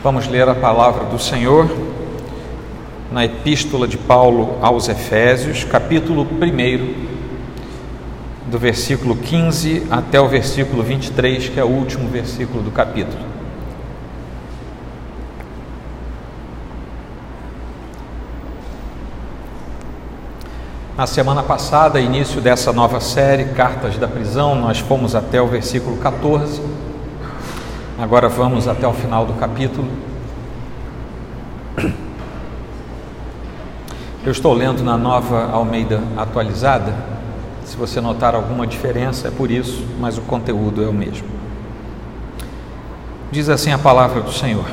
Vamos 0.00 0.28
ler 0.28 0.48
a 0.48 0.54
palavra 0.54 1.06
do 1.06 1.18
Senhor 1.18 1.68
na 3.10 3.24
Epístola 3.24 3.88
de 3.88 3.98
Paulo 3.98 4.56
aos 4.62 4.88
Efésios, 4.88 5.64
capítulo 5.64 6.22
1, 6.22 6.94
do 8.48 8.60
versículo 8.60 9.16
15 9.16 9.88
até 9.90 10.20
o 10.20 10.28
versículo 10.28 10.84
23, 10.84 11.48
que 11.48 11.58
é 11.58 11.64
o 11.64 11.66
último 11.66 12.08
versículo 12.08 12.62
do 12.62 12.70
capítulo. 12.70 13.24
Na 20.96 21.08
semana 21.08 21.42
passada, 21.42 21.98
início 21.98 22.40
dessa 22.40 22.72
nova 22.72 23.00
série, 23.00 23.46
Cartas 23.46 23.98
da 23.98 24.06
Prisão, 24.06 24.54
nós 24.54 24.78
fomos 24.78 25.16
até 25.16 25.42
o 25.42 25.48
versículo 25.48 25.96
14. 25.96 26.62
Agora 27.98 28.28
vamos 28.28 28.68
até 28.68 28.86
o 28.86 28.92
final 28.92 29.26
do 29.26 29.32
capítulo. 29.32 29.88
Eu 34.24 34.30
estou 34.30 34.54
lendo 34.54 34.84
na 34.84 34.96
nova 34.96 35.50
Almeida 35.50 36.00
atualizada. 36.16 36.94
Se 37.64 37.76
você 37.76 38.00
notar 38.00 38.36
alguma 38.36 38.68
diferença, 38.68 39.26
é 39.26 39.30
por 39.32 39.50
isso, 39.50 39.84
mas 39.98 40.16
o 40.16 40.20
conteúdo 40.20 40.84
é 40.84 40.86
o 40.86 40.92
mesmo. 40.92 41.26
Diz 43.32 43.48
assim 43.48 43.72
a 43.72 43.78
palavra 43.78 44.20
do 44.20 44.32
Senhor. 44.32 44.66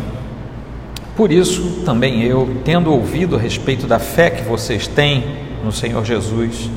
Por 1.16 1.32
isso, 1.32 1.82
também 1.84 2.22
eu, 2.22 2.58
tendo 2.64 2.94
ouvido 2.94 3.38
a 3.38 3.40
respeito 3.40 3.88
da 3.88 3.98
fé 3.98 4.30
que 4.30 4.44
vocês 4.44 4.86
têm, 4.86 5.24
no 5.64 5.72
Senhor 5.72 6.06
Jesus 6.06 6.70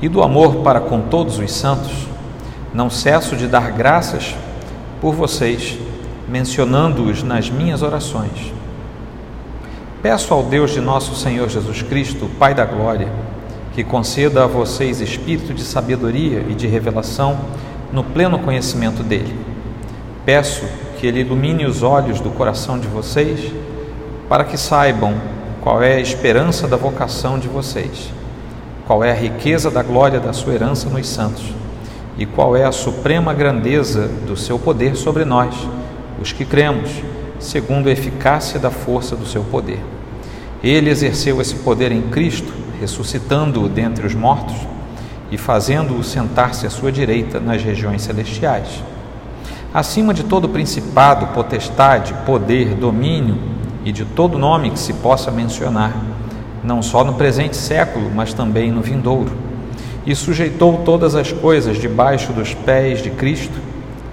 e 0.00 0.08
do 0.08 0.22
amor 0.22 0.56
para 0.56 0.78
com 0.78 1.00
todos 1.00 1.36
os 1.40 1.50
santos, 1.50 2.06
não 2.72 2.88
cesso 2.88 3.34
de 3.34 3.48
dar 3.48 3.72
graças 3.72 4.36
por 5.00 5.12
vocês, 5.12 5.78
mencionando-os 6.28 7.22
nas 7.22 7.50
minhas 7.50 7.82
orações. 7.82 8.52
Peço 10.02 10.32
ao 10.32 10.42
Deus 10.42 10.72
de 10.72 10.80
nosso 10.80 11.14
Senhor 11.14 11.48
Jesus 11.48 11.82
Cristo, 11.82 12.28
Pai 12.38 12.54
da 12.54 12.64
Glória, 12.64 13.08
que 13.74 13.82
conceda 13.82 14.44
a 14.44 14.46
vocês 14.46 15.00
espírito 15.00 15.52
de 15.52 15.62
sabedoria 15.62 16.44
e 16.48 16.54
de 16.54 16.66
revelação 16.66 17.38
no 17.92 18.04
pleno 18.04 18.38
conhecimento 18.38 19.02
dele. 19.02 19.38
Peço 20.24 20.64
que 20.98 21.06
ele 21.06 21.20
ilumine 21.20 21.66
os 21.66 21.82
olhos 21.82 22.20
do 22.20 22.30
coração 22.30 22.78
de 22.78 22.88
vocês, 22.88 23.52
para 24.28 24.44
que 24.44 24.56
saibam 24.56 25.14
qual 25.60 25.82
é 25.82 25.94
a 25.94 26.00
esperança 26.00 26.66
da 26.66 26.76
vocação 26.76 27.38
de 27.38 27.48
vocês 27.48 28.10
qual 28.86 29.02
é 29.02 29.10
a 29.10 29.14
riqueza 29.14 29.68
da 29.68 29.82
glória 29.82 30.20
da 30.20 30.32
sua 30.32 30.54
herança 30.54 30.88
nos 30.88 31.08
santos 31.08 31.52
e 32.16 32.24
qual 32.24 32.56
é 32.56 32.64
a 32.64 32.72
suprema 32.72 33.34
grandeza 33.34 34.08
do 34.26 34.36
seu 34.36 34.58
poder 34.58 34.96
sobre 34.96 35.24
nós, 35.24 35.54
os 36.20 36.32
que 36.32 36.44
cremos, 36.44 36.90
segundo 37.38 37.88
a 37.88 37.92
eficácia 37.92 38.58
da 38.58 38.70
força 38.70 39.14
do 39.14 39.26
seu 39.26 39.42
poder. 39.44 39.80
Ele 40.62 40.90
exerceu 40.90 41.40
esse 41.40 41.56
poder 41.56 41.92
em 41.92 42.02
Cristo, 42.02 42.52
ressuscitando-o 42.80 43.68
dentre 43.68 44.06
os 44.06 44.14
mortos 44.14 44.56
e 45.30 45.36
fazendo-o 45.36 46.02
sentar-se 46.02 46.66
à 46.66 46.70
sua 46.70 46.90
direita 46.90 47.40
nas 47.40 47.62
regiões 47.62 48.02
celestiais. 48.02 48.82
Acima 49.72 50.14
de 50.14 50.24
todo 50.24 50.48
principado, 50.48 51.26
potestade, 51.28 52.14
poder, 52.24 52.74
domínio 52.74 53.36
e 53.84 53.92
de 53.92 54.04
todo 54.04 54.38
nome 54.38 54.70
que 54.70 54.78
se 54.78 54.94
possa 54.94 55.30
mencionar, 55.30 55.94
não 56.64 56.82
só 56.82 57.04
no 57.04 57.14
presente 57.14 57.56
século, 57.56 58.10
mas 58.14 58.32
também 58.32 58.72
no 58.72 58.80
vindouro. 58.80 59.32
E 60.06 60.14
sujeitou 60.14 60.82
todas 60.84 61.14
as 61.14 61.30
coisas 61.30 61.78
debaixo 61.78 62.32
dos 62.32 62.54
pés 62.54 63.02
de 63.02 63.10
Cristo, 63.10 63.65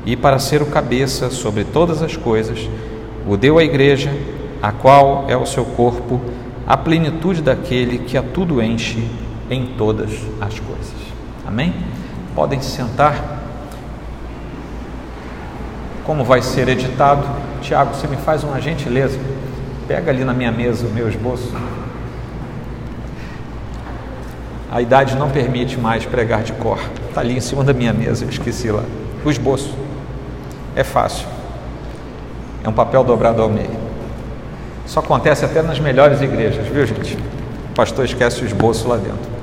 e 0.05 0.15
para 0.15 0.39
ser 0.39 0.61
o 0.61 0.65
cabeça 0.65 1.29
sobre 1.29 1.63
todas 1.63 2.01
as 2.01 2.15
coisas, 2.15 2.69
o 3.27 3.37
deu 3.37 3.57
à 3.57 3.63
igreja, 3.63 4.11
a 4.61 4.71
qual 4.71 5.25
é 5.27 5.37
o 5.37 5.45
seu 5.45 5.63
corpo, 5.63 6.19
a 6.67 6.75
plenitude 6.75 7.41
daquele 7.41 7.99
que 7.99 8.17
a 8.17 8.23
tudo 8.23 8.61
enche 8.61 9.07
em 9.49 9.65
todas 9.77 10.11
as 10.41 10.59
coisas. 10.59 10.93
Amém? 11.45 11.73
Podem 12.35 12.61
se 12.61 12.71
sentar. 12.71 13.41
Como 16.05 16.23
vai 16.23 16.41
ser 16.41 16.67
editado? 16.67 17.25
Tiago, 17.61 17.95
você 17.95 18.07
me 18.07 18.17
faz 18.17 18.43
uma 18.43 18.59
gentileza? 18.59 19.17
Pega 19.87 20.11
ali 20.11 20.23
na 20.23 20.33
minha 20.33 20.51
mesa 20.51 20.85
o 20.85 20.89
meu 20.89 21.07
esboço. 21.07 21.53
A 24.71 24.81
idade 24.81 25.15
não 25.15 25.29
permite 25.29 25.77
mais 25.77 26.05
pregar 26.05 26.43
de 26.43 26.51
cor. 26.53 26.79
Está 27.07 27.21
ali 27.21 27.37
em 27.37 27.41
cima 27.41 27.63
da 27.63 27.73
minha 27.73 27.93
mesa, 27.93 28.25
eu 28.25 28.29
esqueci 28.29 28.71
lá. 28.71 28.83
O 29.23 29.29
esboço. 29.29 29.82
É 30.75 30.83
fácil. 30.83 31.27
É 32.63 32.69
um 32.69 32.73
papel 32.73 33.03
dobrado 33.03 33.41
ao 33.41 33.49
meio. 33.49 33.83
Isso 34.85 34.99
acontece 34.99 35.45
até 35.45 35.61
nas 35.61 35.79
melhores 35.79 36.21
igrejas, 36.21 36.67
viu 36.67 36.85
gente? 36.85 37.17
O 37.71 37.75
pastor 37.75 38.05
esquece 38.05 38.43
o 38.43 38.45
esboço 38.45 38.87
lá 38.87 38.97
dentro. 38.97 39.33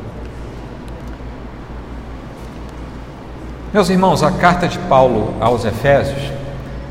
Meus 3.73 3.89
irmãos, 3.89 4.23
a 4.23 4.33
carta 4.33 4.67
de 4.67 4.79
Paulo 4.81 5.35
aos 5.41 5.65
Efésios 5.65 6.33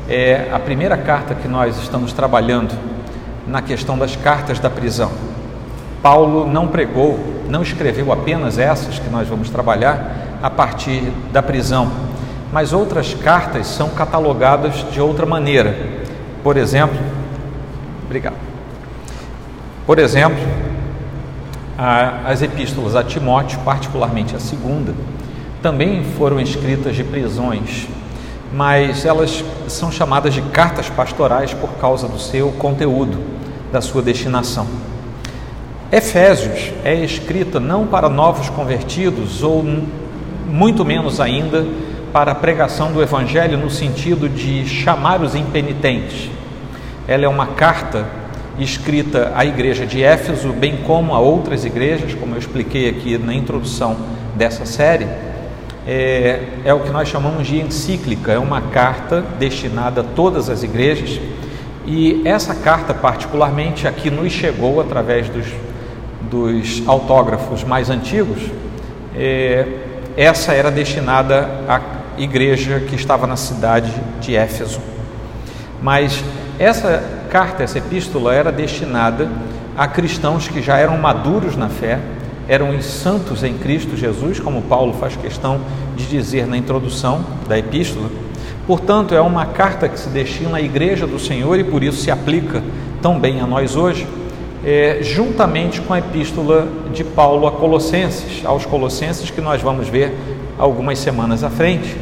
é 0.08 0.48
a 0.50 0.58
primeira 0.58 0.96
carta 0.96 1.34
que 1.34 1.46
nós 1.46 1.76
estamos 1.78 2.12
trabalhando 2.12 2.74
na 3.46 3.60
questão 3.60 3.98
das 3.98 4.16
cartas 4.16 4.58
da 4.58 4.70
prisão. 4.70 5.10
Paulo 6.02 6.46
não 6.46 6.66
pregou, 6.66 7.18
não 7.48 7.62
escreveu 7.62 8.10
apenas 8.12 8.58
essas 8.58 8.98
que 8.98 9.10
nós 9.10 9.28
vamos 9.28 9.50
trabalhar 9.50 10.38
a 10.42 10.48
partir 10.48 11.12
da 11.32 11.42
prisão, 11.42 11.90
mas 12.52 12.72
outras 12.72 13.14
cartas 13.14 13.66
são 13.66 13.90
catalogadas 13.90 14.84
de 14.90 15.00
outra 15.00 15.24
maneira. 15.24 15.76
Por 16.42 16.56
exemplo, 16.56 16.98
obrigado. 18.04 18.36
Por 19.86 19.98
exemplo, 19.98 20.38
as 22.24 22.42
epístolas 22.42 22.94
a 22.94 23.02
Timóteo, 23.02 23.60
particularmente 23.64 24.34
a 24.34 24.40
segunda, 24.40 24.92
também 25.62 26.04
foram 26.16 26.40
escritas 26.40 26.96
de 26.96 27.04
prisões, 27.04 27.88
mas 28.52 29.04
elas 29.04 29.44
são 29.68 29.90
chamadas 29.92 30.34
de 30.34 30.42
cartas 30.42 30.88
pastorais 30.88 31.54
por 31.54 31.70
causa 31.74 32.08
do 32.08 32.18
seu 32.18 32.50
conteúdo, 32.52 33.18
da 33.72 33.80
sua 33.80 34.02
destinação. 34.02 34.66
Efésios 35.92 36.72
é 36.84 36.94
escrita 36.94 37.58
não 37.58 37.86
para 37.86 38.08
novos 38.08 38.48
convertidos 38.48 39.42
ou 39.42 39.64
muito 40.46 40.84
menos 40.84 41.20
ainda 41.20 41.66
para 42.12 42.32
a 42.32 42.34
pregação 42.34 42.92
do 42.92 43.02
Evangelho 43.02 43.56
no 43.56 43.70
sentido 43.70 44.28
de 44.28 44.66
chamar 44.66 45.20
os 45.20 45.34
impenitentes. 45.34 46.30
Ela 47.06 47.24
é 47.24 47.28
uma 47.28 47.46
carta 47.48 48.06
escrita 48.58 49.32
à 49.34 49.44
igreja 49.44 49.86
de 49.86 50.02
Éfeso, 50.02 50.52
bem 50.52 50.78
como 50.78 51.14
a 51.14 51.18
outras 51.18 51.64
igrejas, 51.64 52.14
como 52.14 52.34
eu 52.34 52.38
expliquei 52.38 52.88
aqui 52.88 53.16
na 53.16 53.34
introdução 53.34 53.96
dessa 54.34 54.66
série. 54.66 55.06
É, 55.86 56.42
é 56.64 56.74
o 56.74 56.80
que 56.80 56.90
nós 56.90 57.08
chamamos 57.08 57.46
de 57.46 57.60
encíclica, 57.60 58.32
é 58.32 58.38
uma 58.38 58.60
carta 58.60 59.24
destinada 59.38 60.02
a 60.02 60.04
todas 60.04 60.48
as 60.48 60.62
igrejas. 60.62 61.20
E 61.86 62.22
essa 62.24 62.54
carta, 62.54 62.92
particularmente, 62.92 63.88
aqui 63.88 64.10
nos 64.10 64.32
chegou 64.32 64.80
através 64.80 65.28
dos 65.28 65.46
dos 66.30 66.86
autógrafos 66.86 67.64
mais 67.64 67.90
antigos, 67.90 68.38
é, 69.16 69.66
essa 70.16 70.52
era 70.52 70.70
destinada 70.70 71.48
à 71.68 71.80
igreja 72.22 72.80
que 72.80 72.94
estava 72.94 73.26
na 73.26 73.36
cidade 73.36 73.92
de 74.20 74.36
Éfeso. 74.36 74.80
Mas 75.82 76.22
essa 76.58 77.02
carta, 77.30 77.62
essa 77.62 77.78
epístola, 77.78 78.34
era 78.34 78.52
destinada 78.52 79.28
a 79.76 79.88
cristãos 79.88 80.48
que 80.48 80.60
já 80.60 80.76
eram 80.76 80.98
maduros 80.98 81.56
na 81.56 81.68
fé, 81.68 81.98
eram 82.48 82.76
os 82.76 82.84
santos 82.84 83.42
em 83.42 83.54
Cristo 83.54 83.96
Jesus, 83.96 84.40
como 84.40 84.62
Paulo 84.62 84.92
faz 84.94 85.16
questão 85.16 85.60
de 85.96 86.06
dizer 86.06 86.46
na 86.46 86.56
introdução 86.56 87.24
da 87.48 87.58
epístola. 87.58 88.10
Portanto, 88.66 89.14
é 89.14 89.20
uma 89.20 89.46
carta 89.46 89.88
que 89.88 89.98
se 89.98 90.08
destina 90.08 90.58
à 90.58 90.60
igreja 90.60 91.06
do 91.06 91.18
Senhor 91.18 91.58
e 91.58 91.64
por 91.64 91.82
isso 91.82 91.98
se 92.02 92.10
aplica 92.10 92.62
tão 93.00 93.18
bem 93.18 93.40
a 93.40 93.46
nós 93.46 93.76
hoje 93.76 94.06
é, 94.64 94.98
juntamente 95.02 95.80
com 95.80 95.94
a 95.94 95.98
epístola 95.98 96.68
de 96.92 97.02
Paulo 97.02 97.46
a 97.46 97.52
Colossenses, 97.52 98.44
aos 98.44 98.66
Colossenses, 98.66 99.30
que 99.30 99.40
nós 99.40 99.62
vamos 99.62 99.88
ver 99.88 100.14
algumas 100.58 100.98
semanas 100.98 101.42
à 101.42 101.50
frente, 101.50 101.96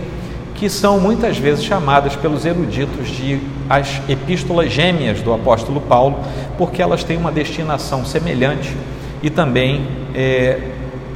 que 0.58 0.68
são 0.68 0.98
muitas 0.98 1.38
vezes 1.38 1.64
chamadas 1.64 2.16
pelos 2.16 2.44
eruditos 2.44 3.08
de 3.08 3.40
as 3.70 4.02
epístolas 4.08 4.72
gêmeas 4.72 5.20
do 5.22 5.32
apóstolo 5.32 5.80
Paulo, 5.80 6.18
porque 6.56 6.82
elas 6.82 7.04
têm 7.04 7.16
uma 7.16 7.30
destinação 7.30 8.04
semelhante 8.04 8.76
e 9.22 9.30
também 9.30 9.86
é, 10.14 10.58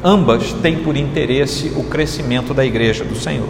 ambas 0.03 0.53
têm 0.55 0.77
por 0.79 0.97
interesse 0.97 1.73
o 1.77 1.83
crescimento 1.85 2.55
da 2.55 2.65
igreja 2.65 3.05
do 3.05 3.17
Senhor. 3.17 3.49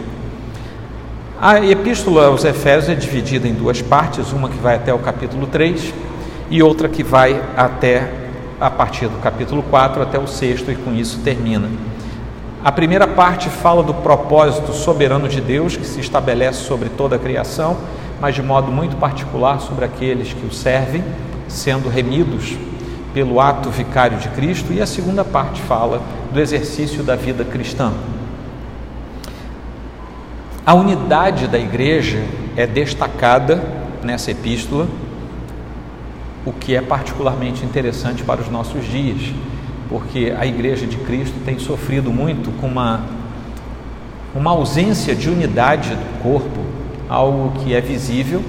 A 1.39 1.61
epístola 1.65 2.27
aos 2.27 2.44
Efésios 2.44 2.89
é 2.89 2.94
dividida 2.94 3.47
em 3.47 3.53
duas 3.53 3.83
partes, 3.83 4.33
uma 4.33 4.49
que 4.49 4.59
vai 4.59 4.77
até 4.77 4.94
o 4.94 4.99
capítulo 4.99 5.47
3 5.47 5.93
e 6.50 6.62
outra 6.62 6.89
que 6.89 7.03
vai 7.03 7.43
até 7.56 8.09
a 8.59 8.71
partir 8.71 9.09
do 9.09 9.21
capítulo 9.21 9.62
4 9.65 10.03
até 10.03 10.19
o 10.19 10.27
sexto 10.27 10.71
e 10.71 10.77
com 10.77 10.94
isso 10.94 11.19
termina. 11.25 11.69
A 12.64 12.70
primeira 12.70 13.09
parte 13.09 13.49
fala 13.49 13.82
do 13.82 13.93
propósito 13.93 14.73
soberano 14.73 15.29
de 15.29 15.41
Deus 15.41 15.76
que 15.76 15.85
se 15.85 15.99
estabelece 15.99 16.61
sobre 16.61 16.88
toda 16.88 17.17
a 17.17 17.19
criação, 17.19 17.76
mas 18.20 18.37
de 18.37 18.43
modo 18.43 18.70
muito 18.70 18.97
particular 18.97 19.61
sobre 19.61 19.85
aqueles 19.85 20.32
que 20.32 20.47
o 20.47 20.53
servem, 20.53 21.03
sendo 21.49 21.88
remidos 21.88 22.56
pelo 23.12 23.41
ato 23.41 23.69
vicário 23.69 24.17
de 24.19 24.29
Cristo, 24.29 24.73
e 24.73 24.81
a 24.81 24.87
segunda 24.87 25.25
parte 25.25 25.61
fala 25.61 26.00
do 26.32 26.38
exercício 26.38 27.03
da 27.03 27.17
vida 27.17 27.44
cristã. 27.44 27.93
A 30.65 30.73
unidade 30.73 31.49
da 31.49 31.58
igreja 31.58 32.23
é 32.56 32.65
destacada 32.65 33.61
nessa 34.05 34.31
epístola, 34.31 34.87
o 36.47 36.53
que 36.53 36.76
é 36.76 36.81
particularmente 36.81 37.65
interessante 37.65 38.23
para 38.23 38.41
os 38.41 38.49
nossos 38.49 38.85
dias, 38.85 39.32
porque 39.93 40.33
a 40.37 40.47
igreja 40.47 40.87
de 40.87 40.97
Cristo 40.97 41.35
tem 41.44 41.59
sofrido 41.59 42.11
muito 42.11 42.50
com 42.59 42.67
uma, 42.67 43.03
uma 44.35 44.50
ausência 44.50 45.15
de 45.15 45.29
unidade 45.29 45.91
do 45.91 46.23
corpo, 46.23 46.61
algo 47.11 47.61
que 47.61 47.75
é 47.75 47.81
visível, 47.83 48.43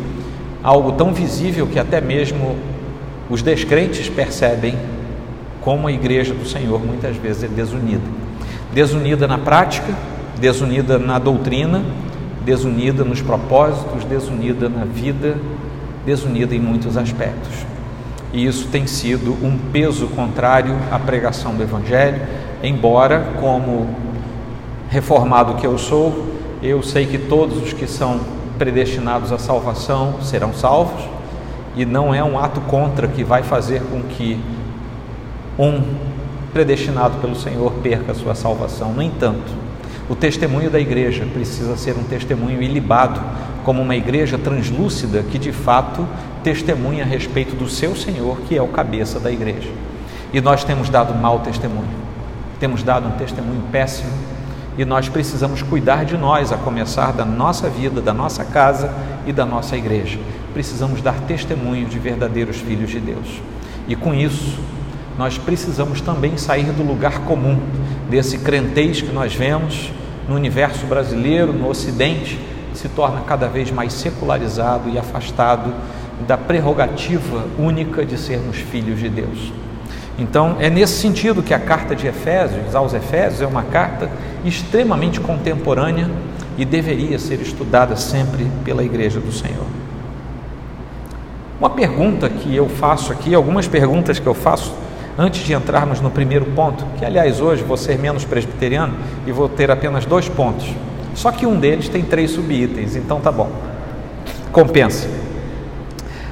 algo 0.64 0.94
tão 0.94 1.14
visível 1.14 1.68
que 1.68 1.78
até 1.78 2.00
mesmo 2.00 2.56
os 3.30 3.42
descrentes 3.42 4.08
percebem 4.08 4.78
como 5.60 5.86
a 5.86 5.92
igreja 5.92 6.34
do 6.34 6.48
Senhor 6.48 6.80
muitas 6.80 7.18
vezes 7.18 7.44
é 7.44 7.48
desunida. 7.50 8.04
Desunida 8.74 9.28
na 9.28 9.38
prática, 9.38 9.94
desunida 10.40 10.98
na 10.98 11.20
doutrina, 11.20 11.84
desunida 12.46 13.04
nos 13.04 13.22
propósitos, 13.22 14.06
desunida 14.06 14.70
na 14.70 14.86
vida, 14.86 15.36
desunida 16.06 16.56
em 16.56 16.60
muitos 16.60 16.96
aspectos. 16.96 17.73
E 18.34 18.46
isso 18.46 18.68
tem 18.68 18.88
sido 18.88 19.32
um 19.46 19.58
peso 19.72 20.08
contrário 20.08 20.76
à 20.92 20.98
pregação 20.98 21.54
do 21.54 21.62
Evangelho, 21.62 22.20
embora, 22.64 23.34
como 23.40 23.88
reformado 24.90 25.54
que 25.54 25.68
eu 25.68 25.78
sou, 25.78 26.34
eu 26.62 26.82
sei 26.82 27.06
que 27.06 27.20
todos 27.20 27.62
os 27.62 27.74
que 27.74 27.86
são 27.86 28.20
predestinados 28.58 29.32
à 29.32 29.38
salvação 29.38 30.16
serão 30.22 30.52
salvos, 30.52 31.04
e 31.76 31.86
não 31.86 32.14
é 32.14 32.24
um 32.24 32.40
ato 32.40 32.60
contra 32.62 33.08
que 33.08 33.24
vai 33.24 33.44
fazer 33.44 33.82
com 33.84 34.02
que 34.02 34.40
um 35.58 35.82
predestinado 36.52 37.18
pelo 37.18 37.36
Senhor 37.36 37.72
perca 37.84 38.12
a 38.14 38.16
sua 38.16 38.36
salvação. 38.36 38.94
No 38.94 39.02
entanto, 39.02 39.52
o 40.10 40.16
testemunho 40.16 40.70
da 40.70 40.80
igreja 40.80 41.26
precisa 41.32 41.78
ser 41.78 41.96
um 41.98 42.04
testemunho 42.04 42.62
ilibado, 42.62 43.20
como 43.64 43.82
uma 43.82 43.96
igreja 43.96 44.38
translúcida 44.38 45.24
que 45.24 45.40
de 45.40 45.52
fato 45.52 46.08
testemunha 46.44 47.04
a 47.04 47.08
respeito 47.08 47.56
do 47.56 47.70
seu 47.70 47.96
Senhor, 47.96 48.38
que 48.42 48.58
é 48.58 48.62
o 48.62 48.68
cabeça 48.68 49.20
da 49.20 49.32
igreja. 49.32 49.70
E 50.34 50.42
nós 50.42 50.64
temos 50.64 50.90
dado 50.90 51.14
mau 51.14 51.40
testemunho, 51.40 51.88
temos 52.60 52.84
dado 52.84 53.08
um 53.08 53.12
testemunho 53.12 53.62
péssimo 53.72 54.12
e 54.78 54.84
nós 54.84 55.08
precisamos 55.08 55.62
cuidar 55.62 56.04
de 56.04 56.18
nós, 56.18 56.52
a 56.52 56.58
começar 56.58 57.14
da 57.14 57.24
nossa 57.24 57.70
vida, 57.70 58.02
da 58.02 58.14
nossa 58.14 58.44
casa 58.44 58.92
e 59.26 59.32
da 59.32 59.46
nossa 59.46 59.78
igreja. 59.78 60.20
Precisamos 60.54 61.02
dar 61.02 61.20
testemunho 61.22 61.86
de 61.86 62.00
verdadeiros 62.00 62.58
filhos 62.58 62.90
de 62.90 63.00
Deus. 63.00 63.42
E 63.88 63.96
com 63.96 64.14
isso, 64.14 64.60
nós 65.18 65.38
precisamos 65.38 66.02
também 66.02 66.38
sair 66.38 66.72
do 66.72 66.84
lugar 66.84 67.20
comum, 67.20 67.60
desse 68.10 68.40
crentez 68.40 69.02
que 69.02 69.12
nós 69.12 69.36
vemos 69.36 69.92
no 70.28 70.36
universo 70.36 70.86
brasileiro, 70.88 71.54
no 71.54 71.70
Ocidente, 71.70 72.40
se 72.74 72.90
torna 72.90 73.22
cada 73.22 73.48
vez 73.48 73.72
mais 73.72 73.94
secularizado 73.94 74.90
e 74.90 74.98
afastado 74.98 75.74
da 76.28 76.38
prerrogativa 76.38 77.46
única 77.58 78.06
de 78.06 78.18
sermos 78.18 78.58
filhos 78.58 79.00
de 79.00 79.10
Deus. 79.10 79.52
Então, 80.18 80.58
é 80.60 80.70
nesse 80.70 80.94
sentido 80.94 81.42
que 81.42 81.54
a 81.54 81.60
carta 81.60 81.96
de 81.96 82.06
Efésios 82.06 82.76
aos 82.76 82.94
Efésios 82.94 83.42
é 83.42 83.48
uma 83.48 83.64
carta 83.64 84.10
extremamente 84.46 85.20
contemporânea 85.20 86.10
e 86.58 86.64
deveria 86.64 87.18
ser 87.18 87.42
estudada 87.42 87.96
sempre 87.96 88.48
pela 88.64 88.84
Igreja 88.84 89.20
do 89.20 89.32
Senhor. 89.32 89.66
Uma 91.60 91.70
pergunta 91.70 92.30
que 92.30 92.56
eu 92.56 92.70
faço 92.70 93.12
aqui, 93.12 93.34
algumas 93.34 93.68
perguntas 93.68 94.20
que 94.20 94.28
eu 94.28 94.34
faço 94.34 94.74
antes 95.18 95.46
de 95.46 95.54
entrarmos 95.54 96.02
no 96.02 96.12
primeiro 96.12 96.46
ponto, 96.48 96.86
que 96.98 97.06
aliás 97.06 97.40
hoje 97.40 97.64
vou 97.64 97.78
ser 97.78 97.98
menos 97.98 98.26
presbiteriano 98.26 98.94
e 99.26 99.32
vou 99.32 99.48
ter 99.48 99.72
apenas 99.72 100.06
dois 100.06 100.28
pontos. 100.28 100.68
Só 101.16 101.32
que 101.32 101.46
um 101.46 101.60
deles 101.60 101.90
tem 101.90 102.04
três 102.04 102.32
subitens, 102.32 102.96
então 102.96 103.20
tá 103.20 103.32
bom. 103.32 103.50
Compensa. 104.52 105.08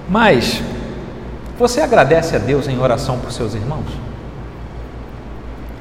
Mas 0.10 0.62
você 1.58 1.82
agradece 1.82 2.36
a 2.36 2.40
Deus 2.40 2.68
em 2.68 2.80
oração 2.80 3.20
por 3.20 3.32
seus 3.32 3.54
irmãos? 3.54 3.86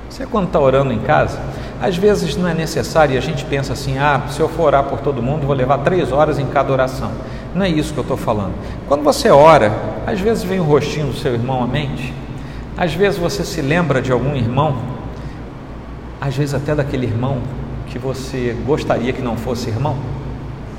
Você, 0.08 0.26
quando 0.26 0.47
está 0.47 0.61
orando 0.61 0.93
em 0.93 0.99
casa, 0.99 1.38
às 1.81 1.97
vezes 1.97 2.37
não 2.37 2.47
é 2.47 2.52
necessário 2.52 3.14
e 3.14 3.19
a 3.19 3.20
gente 3.20 3.44
pensa 3.44 3.73
assim: 3.73 3.99
ah, 3.99 4.23
se 4.29 4.38
eu 4.41 4.49
for 4.49 4.64
orar 4.64 4.85
por 4.85 5.00
todo 5.00 5.23
mundo, 5.23 5.46
vou 5.46 5.56
levar 5.56 5.79
três 5.79 6.12
horas 6.12 6.38
em 6.38 6.46
cada 6.46 6.70
oração. 6.73 7.11
Não 7.55 7.64
é 7.64 7.69
isso 7.69 7.93
que 7.93 7.99
eu 7.99 8.03
estou 8.03 8.17
falando. 8.17 8.53
Quando 8.87 9.03
você 9.03 9.31
ora, 9.31 9.73
às 10.06 10.20
vezes 10.20 10.44
vem 10.44 10.61
o 10.61 10.64
rostinho 10.64 11.06
do 11.06 11.14
seu 11.14 11.32
irmão 11.32 11.64
à 11.64 11.67
mente, 11.67 12.12
às 12.76 12.94
vezes 12.94 13.19
você 13.19 13.44
se 13.44 13.62
lembra 13.62 14.03
de 14.03 14.12
algum 14.12 14.35
irmão, 14.37 14.76
às 16.20 16.37
vezes 16.37 16.55
até 16.55 16.75
daquele 16.75 17.06
irmão 17.06 17.38
que 17.91 17.99
você 17.99 18.57
gostaria 18.65 19.13
que 19.13 19.21
não 19.21 19.37
fosse 19.37 19.69
irmão. 19.69 19.97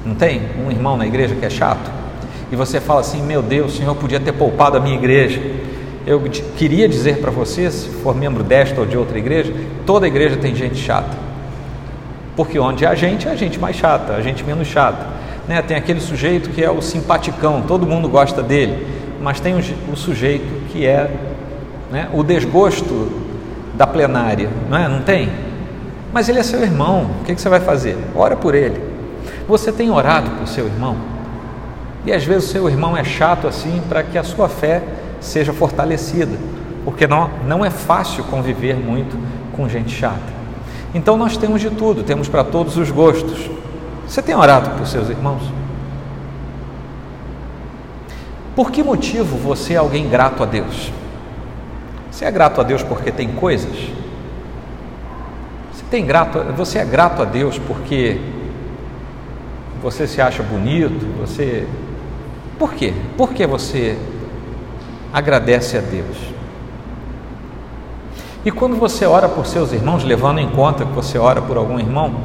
Não 0.04 0.16
tem? 0.16 0.42
Um 0.66 0.72
irmão 0.72 0.98
na 0.98 1.06
igreja 1.06 1.36
que 1.36 1.46
é 1.46 1.50
chato? 1.50 2.02
e 2.52 2.56
você 2.56 2.82
fala 2.82 3.00
assim: 3.00 3.22
Meu 3.22 3.42
Deus, 3.42 3.74
o 3.74 3.78
Senhor 3.78 3.96
podia 3.96 4.20
ter 4.20 4.34
poupado 4.34 4.78
a 4.78 4.80
minha 4.80 4.96
igreja. 4.96 5.42
Eu 6.06 6.22
queria 6.58 6.90
dizer 6.90 7.20
para 7.20 7.32
você, 7.32 7.70
se 7.70 7.88
for 7.88 8.16
membro 8.16 8.44
desta 8.44 8.82
ou 8.82 8.88
de 8.88 8.98
outra 8.98 9.18
igreja, 9.18 9.54
toda 9.86 10.08
igreja 10.08 10.36
tem 10.36 10.54
gente 10.56 10.76
chata. 10.76 11.16
Porque 12.36 12.58
onde 12.58 12.86
há 12.86 12.96
gente, 12.96 13.30
há 13.30 13.36
gente 13.36 13.60
mais 13.60 13.76
chata, 13.76 14.14
a 14.14 14.22
gente 14.22 14.44
menos 14.44 14.68
chata. 14.68 15.06
Né? 15.48 15.62
Tem 15.62 15.78
aquele 15.78 16.00
sujeito 16.00 16.50
que 16.50 16.64
é 16.64 16.72
o 16.72 16.82
simpaticão, 16.82 17.62
todo 17.68 17.86
mundo 17.86 18.10
gosta 18.10 18.42
dele, 18.42 18.86
mas 19.22 19.40
tem 19.40 19.54
o, 19.56 19.96
sujeito 19.96 20.68
que 20.72 20.88
é 20.88 21.12
né, 21.92 22.10
o 22.14 22.24
desgosto 22.24 23.12
da 23.76 23.86
plenária, 23.86 24.50
não 24.68 24.78
é? 24.78 24.88
Não 24.88 25.02
tem? 25.02 25.30
Mas 26.14 26.28
ele 26.28 26.40
é 26.40 26.44
seu 26.44 26.62
irmão, 26.62 27.10
o 27.22 27.24
que, 27.24 27.36
você 27.36 27.48
vai 27.48 27.60
fazer? 27.60 27.98
Ora 28.16 28.36
por 28.36 28.54
ele. 28.54 28.82
Você 29.48 29.72
tem 29.72 29.90
orado 29.90 30.30
por 30.32 30.48
seu 30.48 30.66
irmão? 30.66 30.98
E 32.06 32.12
às 32.12 32.24
vezes 32.24 32.50
o 32.50 32.52
seu 32.52 32.70
irmão 32.70 32.98
é 32.98 33.04
chato 33.04 33.48
assim 33.48 33.82
para 33.88 34.04
que 34.04 34.18
a 34.18 34.24
sua 34.24 34.50
fé 34.50 34.82
seja 35.20 35.54
fortalecida, 35.54 36.38
porque 36.84 37.08
não, 37.08 37.30
não 37.48 37.64
é 37.64 37.70
fácil 37.70 38.24
conviver 38.26 38.76
muito 38.76 39.18
com 39.56 39.70
gente 39.70 39.96
chata. 39.96 40.42
Então 40.94 41.16
nós 41.16 41.38
temos 41.38 41.62
de 41.62 41.70
tudo, 41.70 42.04
temos 42.04 42.28
para 42.28 42.44
todos 42.44 42.76
os 42.76 42.92
gostos. 42.92 43.50
Você 44.08 44.22
tem 44.22 44.36
orado 44.36 44.72
por 44.72 44.86
seus 44.86 45.10
irmãos? 45.10 45.42
Por 48.56 48.72
que 48.72 48.84
motivo 48.84 49.38
você 49.38 49.76
é 49.76 49.78
alguém 49.78 50.10
grato 50.10 50.44
a 50.44 50.46
Deus? 50.46 50.92
Você 52.12 52.26
é 52.26 52.32
grato 52.32 52.60
a 52.60 52.64
Deus 52.64 52.84
porque 52.84 53.12
tem 53.12 53.30
coisas? 53.30 54.01
Tem 55.92 56.06
grato, 56.06 56.40
você 56.56 56.80
é 56.80 56.86
grato 56.86 57.22
a 57.22 57.26
Deus 57.26 57.60
porque 57.60 58.18
você 59.84 60.08
se 60.08 60.22
acha 60.22 60.42
bonito, 60.42 61.06
você 61.20 61.68
por 62.58 62.74
quê? 62.74 62.94
Por 63.18 63.34
que 63.34 63.46
você 63.46 63.98
agradece 65.12 65.78
a 65.78 65.82
Deus? 65.82 66.16
E 68.46 68.52
quando 68.52 68.78
você 68.78 69.06
ora 69.06 69.28
por 69.28 69.46
seus 69.46 69.74
irmãos, 69.74 70.06
levando 70.06 70.40
em 70.40 70.50
conta 70.50 70.86
que 70.86 70.94
você 70.94 71.18
ora 71.18 71.42
por 71.42 71.58
algum 71.58 71.78
irmão, 71.78 72.22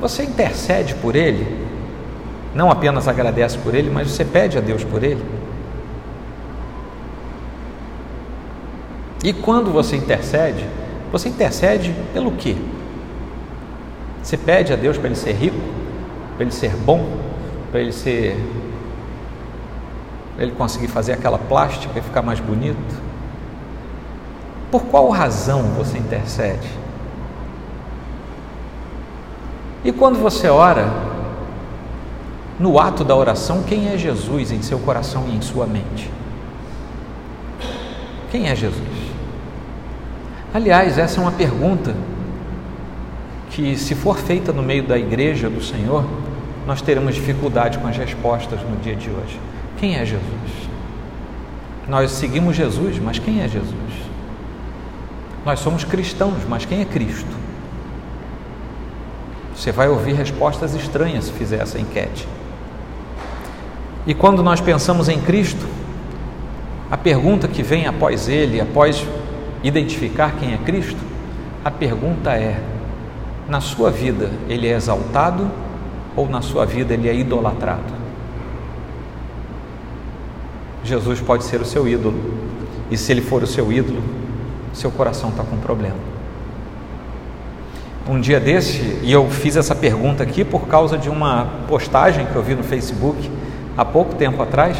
você 0.00 0.22
intercede 0.22 0.94
por 0.94 1.16
ele, 1.16 1.66
não 2.54 2.70
apenas 2.70 3.08
agradece 3.08 3.58
por 3.58 3.74
ele, 3.74 3.90
mas 3.90 4.12
você 4.12 4.24
pede 4.24 4.58
a 4.58 4.60
Deus 4.60 4.84
por 4.84 5.02
ele. 5.02 5.24
E 9.24 9.32
quando 9.32 9.72
você 9.72 9.96
intercede, 9.96 10.64
você 11.12 11.28
intercede 11.28 11.94
pelo 12.12 12.32
quê? 12.32 12.56
Você 14.22 14.36
pede 14.36 14.72
a 14.72 14.76
Deus 14.76 14.98
para 14.98 15.06
ele 15.06 15.16
ser 15.16 15.32
rico, 15.32 15.60
para 16.34 16.42
ele 16.44 16.52
ser 16.52 16.74
bom, 16.76 17.06
para 17.70 17.80
ele 17.80 17.92
ser 17.92 18.36
para 20.34 20.44
ele 20.44 20.52
conseguir 20.52 20.88
fazer 20.88 21.12
aquela 21.12 21.38
plástica 21.38 21.98
e 21.98 22.02
ficar 22.02 22.20
mais 22.20 22.38
bonito? 22.40 23.00
Por 24.70 24.82
qual 24.82 25.08
razão 25.08 25.62
você 25.78 25.96
intercede? 25.96 26.68
E 29.82 29.92
quando 29.92 30.18
você 30.18 30.48
ora, 30.48 30.86
no 32.58 32.78
ato 32.78 33.04
da 33.04 33.14
oração, 33.14 33.62
quem 33.62 33.88
é 33.88 33.96
Jesus 33.96 34.50
em 34.50 34.60
seu 34.60 34.78
coração 34.80 35.24
e 35.28 35.36
em 35.36 35.40
sua 35.40 35.66
mente? 35.66 36.10
Quem 38.30 38.48
é 38.48 38.56
Jesus? 38.56 38.85
Aliás, 40.56 40.96
essa 40.96 41.20
é 41.20 41.22
uma 41.22 41.32
pergunta 41.32 41.94
que, 43.50 43.76
se 43.76 43.94
for 43.94 44.16
feita 44.16 44.54
no 44.54 44.62
meio 44.62 44.84
da 44.84 44.96
igreja 44.96 45.50
do 45.50 45.62
Senhor, 45.62 46.02
nós 46.66 46.80
teremos 46.80 47.14
dificuldade 47.14 47.76
com 47.76 47.86
as 47.86 47.94
respostas 47.94 48.62
no 48.62 48.74
dia 48.78 48.96
de 48.96 49.10
hoje. 49.10 49.38
Quem 49.78 49.96
é 49.96 50.06
Jesus? 50.06 50.22
Nós 51.86 52.10
seguimos 52.10 52.56
Jesus, 52.56 52.98
mas 52.98 53.18
quem 53.18 53.42
é 53.42 53.48
Jesus? 53.48 53.74
Nós 55.44 55.60
somos 55.60 55.84
cristãos, 55.84 56.38
mas 56.48 56.64
quem 56.64 56.80
é 56.80 56.86
Cristo? 56.86 57.36
Você 59.54 59.70
vai 59.70 59.90
ouvir 59.90 60.14
respostas 60.14 60.74
estranhas 60.74 61.26
se 61.26 61.32
fizer 61.32 61.60
essa 61.60 61.78
enquete. 61.78 62.26
E 64.06 64.14
quando 64.14 64.42
nós 64.42 64.58
pensamos 64.58 65.10
em 65.10 65.20
Cristo, 65.20 65.66
a 66.90 66.96
pergunta 66.96 67.46
que 67.46 67.62
vem 67.62 67.86
após 67.86 68.26
ele, 68.26 68.58
após 68.58 69.06
identificar 69.66 70.36
quem 70.38 70.54
é 70.54 70.58
Cristo, 70.58 71.00
a 71.64 71.70
pergunta 71.70 72.30
é: 72.32 72.60
na 73.48 73.60
sua 73.60 73.90
vida 73.90 74.30
ele 74.48 74.68
é 74.68 74.72
exaltado 74.72 75.50
ou 76.14 76.28
na 76.28 76.40
sua 76.40 76.64
vida 76.64 76.94
ele 76.94 77.08
é 77.08 77.14
idolatrado? 77.14 77.96
Jesus 80.84 81.20
pode 81.20 81.44
ser 81.44 81.60
o 81.60 81.64
seu 81.64 81.88
ídolo, 81.88 82.18
e 82.90 82.96
se 82.96 83.10
ele 83.10 83.20
for 83.20 83.42
o 83.42 83.46
seu 83.46 83.72
ídolo, 83.72 84.00
seu 84.72 84.90
coração 84.90 85.30
está 85.30 85.42
com 85.42 85.56
problema. 85.56 85.96
Um 88.08 88.20
dia 88.20 88.38
desse, 88.38 89.00
e 89.02 89.10
eu 89.10 89.28
fiz 89.28 89.56
essa 89.56 89.74
pergunta 89.74 90.22
aqui 90.22 90.44
por 90.44 90.68
causa 90.68 90.96
de 90.96 91.10
uma 91.10 91.48
postagem 91.66 92.24
que 92.26 92.36
eu 92.36 92.42
vi 92.42 92.54
no 92.54 92.62
Facebook 92.62 93.28
há 93.76 93.84
pouco 93.84 94.14
tempo 94.14 94.40
atrás, 94.40 94.78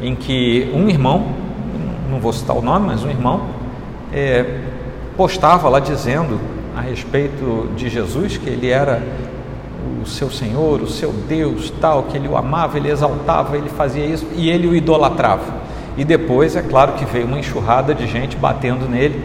em 0.00 0.16
que 0.16 0.68
um 0.74 0.88
irmão, 0.88 1.41
não 2.12 2.20
vou 2.20 2.32
citar 2.32 2.54
o 2.54 2.60
nome, 2.60 2.86
mas 2.86 3.02
um 3.02 3.08
irmão, 3.08 3.46
é, 4.12 4.60
postava 5.16 5.68
lá 5.68 5.80
dizendo 5.80 6.38
a 6.76 6.82
respeito 6.82 7.70
de 7.74 7.88
Jesus 7.88 8.36
que 8.36 8.48
ele 8.48 8.68
era 8.68 9.02
o 10.02 10.06
seu 10.06 10.30
Senhor, 10.30 10.82
o 10.82 10.86
seu 10.86 11.10
Deus, 11.10 11.72
tal, 11.80 12.04
que 12.04 12.16
ele 12.16 12.28
o 12.28 12.36
amava, 12.36 12.76
ele 12.76 12.90
exaltava, 12.90 13.56
ele 13.56 13.70
fazia 13.70 14.04
isso 14.04 14.26
e 14.34 14.50
ele 14.50 14.66
o 14.66 14.76
idolatrava. 14.76 15.62
E 15.96 16.04
depois, 16.04 16.54
é 16.54 16.62
claro 16.62 16.92
que 16.92 17.04
veio 17.04 17.26
uma 17.26 17.38
enxurrada 17.38 17.94
de 17.94 18.06
gente 18.06 18.36
batendo 18.36 18.88
nele. 18.88 19.22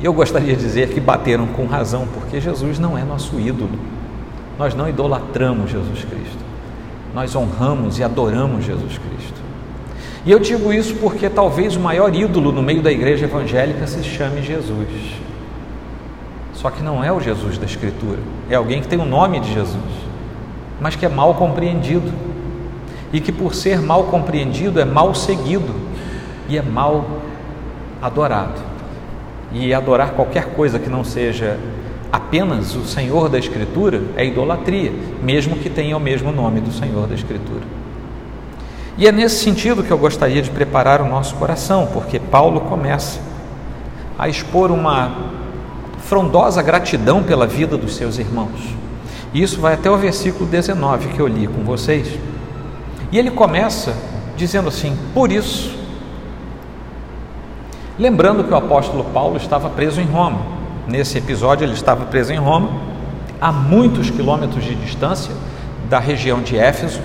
E 0.00 0.04
eu 0.04 0.12
gostaria 0.12 0.54
de 0.54 0.62
dizer 0.62 0.88
que 0.90 1.00
bateram 1.00 1.46
com 1.48 1.66
razão, 1.66 2.06
porque 2.12 2.40
Jesus 2.40 2.78
não 2.78 2.98
é 2.98 3.02
nosso 3.02 3.38
ídolo. 3.40 3.70
Nós 4.58 4.74
não 4.74 4.88
idolatramos 4.88 5.70
Jesus 5.70 6.00
Cristo. 6.00 6.44
Nós 7.14 7.34
honramos 7.34 7.98
e 7.98 8.04
adoramos 8.04 8.64
Jesus 8.64 8.98
Cristo. 8.98 9.43
E 10.26 10.30
eu 10.30 10.38
digo 10.38 10.72
isso 10.72 10.94
porque 10.96 11.28
talvez 11.28 11.76
o 11.76 11.80
maior 11.80 12.14
ídolo 12.14 12.50
no 12.50 12.62
meio 12.62 12.80
da 12.80 12.90
igreja 12.90 13.26
evangélica 13.26 13.86
se 13.86 14.02
chame 14.02 14.40
Jesus. 14.42 14.88
Só 16.54 16.70
que 16.70 16.82
não 16.82 17.04
é 17.04 17.12
o 17.12 17.20
Jesus 17.20 17.58
da 17.58 17.66
Escritura, 17.66 18.18
é 18.48 18.54
alguém 18.54 18.80
que 18.80 18.88
tem 18.88 18.98
o 18.98 19.04
nome 19.04 19.38
de 19.38 19.52
Jesus, 19.52 19.82
mas 20.80 20.96
que 20.96 21.04
é 21.04 21.08
mal 21.10 21.34
compreendido. 21.34 22.10
E 23.12 23.20
que 23.20 23.30
por 23.30 23.54
ser 23.54 23.80
mal 23.80 24.04
compreendido 24.04 24.80
é 24.80 24.84
mal 24.84 25.14
seguido 25.14 25.72
e 26.48 26.56
é 26.56 26.62
mal 26.62 27.20
adorado. 28.02 28.60
E 29.52 29.72
adorar 29.72 30.12
qualquer 30.12 30.46
coisa 30.54 30.78
que 30.78 30.88
não 30.88 31.04
seja 31.04 31.58
apenas 32.10 32.74
o 32.74 32.84
Senhor 32.84 33.28
da 33.28 33.38
Escritura 33.38 34.02
é 34.16 34.24
idolatria, 34.24 34.90
mesmo 35.22 35.56
que 35.56 35.68
tenha 35.68 35.96
o 35.96 36.00
mesmo 36.00 36.32
nome 36.32 36.60
do 36.60 36.72
Senhor 36.72 37.06
da 37.06 37.14
Escritura. 37.14 37.83
E 38.96 39.06
é 39.08 39.12
nesse 39.12 39.42
sentido 39.42 39.82
que 39.82 39.90
eu 39.90 39.98
gostaria 39.98 40.40
de 40.40 40.50
preparar 40.50 41.00
o 41.00 41.08
nosso 41.08 41.34
coração, 41.34 41.88
porque 41.92 42.20
Paulo 42.20 42.60
começa 42.60 43.20
a 44.18 44.28
expor 44.28 44.70
uma 44.70 45.10
frondosa 45.98 46.62
gratidão 46.62 47.22
pela 47.22 47.46
vida 47.46 47.76
dos 47.76 47.96
seus 47.96 48.18
irmãos. 48.18 48.74
E 49.32 49.42
isso 49.42 49.60
vai 49.60 49.74
até 49.74 49.90
o 49.90 49.96
versículo 49.96 50.46
19 50.46 51.08
que 51.08 51.18
eu 51.18 51.26
li 51.26 51.48
com 51.48 51.64
vocês. 51.64 52.08
E 53.10 53.18
ele 53.18 53.32
começa 53.32 53.94
dizendo 54.36 54.68
assim: 54.68 54.96
Por 55.12 55.32
isso, 55.32 55.76
lembrando 57.98 58.44
que 58.44 58.52
o 58.52 58.56
apóstolo 58.56 59.04
Paulo 59.04 59.36
estava 59.36 59.68
preso 59.68 60.00
em 60.00 60.06
Roma. 60.06 60.54
Nesse 60.86 61.18
episódio, 61.18 61.64
ele 61.64 61.72
estava 61.72 62.04
preso 62.04 62.32
em 62.32 62.36
Roma, 62.36 62.70
a 63.40 63.50
muitos 63.50 64.10
quilômetros 64.10 64.62
de 64.62 64.74
distância 64.76 65.32
da 65.88 65.98
região 65.98 66.40
de 66.40 66.56
Éfeso. 66.56 67.00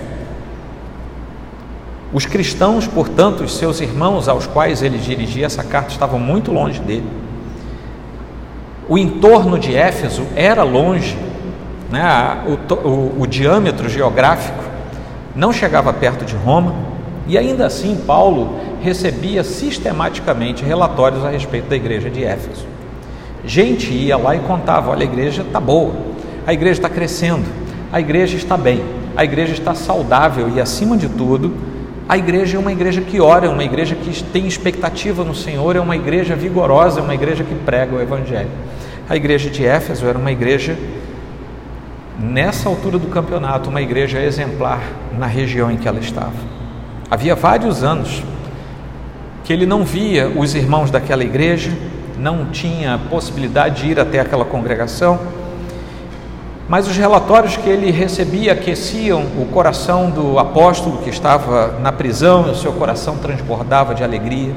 Os 2.12 2.26
cristãos, 2.26 2.88
portanto, 2.88 3.44
os 3.44 3.56
seus 3.56 3.82
irmãos 3.82 4.28
aos 4.28 4.48
quais 4.48 4.82
ele 4.82 4.98
dirigia 4.98 5.46
essa 5.46 5.64
carta, 5.64 5.92
estavam 5.92 6.20
muito 6.20 6.52
longe 6.52 6.80
dele 6.80 7.06
o 8.90 8.98
entorno 8.98 9.60
de 9.60 9.76
Éfeso 9.76 10.24
era 10.36 10.64
longe, 10.64 11.16
né? 11.92 12.44
o, 12.48 12.74
o, 12.74 13.22
o 13.22 13.28
diâmetro 13.28 13.88
geográfico 13.88 14.64
não 15.36 15.54
chegava 15.54 15.94
perto 15.94 16.26
de 16.26 16.36
Roma, 16.36 16.74
e 17.28 17.38
ainda 17.38 17.68
assim 17.68 17.96
Paulo 17.96 18.56
recebia 18.82 19.44
sistematicamente 19.44 20.66
relatórios 20.66 21.24
a 21.24 21.30
respeito 21.30 21.70
da 21.70 21.76
igreja 21.76 22.10
de 22.10 22.24
Éfeso. 22.24 22.66
Gente 23.46 23.94
ia 23.94 24.18
lá 24.18 24.36
e 24.36 24.40
contava: 24.40 24.90
olha, 24.90 25.02
a 25.02 25.06
igreja 25.06 25.44
está 25.44 25.60
boa, 25.60 25.94
a 26.48 26.52
igreja 26.52 26.80
está 26.80 26.90
crescendo, 26.90 27.46
a 27.94 28.00
igreja 28.00 28.36
está 28.36 28.58
bem, 28.58 28.84
a 29.16 29.24
igreja 29.24 29.54
está 29.54 29.76
saudável 29.76 30.50
e, 30.50 30.60
acima 30.60 30.98
de 30.98 31.08
tudo, 31.08 31.54
a 32.10 32.18
igreja 32.18 32.58
é 32.58 32.60
uma 32.60 32.72
igreja 32.72 33.02
que 33.02 33.22
ora, 33.22 33.46
é 33.46 33.50
uma 33.50 33.64
igreja 33.64 33.96
que 33.96 34.24
tem 34.24 34.48
expectativa 34.48 35.24
no 35.24 35.36
Senhor, 35.36 35.76
é 35.76 35.80
uma 35.80 35.96
igreja 35.96 36.36
vigorosa, 36.36 37.02
é 37.02 37.04
uma 37.04 37.14
igreja 37.14 37.44
que 37.44 37.54
prega 37.54 37.96
o 37.96 38.02
Evangelho. 38.02 38.50
A 39.08 39.16
igreja 39.16 39.48
de 39.48 39.64
Éfeso 39.64 40.08
era 40.08 40.18
uma 40.18 40.32
igreja, 40.32 40.76
nessa 42.20 42.68
altura 42.68 42.98
do 42.98 43.06
campeonato, 43.10 43.70
uma 43.70 43.80
igreja 43.80 44.20
exemplar 44.20 44.82
na 45.20 45.28
região 45.28 45.70
em 45.70 45.78
que 45.78 45.88
ela 45.88 46.00
estava. 46.00 46.34
Havia 47.12 47.36
vários 47.36 47.84
anos 47.84 48.24
que 49.44 49.54
ele 49.54 49.68
não 49.68 49.84
via 49.84 50.30
os 50.30 50.56
irmãos 50.56 50.90
daquela 50.90 51.24
igreja, 51.24 51.72
não 52.18 52.48
tinha 52.48 53.00
possibilidade 53.08 53.84
de 53.84 53.92
ir 53.92 54.00
até 54.00 54.20
aquela 54.20 54.46
congregação, 54.46 55.20
mas 56.70 56.88
os 56.88 56.96
relatórios 56.96 57.58
que 57.58 57.68
ele 57.68 57.90
recebia 57.90 58.54
aqueciam 58.54 59.24
o 59.42 59.48
coração 59.52 60.12
do 60.12 60.38
apóstolo 60.38 61.00
que 61.00 61.10
estava 61.10 61.80
na 61.82 61.92
prisão, 61.92 62.46
e 62.48 62.52
o 62.52 62.56
seu 62.56 62.72
coração 62.74 63.18
transbordava 63.18 63.96
de 63.96 64.04
alegria, 64.04 64.54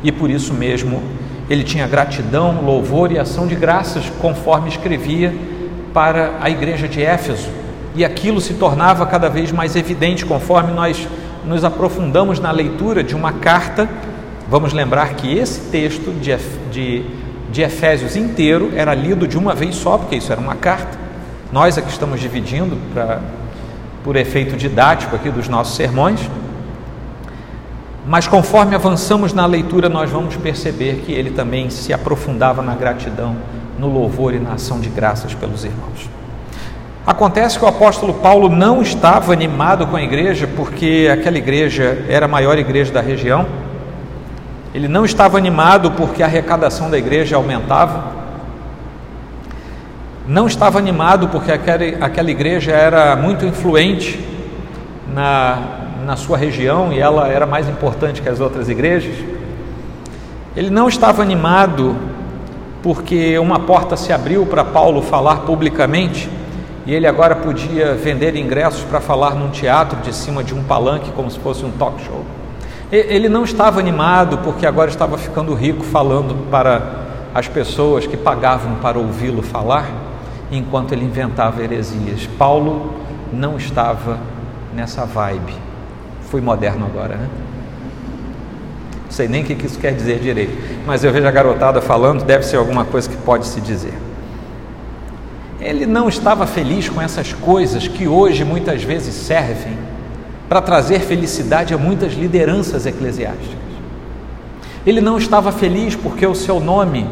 e 0.00 0.12
por 0.12 0.30
isso 0.30 0.54
mesmo 0.54 1.02
ele 1.50 1.64
tinha 1.64 1.84
gratidão, 1.88 2.62
louvor 2.64 3.10
e 3.10 3.18
ação 3.18 3.48
de 3.48 3.56
graças, 3.56 4.08
conforme 4.20 4.68
escrevia 4.68 5.34
para 5.92 6.34
a 6.40 6.48
igreja 6.48 6.86
de 6.86 7.02
Éfeso. 7.02 7.48
E 7.96 8.04
aquilo 8.04 8.40
se 8.40 8.54
tornava 8.54 9.04
cada 9.04 9.28
vez 9.28 9.50
mais 9.50 9.74
evidente 9.74 10.24
conforme 10.24 10.72
nós 10.72 11.08
nos 11.44 11.64
aprofundamos 11.64 12.38
na 12.38 12.52
leitura 12.52 13.02
de 13.02 13.16
uma 13.16 13.32
carta. 13.32 13.88
Vamos 14.48 14.72
lembrar 14.72 15.14
que 15.14 15.36
esse 15.36 15.62
texto 15.70 16.12
de, 16.20 16.36
de, 16.70 17.04
de 17.50 17.62
Efésios 17.62 18.14
inteiro 18.14 18.70
era 18.76 18.94
lido 18.94 19.26
de 19.26 19.36
uma 19.36 19.52
vez 19.52 19.74
só, 19.74 19.98
porque 19.98 20.14
isso 20.14 20.30
era 20.30 20.40
uma 20.40 20.54
carta. 20.54 21.05
Nós 21.52 21.78
é 21.78 21.82
que 21.82 21.90
estamos 21.90 22.20
dividindo 22.20 22.76
pra, 22.92 23.20
por 24.02 24.16
efeito 24.16 24.56
didático 24.56 25.14
aqui 25.14 25.30
dos 25.30 25.48
nossos 25.48 25.76
sermões. 25.76 26.20
Mas 28.06 28.28
conforme 28.28 28.74
avançamos 28.74 29.32
na 29.32 29.46
leitura, 29.46 29.88
nós 29.88 30.10
vamos 30.10 30.36
perceber 30.36 31.02
que 31.04 31.12
ele 31.12 31.30
também 31.30 31.70
se 31.70 31.92
aprofundava 31.92 32.62
na 32.62 32.74
gratidão, 32.74 33.36
no 33.78 33.88
louvor 33.88 34.34
e 34.34 34.38
na 34.38 34.52
ação 34.52 34.80
de 34.80 34.88
graças 34.88 35.34
pelos 35.34 35.64
irmãos. 35.64 36.08
Acontece 37.06 37.56
que 37.56 37.64
o 37.64 37.68
apóstolo 37.68 38.14
Paulo 38.14 38.48
não 38.48 38.82
estava 38.82 39.32
animado 39.32 39.86
com 39.86 39.96
a 39.96 40.02
igreja, 40.02 40.48
porque 40.56 41.08
aquela 41.12 41.38
igreja 41.38 42.04
era 42.08 42.26
a 42.26 42.28
maior 42.28 42.58
igreja 42.58 42.92
da 42.92 43.00
região. 43.00 43.46
Ele 44.74 44.88
não 44.88 45.04
estava 45.04 45.38
animado 45.38 45.92
porque 45.92 46.22
a 46.22 46.26
arrecadação 46.26 46.90
da 46.90 46.98
igreja 46.98 47.36
aumentava. 47.36 48.15
Não 50.28 50.48
estava 50.48 50.78
animado 50.78 51.28
porque 51.28 51.52
aquela, 51.52 52.04
aquela 52.04 52.30
igreja 52.30 52.72
era 52.72 53.14
muito 53.14 53.46
influente 53.46 54.18
na, 55.14 55.58
na 56.04 56.16
sua 56.16 56.36
região 56.36 56.92
e 56.92 56.98
ela 56.98 57.28
era 57.28 57.46
mais 57.46 57.68
importante 57.68 58.20
que 58.20 58.28
as 58.28 58.40
outras 58.40 58.68
igrejas. 58.68 59.14
Ele 60.56 60.68
não 60.68 60.88
estava 60.88 61.22
animado 61.22 61.94
porque 62.82 63.38
uma 63.38 63.60
porta 63.60 63.96
se 63.96 64.12
abriu 64.12 64.44
para 64.46 64.64
Paulo 64.64 65.00
falar 65.00 65.42
publicamente 65.42 66.28
e 66.86 66.94
ele 66.94 67.06
agora 67.06 67.36
podia 67.36 67.94
vender 67.94 68.34
ingressos 68.36 68.82
para 68.82 69.00
falar 69.00 69.34
num 69.34 69.50
teatro 69.50 70.00
de 70.00 70.12
cima 70.14 70.42
de 70.42 70.54
um 70.54 70.62
palanque 70.62 71.10
como 71.12 71.30
se 71.30 71.38
fosse 71.38 71.64
um 71.64 71.70
talk 71.70 72.02
show. 72.02 72.24
Ele 72.90 73.28
não 73.28 73.44
estava 73.44 73.80
animado 73.80 74.38
porque 74.38 74.66
agora 74.66 74.88
estava 74.88 75.18
ficando 75.18 75.52
rico 75.54 75.84
falando 75.84 76.48
para 76.50 77.04
as 77.34 77.48
pessoas 77.48 78.06
que 78.06 78.16
pagavam 78.16 78.76
para 78.76 78.98
ouvi-lo 78.98 79.42
falar, 79.42 80.05
enquanto 80.50 80.92
ele 80.92 81.04
inventava 81.04 81.62
heresias. 81.62 82.26
Paulo 82.38 82.94
não 83.32 83.56
estava 83.56 84.18
nessa 84.74 85.04
vibe. 85.04 85.54
Fui 86.30 86.40
moderno 86.40 86.86
agora, 86.86 87.16
né? 87.16 87.28
Não 89.04 89.10
sei 89.10 89.28
nem 89.28 89.42
o 89.42 89.46
que 89.46 89.66
isso 89.66 89.78
quer 89.78 89.94
dizer 89.94 90.18
direito, 90.18 90.52
mas 90.84 91.04
eu 91.04 91.12
vejo 91.12 91.26
a 91.26 91.30
garotada 91.30 91.80
falando, 91.80 92.24
deve 92.24 92.44
ser 92.44 92.56
alguma 92.56 92.84
coisa 92.84 93.08
que 93.08 93.16
pode 93.16 93.46
se 93.46 93.60
dizer. 93.60 93.94
Ele 95.60 95.86
não 95.86 96.08
estava 96.08 96.46
feliz 96.46 96.88
com 96.88 97.00
essas 97.00 97.32
coisas 97.32 97.88
que 97.88 98.06
hoje 98.06 98.44
muitas 98.44 98.82
vezes 98.82 99.14
servem 99.14 99.76
para 100.48 100.60
trazer 100.60 101.00
felicidade 101.00 101.72
a 101.72 101.78
muitas 101.78 102.12
lideranças 102.12 102.84
eclesiásticas. 102.84 103.56
Ele 104.86 105.00
não 105.00 105.18
estava 105.18 105.50
feliz 105.50 105.96
porque 105.96 106.26
o 106.26 106.34
seu 106.34 106.60
nome 106.60 107.06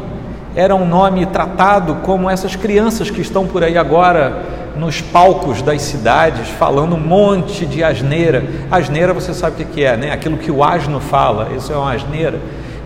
era 0.55 0.73
um 0.73 0.85
nome 0.85 1.25
tratado 1.25 1.95
como 1.95 2.29
essas 2.29 2.55
crianças 2.55 3.09
que 3.09 3.19
estão 3.19 3.45
por 3.45 3.63
aí 3.63 3.77
agora 3.77 4.43
nos 4.77 5.01
palcos 5.01 5.61
das 5.61 5.81
cidades 5.81 6.47
falando 6.47 6.95
um 6.95 6.99
monte 6.99 7.65
de 7.65 7.83
asneira. 7.83 8.43
Asneira 8.71 9.13
você 9.13 9.33
sabe 9.33 9.63
o 9.63 9.65
que 9.67 9.83
é, 9.83 9.97
né? 9.97 10.11
Aquilo 10.11 10.37
que 10.37 10.49
o 10.49 10.63
asno 10.63 10.99
fala, 10.99 11.51
isso 11.55 11.73
é 11.73 11.75
uma 11.75 11.93
asneira. 11.93 12.39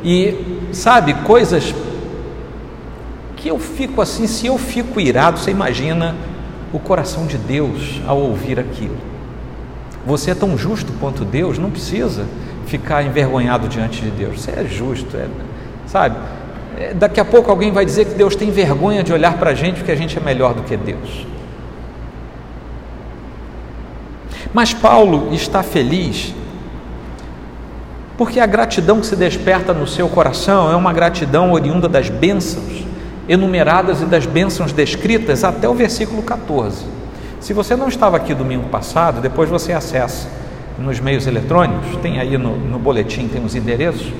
E 0.03 0.59
sabe, 0.71 1.13
coisas 1.25 1.73
que 3.35 3.47
eu 3.47 3.59
fico 3.59 4.01
assim, 4.01 4.25
se 4.25 4.47
eu 4.47 4.57
fico 4.57 4.99
irado, 4.99 5.39
você 5.39 5.51
imagina 5.51 6.15
o 6.73 6.79
coração 6.79 7.25
de 7.25 7.37
Deus 7.37 8.01
ao 8.07 8.17
ouvir 8.17 8.59
aquilo. 8.59 8.97
Você 10.05 10.31
é 10.31 10.35
tão 10.35 10.57
justo 10.57 10.91
quanto 10.99 11.23
Deus, 11.23 11.59
não 11.59 11.69
precisa 11.69 12.25
ficar 12.65 13.03
envergonhado 13.03 13.67
diante 13.67 14.01
de 14.01 14.09
Deus. 14.09 14.41
Você 14.41 14.51
é 14.51 14.65
justo, 14.65 15.15
é, 15.15 15.27
sabe? 15.85 16.15
É, 16.79 16.93
daqui 16.93 17.19
a 17.19 17.25
pouco 17.25 17.51
alguém 17.51 17.71
vai 17.71 17.83
dizer 17.83 18.05
que 18.05 18.13
Deus 18.13 18.37
tem 18.37 18.49
vergonha 18.51 19.03
de 19.03 19.11
olhar 19.11 19.37
para 19.37 19.51
a 19.51 19.53
gente 19.53 19.77
porque 19.77 19.91
a 19.91 19.95
gente 19.95 20.17
é 20.17 20.21
melhor 20.21 20.53
do 20.53 20.63
que 20.63 20.77
Deus. 20.77 21.27
Mas 24.53 24.73
Paulo 24.73 25.33
está 25.33 25.61
feliz 25.61 26.33
porque 28.17 28.39
a 28.39 28.45
gratidão 28.45 28.99
que 28.99 29.05
se 29.05 29.15
desperta 29.15 29.73
no 29.73 29.85
seu 29.85 30.07
coração 30.07 30.71
é 30.71 30.75
uma 30.75 30.91
gratidão 30.93 31.51
oriunda 31.51 31.87
das 31.87 32.09
bênçãos 32.09 32.85
enumeradas 33.27 34.01
e 34.01 34.05
das 34.05 34.25
bênçãos 34.25 34.71
descritas 34.71 35.43
até 35.43 35.69
o 35.69 35.73
versículo 35.73 36.23
14. 36.23 36.85
Se 37.39 37.53
você 37.53 37.75
não 37.75 37.87
estava 37.87 38.17
aqui 38.17 38.33
domingo 38.33 38.67
passado, 38.69 39.21
depois 39.21 39.49
você 39.49 39.71
acessa 39.71 40.27
nos 40.77 40.99
meios 40.99 41.27
eletrônicos, 41.27 41.95
tem 42.01 42.19
aí 42.19 42.37
no, 42.37 42.57
no 42.57 42.79
boletim, 42.79 43.27
tem 43.27 43.43
os 43.43 43.55
endereços. 43.55 44.11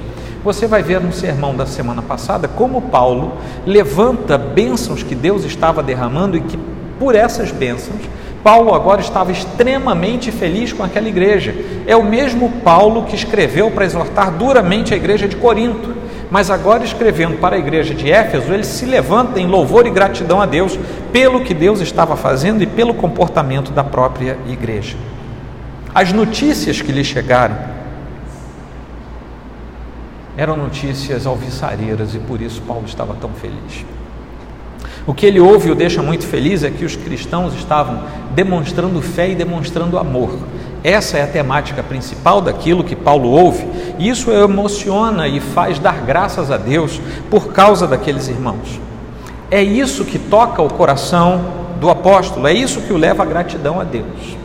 Você 0.43 0.67
vai 0.67 0.81
ver 0.81 1.01
no 1.01 1.11
sermão 1.11 1.55
da 1.55 1.65
semana 1.65 2.01
passada 2.01 2.47
como 2.47 2.81
Paulo 2.81 3.33
levanta 3.65 4.37
bênçãos 4.37 5.03
que 5.03 5.13
Deus 5.13 5.43
estava 5.43 5.83
derramando 5.83 6.37
e 6.37 6.41
que 6.41 6.57
por 6.97 7.13
essas 7.13 7.51
bênçãos 7.51 8.01
Paulo 8.43 8.73
agora 8.73 9.01
estava 9.01 9.31
extremamente 9.31 10.31
feliz 10.31 10.71
com 10.71 10.83
aquela 10.83 11.09
igreja. 11.09 11.53
É 11.85 11.95
o 11.95 12.03
mesmo 12.03 12.49
Paulo 12.63 13.03
que 13.03 13.15
escreveu 13.15 13.69
para 13.69 13.85
exortar 13.85 14.31
duramente 14.31 14.93
a 14.93 14.97
igreja 14.97 15.27
de 15.27 15.35
Corinto, 15.35 15.93
mas 16.31 16.49
agora 16.49 16.83
escrevendo 16.83 17.37
para 17.37 17.55
a 17.55 17.59
igreja 17.59 17.93
de 17.93 18.09
Éfeso, 18.09 18.53
ele 18.53 18.63
se 18.63 18.85
levanta 18.85 19.39
em 19.39 19.47
louvor 19.47 19.85
e 19.87 19.89
gratidão 19.89 20.41
a 20.41 20.45
Deus 20.45 20.79
pelo 21.11 21.41
que 21.41 21.53
Deus 21.53 21.81
estava 21.81 22.15
fazendo 22.15 22.63
e 22.63 22.67
pelo 22.67 22.93
comportamento 22.93 23.71
da 23.71 23.83
própria 23.83 24.37
igreja. 24.47 24.95
As 25.93 26.13
notícias 26.13 26.81
que 26.81 26.91
lhe 26.91 27.03
chegaram 27.03 27.57
eram 30.39 30.55
notícias 30.55 31.27
alviçareiras 31.27 32.15
e 32.15 32.17
por 32.17 32.41
isso 32.41 32.61
Paulo 32.61 32.85
estava 32.85 33.13
tão 33.13 33.29
feliz. 33.31 33.85
O 35.05 35.13
que 35.13 35.25
ele 35.25 35.37
ouve 35.37 35.67
e 35.67 35.71
o 35.73 35.75
deixa 35.75 36.01
muito 36.01 36.25
feliz 36.25 36.63
é 36.63 36.69
que 36.69 36.85
os 36.85 36.95
cristãos 36.95 37.53
estavam 37.55 38.03
demonstrando 38.33 39.01
fé 39.01 39.31
e 39.31 39.35
demonstrando 39.35 39.99
amor. 39.99 40.31
Essa 40.81 41.17
é 41.17 41.23
a 41.23 41.27
temática 41.27 41.83
principal 41.83 42.39
daquilo 42.39 42.85
que 42.85 42.95
Paulo 42.95 43.27
ouve, 43.29 43.67
isso 43.99 44.31
emociona 44.31 45.27
e 45.27 45.41
faz 45.41 45.77
dar 45.77 46.05
graças 46.05 46.49
a 46.49 46.55
Deus 46.55 47.01
por 47.29 47.51
causa 47.51 47.85
daqueles 47.85 48.29
irmãos. 48.29 48.79
É 49.51 49.61
isso 49.61 50.05
que 50.05 50.17
toca 50.17 50.61
o 50.61 50.69
coração 50.69 51.43
do 51.81 51.89
apóstolo, 51.89 52.47
é 52.47 52.53
isso 52.53 52.79
que 52.79 52.93
o 52.93 52.97
leva 52.97 53.23
à 53.23 53.25
gratidão 53.25 53.77
a 53.77 53.83
Deus. 53.83 54.37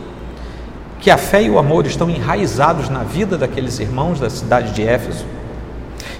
Que 0.99 1.09
a 1.09 1.17
fé 1.17 1.43
e 1.43 1.49
o 1.49 1.57
amor 1.57 1.85
estão 1.85 2.09
enraizados 2.09 2.89
na 2.89 3.03
vida 3.03 3.37
daqueles 3.37 3.79
irmãos 3.79 4.19
da 4.19 4.29
cidade 4.29 4.73
de 4.73 4.85
Éfeso 4.85 5.34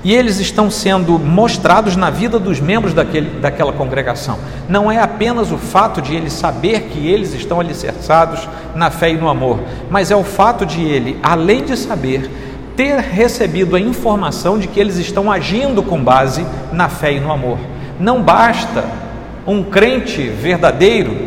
e 0.05 0.13
eles 0.13 0.39
estão 0.39 0.69
sendo 0.69 1.17
mostrados 1.17 1.95
na 1.95 2.11
vida 2.11 2.37
dos 2.37 2.59
membros 2.59 2.93
daquele, 2.93 3.39
daquela 3.39 3.73
congregação. 3.73 4.37
Não 4.69 4.91
é 4.91 5.01
apenas 5.01 5.51
o 5.51 5.57
fato 5.57 5.99
de 5.99 6.13
ele 6.13 6.29
saber 6.29 6.83
que 6.91 7.07
eles 7.07 7.33
estão 7.33 7.59
alicerçados 7.59 8.47
na 8.75 8.91
fé 8.91 9.09
e 9.09 9.17
no 9.17 9.27
amor, 9.27 9.59
mas 9.89 10.11
é 10.11 10.15
o 10.15 10.23
fato 10.23 10.63
de 10.63 10.83
ele, 10.83 11.17
além 11.23 11.63
de 11.65 11.75
saber, 11.75 12.29
ter 12.75 12.99
recebido 12.99 13.75
a 13.75 13.79
informação 13.79 14.59
de 14.59 14.67
que 14.67 14.79
eles 14.79 14.97
estão 14.97 15.31
agindo 15.31 15.81
com 15.81 15.99
base 15.99 16.45
na 16.71 16.87
fé 16.87 17.13
e 17.13 17.19
no 17.19 17.31
amor. 17.31 17.57
Não 17.99 18.21
basta 18.21 18.85
um 19.47 19.63
crente 19.63 20.21
verdadeiro 20.21 21.17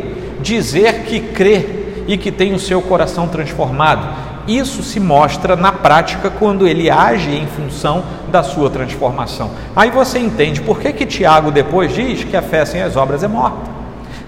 dizer 0.41 1.03
que 1.03 1.19
crê 1.19 1.65
e 2.07 2.17
que 2.17 2.31
tem 2.31 2.53
o 2.53 2.59
seu 2.59 2.81
coração 2.81 3.27
transformado. 3.27 4.28
Isso 4.49 4.81
se 4.81 4.99
mostra 4.99 5.55
na 5.55 5.71
prática 5.71 6.27
quando 6.27 6.67
ele 6.67 6.89
age 6.89 7.29
em 7.29 7.45
função 7.45 8.03
da 8.31 8.41
sua 8.41 8.67
transformação. 8.67 9.51
Aí 9.75 9.91
você 9.91 10.17
entende 10.17 10.59
por 10.59 10.79
que, 10.79 10.91
que 10.91 11.05
Tiago 11.05 11.51
depois 11.51 11.93
diz 11.93 12.23
que 12.23 12.35
a 12.35 12.41
fé 12.41 12.65
sem 12.65 12.81
as 12.81 12.95
obras 12.95 13.21
é 13.21 13.27
morta. 13.27 13.69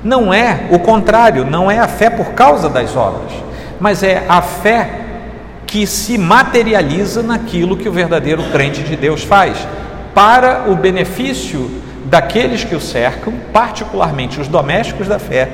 Não 0.04 0.32
é 0.32 0.68
o 0.70 0.78
contrário, 0.78 1.44
não 1.44 1.72
é 1.72 1.80
a 1.80 1.88
fé 1.88 2.08
por 2.08 2.34
causa 2.34 2.70
das 2.70 2.96
obras, 2.96 3.32
mas 3.80 4.04
é 4.04 4.24
a 4.30 4.44
fé 4.44 4.92
que 5.66 5.88
se 5.88 6.20
materializa 6.20 7.24
naquilo 7.24 7.76
que 7.76 7.90
o 7.90 7.92
verdadeiro 7.92 8.44
crente 8.52 8.84
de 8.84 8.96
Deus 8.96 9.24
faz, 9.24 9.68
para 10.14 10.70
o 10.70 10.76
benefício 10.76 11.82
daqueles 12.06 12.64
que 12.64 12.76
o 12.76 12.80
cercam, 12.80 13.34
particularmente 13.52 14.40
os 14.40 14.48
domésticos 14.48 15.08
da 15.08 15.18
fé, 15.18 15.50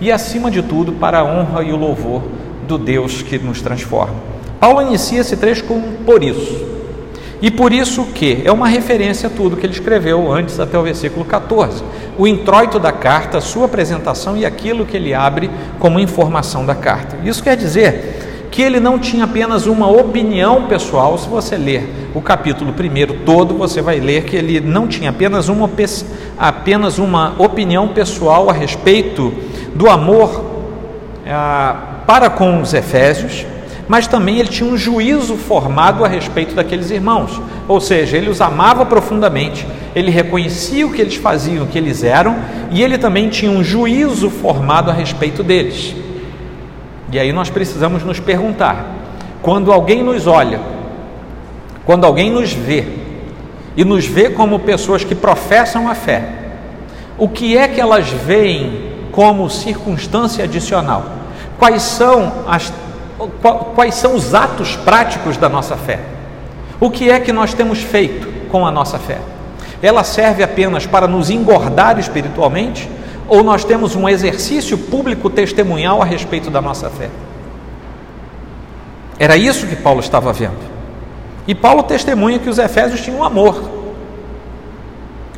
e 0.00 0.10
acima 0.10 0.50
de 0.50 0.60
tudo 0.60 0.94
para 0.94 1.20
a 1.20 1.24
honra 1.24 1.62
e 1.62 1.72
o 1.72 1.76
louvor 1.76 2.37
do 2.68 2.78
Deus 2.78 3.22
que 3.22 3.38
nos 3.38 3.60
transforma. 3.62 4.14
Paulo 4.60 4.82
inicia 4.82 5.20
esse 5.20 5.36
trecho 5.36 5.64
com 5.64 5.80
por 6.04 6.22
isso. 6.22 6.78
E 7.40 7.50
por 7.50 7.72
isso 7.72 8.04
que 8.06 8.42
é 8.44 8.50
uma 8.50 8.68
referência 8.68 9.28
a 9.28 9.30
tudo 9.30 9.56
que 9.56 9.64
ele 9.64 9.72
escreveu 9.72 10.30
antes 10.30 10.60
até 10.60 10.76
o 10.78 10.82
versículo 10.82 11.24
14. 11.24 11.82
O 12.18 12.26
introito 12.26 12.78
da 12.78 12.90
carta, 12.90 13.38
a 13.38 13.40
sua 13.40 13.66
apresentação 13.66 14.36
e 14.36 14.44
aquilo 14.44 14.84
que 14.84 14.96
ele 14.96 15.14
abre 15.14 15.48
como 15.78 16.00
informação 16.00 16.66
da 16.66 16.74
carta. 16.74 17.16
Isso 17.24 17.42
quer 17.42 17.56
dizer 17.56 18.48
que 18.50 18.60
ele 18.60 18.80
não 18.80 18.98
tinha 18.98 19.24
apenas 19.24 19.66
uma 19.66 19.88
opinião 19.88 20.64
pessoal. 20.64 21.16
Se 21.16 21.28
você 21.28 21.56
ler 21.56 22.10
o 22.12 22.20
capítulo 22.20 22.72
primeiro 22.72 23.14
todo, 23.24 23.54
você 23.54 23.80
vai 23.80 24.00
ler 24.00 24.24
que 24.24 24.34
ele 24.34 24.58
não 24.58 24.88
tinha 24.88 25.10
apenas 25.10 25.48
uma, 25.48 25.70
apenas 26.36 26.98
uma 26.98 27.34
opinião 27.38 27.86
pessoal 27.88 28.50
a 28.50 28.52
respeito 28.52 29.32
do 29.76 29.88
amor 29.88 30.44
ah, 31.24 31.87
para 32.08 32.30
com 32.30 32.62
os 32.62 32.72
efésios, 32.72 33.44
mas 33.86 34.06
também 34.06 34.38
ele 34.38 34.48
tinha 34.48 34.66
um 34.66 34.78
juízo 34.78 35.36
formado 35.36 36.02
a 36.06 36.08
respeito 36.08 36.54
daqueles 36.54 36.90
irmãos, 36.90 37.38
ou 37.68 37.82
seja, 37.82 38.16
ele 38.16 38.30
os 38.30 38.40
amava 38.40 38.86
profundamente, 38.86 39.66
ele 39.94 40.10
reconhecia 40.10 40.86
o 40.86 40.90
que 40.90 41.02
eles 41.02 41.16
faziam, 41.16 41.64
o 41.64 41.66
que 41.66 41.76
eles 41.76 42.02
eram, 42.02 42.34
e 42.70 42.82
ele 42.82 42.96
também 42.96 43.28
tinha 43.28 43.50
um 43.50 43.62
juízo 43.62 44.30
formado 44.30 44.90
a 44.90 44.94
respeito 44.94 45.42
deles. 45.42 45.94
E 47.12 47.18
aí 47.18 47.30
nós 47.30 47.50
precisamos 47.50 48.02
nos 48.02 48.18
perguntar: 48.18 48.86
quando 49.42 49.70
alguém 49.70 50.02
nos 50.02 50.26
olha, 50.26 50.60
quando 51.84 52.06
alguém 52.06 52.30
nos 52.30 52.54
vê, 52.54 52.86
e 53.76 53.84
nos 53.84 54.06
vê 54.06 54.30
como 54.30 54.60
pessoas 54.60 55.04
que 55.04 55.14
professam 55.14 55.86
a 55.86 55.94
fé, 55.94 56.26
o 57.18 57.28
que 57.28 57.54
é 57.54 57.68
que 57.68 57.78
elas 57.78 58.08
veem 58.08 58.94
como 59.12 59.50
circunstância 59.50 60.44
adicional? 60.44 61.17
Quais 61.58 61.82
são, 61.82 62.44
as, 62.46 62.72
quais 63.74 63.94
são 63.96 64.14
os 64.14 64.34
atos 64.34 64.76
práticos 64.76 65.36
da 65.36 65.48
nossa 65.48 65.76
fé. 65.76 66.00
O 66.80 66.90
que 66.90 67.10
é 67.10 67.18
que 67.18 67.32
nós 67.32 67.52
temos 67.52 67.80
feito 67.80 68.28
com 68.48 68.64
a 68.66 68.70
nossa 68.70 68.98
fé? 68.98 69.18
Ela 69.82 70.04
serve 70.04 70.42
apenas 70.42 70.86
para 70.86 71.06
nos 71.06 71.28
engordar 71.28 71.98
espiritualmente 71.98 72.88
ou 73.28 73.42
nós 73.42 73.64
temos 73.64 73.94
um 73.94 74.08
exercício 74.08 74.78
público 74.78 75.28
testemunhal 75.28 76.00
a 76.00 76.04
respeito 76.04 76.50
da 76.50 76.62
nossa 76.62 76.88
fé? 76.88 77.10
Era 79.18 79.36
isso 79.36 79.66
que 79.66 79.76
Paulo 79.76 80.00
estava 80.00 80.32
vendo. 80.32 80.78
E 81.46 81.54
Paulo 81.54 81.82
testemunha 81.82 82.38
que 82.38 82.48
os 82.48 82.58
efésios 82.58 83.00
tinham 83.00 83.24
amor 83.24 83.78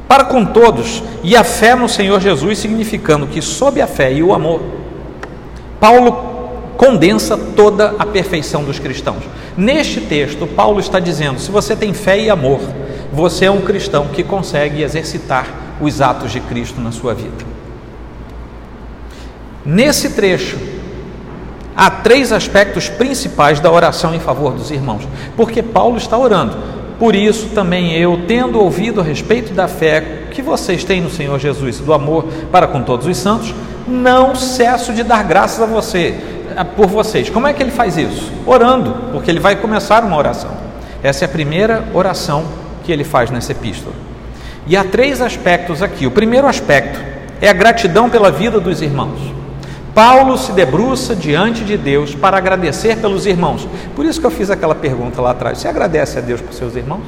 para 0.06 0.24
com 0.24 0.44
todos 0.44 1.04
e 1.22 1.36
a 1.36 1.44
fé 1.44 1.76
no 1.76 1.88
Senhor 1.88 2.20
Jesus, 2.20 2.58
significando 2.58 3.28
que 3.28 3.40
sob 3.40 3.80
a 3.80 3.86
fé 3.86 4.12
e 4.12 4.24
o 4.24 4.34
amor 4.34 4.60
Paulo 5.80 6.30
condensa 6.76 7.36
toda 7.36 7.94
a 7.98 8.06
perfeição 8.06 8.62
dos 8.62 8.78
cristãos. 8.78 9.24
Neste 9.56 10.00
texto, 10.02 10.46
Paulo 10.46 10.78
está 10.78 11.00
dizendo: 11.00 11.40
se 11.40 11.50
você 11.50 11.74
tem 11.74 11.92
fé 11.92 12.20
e 12.20 12.30
amor, 12.30 12.60
você 13.12 13.46
é 13.46 13.50
um 13.50 13.62
cristão 13.62 14.08
que 14.08 14.22
consegue 14.22 14.82
exercitar 14.82 15.46
os 15.80 16.00
atos 16.00 16.30
de 16.30 16.40
Cristo 16.40 16.80
na 16.80 16.92
sua 16.92 17.14
vida. 17.14 17.44
Nesse 19.64 20.10
trecho, 20.10 20.58
há 21.76 21.90
três 21.90 22.32
aspectos 22.32 22.88
principais 22.88 23.60
da 23.60 23.70
oração 23.70 24.14
em 24.14 24.20
favor 24.20 24.52
dos 24.52 24.70
irmãos, 24.70 25.06
porque 25.36 25.62
Paulo 25.62 25.96
está 25.96 26.16
orando. 26.16 26.56
Por 26.98 27.14
isso 27.14 27.48
também 27.54 27.94
eu, 27.94 28.24
tendo 28.28 28.60
ouvido 28.60 29.00
a 29.00 29.04
respeito 29.04 29.54
da 29.54 29.66
fé 29.66 30.28
que 30.30 30.42
vocês 30.42 30.84
têm 30.84 31.00
no 31.00 31.10
Senhor 31.10 31.38
Jesus, 31.38 31.78
do 31.78 31.94
amor 31.94 32.24
para 32.52 32.66
com 32.66 32.82
todos 32.82 33.06
os 33.06 33.16
santos, 33.16 33.54
não 33.90 34.34
cesso 34.34 34.92
de 34.92 35.02
dar 35.02 35.24
graças 35.24 35.60
a 35.60 35.66
você, 35.66 36.14
por 36.76 36.86
vocês. 36.86 37.28
Como 37.28 37.46
é 37.46 37.52
que 37.52 37.62
ele 37.62 37.70
faz 37.70 37.96
isso? 37.96 38.30
Orando, 38.46 38.94
porque 39.12 39.30
ele 39.30 39.40
vai 39.40 39.56
começar 39.56 40.04
uma 40.04 40.16
oração. 40.16 40.52
Essa 41.02 41.24
é 41.24 41.26
a 41.26 41.28
primeira 41.28 41.84
oração 41.94 42.44
que 42.84 42.92
ele 42.92 43.04
faz 43.04 43.30
nessa 43.30 43.52
epístola. 43.52 43.94
E 44.66 44.76
há 44.76 44.84
três 44.84 45.20
aspectos 45.20 45.82
aqui. 45.82 46.06
O 46.06 46.10
primeiro 46.10 46.46
aspecto 46.46 47.00
é 47.40 47.48
a 47.48 47.52
gratidão 47.52 48.08
pela 48.08 48.30
vida 48.30 48.60
dos 48.60 48.82
irmãos. 48.82 49.18
Paulo 49.94 50.38
se 50.38 50.52
debruça 50.52 51.16
diante 51.16 51.64
de 51.64 51.76
Deus 51.76 52.14
para 52.14 52.36
agradecer 52.36 52.96
pelos 52.98 53.26
irmãos. 53.26 53.66
Por 53.96 54.04
isso 54.04 54.20
que 54.20 54.26
eu 54.26 54.30
fiz 54.30 54.50
aquela 54.50 54.74
pergunta 54.74 55.20
lá 55.20 55.32
atrás: 55.32 55.58
você 55.58 55.68
agradece 55.68 56.18
a 56.18 56.20
Deus 56.20 56.40
por 56.40 56.52
seus 56.52 56.76
irmãos? 56.76 57.02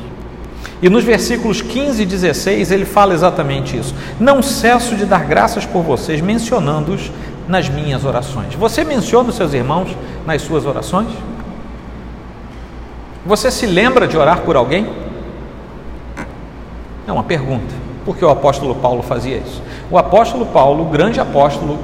E 0.82 0.90
nos 0.90 1.04
versículos 1.04 1.62
15 1.62 2.02
e 2.02 2.06
16 2.06 2.72
ele 2.72 2.84
fala 2.84 3.14
exatamente 3.14 3.76
isso. 3.76 3.94
Não 4.18 4.42
cesso 4.42 4.96
de 4.96 5.06
dar 5.06 5.24
graças 5.24 5.64
por 5.64 5.82
vocês, 5.84 6.20
mencionando-os 6.20 7.12
nas 7.46 7.68
minhas 7.68 8.04
orações. 8.04 8.54
Você 8.56 8.82
menciona 8.82 9.28
os 9.28 9.36
seus 9.36 9.54
irmãos 9.54 9.96
nas 10.26 10.42
suas 10.42 10.66
orações? 10.66 11.08
Você 13.24 13.48
se 13.52 13.64
lembra 13.64 14.08
de 14.08 14.16
orar 14.16 14.40
por 14.40 14.56
alguém? 14.56 14.90
É 17.06 17.12
uma 17.12 17.22
pergunta. 17.22 17.72
Por 18.04 18.16
que 18.16 18.24
o 18.24 18.30
apóstolo 18.30 18.74
Paulo 18.74 19.02
fazia 19.02 19.36
isso? 19.36 19.62
O 19.88 19.96
apóstolo 19.96 20.46
Paulo, 20.46 20.82
o 20.82 20.86
grande 20.86 21.20
apóstolo 21.20 21.78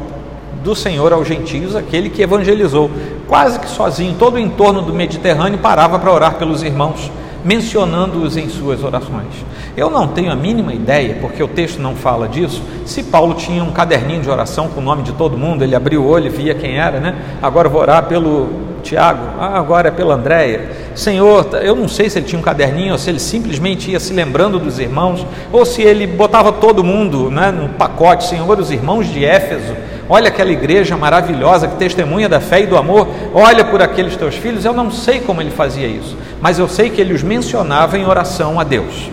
do 0.64 0.74
Senhor 0.74 1.12
aos 1.12 1.28
gentios, 1.28 1.76
aquele 1.76 2.10
que 2.10 2.20
evangelizou, 2.20 2.90
quase 3.28 3.60
que 3.60 3.68
sozinho, 3.68 4.16
todo 4.18 4.34
o 4.34 4.38
entorno 4.40 4.82
do 4.82 4.92
Mediterrâneo 4.92 5.60
parava 5.60 6.00
para 6.00 6.12
orar 6.12 6.34
pelos 6.34 6.64
irmãos 6.64 7.12
mencionando-os 7.44 8.36
em 8.36 8.48
suas 8.48 8.82
orações. 8.82 9.32
Eu 9.76 9.90
não 9.90 10.08
tenho 10.08 10.32
a 10.32 10.36
mínima 10.36 10.74
ideia, 10.74 11.18
porque 11.20 11.42
o 11.42 11.48
texto 11.48 11.80
não 11.80 11.94
fala 11.94 12.28
disso, 12.28 12.62
se 12.84 13.02
Paulo 13.04 13.34
tinha 13.34 13.62
um 13.62 13.72
caderninho 13.72 14.22
de 14.22 14.30
oração 14.30 14.68
com 14.68 14.80
o 14.80 14.84
nome 14.84 15.02
de 15.02 15.12
todo 15.12 15.36
mundo, 15.36 15.62
ele 15.62 15.74
abriu 15.74 16.02
o 16.02 16.08
olho 16.08 16.26
e 16.26 16.30
via 16.30 16.54
quem 16.54 16.78
era, 16.78 16.98
né? 17.00 17.16
Agora 17.40 17.68
eu 17.68 17.72
vou 17.72 17.80
orar 17.80 18.06
pelo 18.06 18.48
Tiago, 18.82 19.20
ah, 19.38 19.58
agora 19.58 19.88
é 19.88 19.90
pela 19.90 20.14
Andréia. 20.14 20.87
Senhor, 20.98 21.48
eu 21.62 21.76
não 21.76 21.86
sei 21.86 22.10
se 22.10 22.18
ele 22.18 22.26
tinha 22.26 22.40
um 22.40 22.42
caderninho 22.42 22.90
ou 22.90 22.98
se 22.98 23.08
ele 23.08 23.20
simplesmente 23.20 23.92
ia 23.92 24.00
se 24.00 24.12
lembrando 24.12 24.58
dos 24.58 24.80
irmãos, 24.80 25.24
ou 25.52 25.64
se 25.64 25.80
ele 25.80 26.08
botava 26.08 26.50
todo 26.50 26.82
mundo 26.82 27.30
né, 27.30 27.52
no 27.52 27.68
pacote, 27.68 28.24
Senhor, 28.24 28.58
os 28.58 28.72
irmãos 28.72 29.06
de 29.06 29.24
Éfeso, 29.24 29.76
olha 30.08 30.26
aquela 30.26 30.50
igreja 30.50 30.96
maravilhosa 30.96 31.68
que 31.68 31.76
testemunha 31.76 32.28
da 32.28 32.40
fé 32.40 32.62
e 32.62 32.66
do 32.66 32.76
amor, 32.76 33.06
olha 33.32 33.64
por 33.64 33.80
aqueles 33.80 34.16
teus 34.16 34.34
filhos. 34.34 34.64
Eu 34.64 34.72
não 34.72 34.90
sei 34.90 35.20
como 35.20 35.40
ele 35.40 35.52
fazia 35.52 35.86
isso, 35.86 36.16
mas 36.40 36.58
eu 36.58 36.66
sei 36.66 36.90
que 36.90 37.00
ele 37.00 37.14
os 37.14 37.22
mencionava 37.22 37.96
em 37.96 38.04
oração 38.04 38.58
a 38.58 38.64
Deus. 38.64 39.08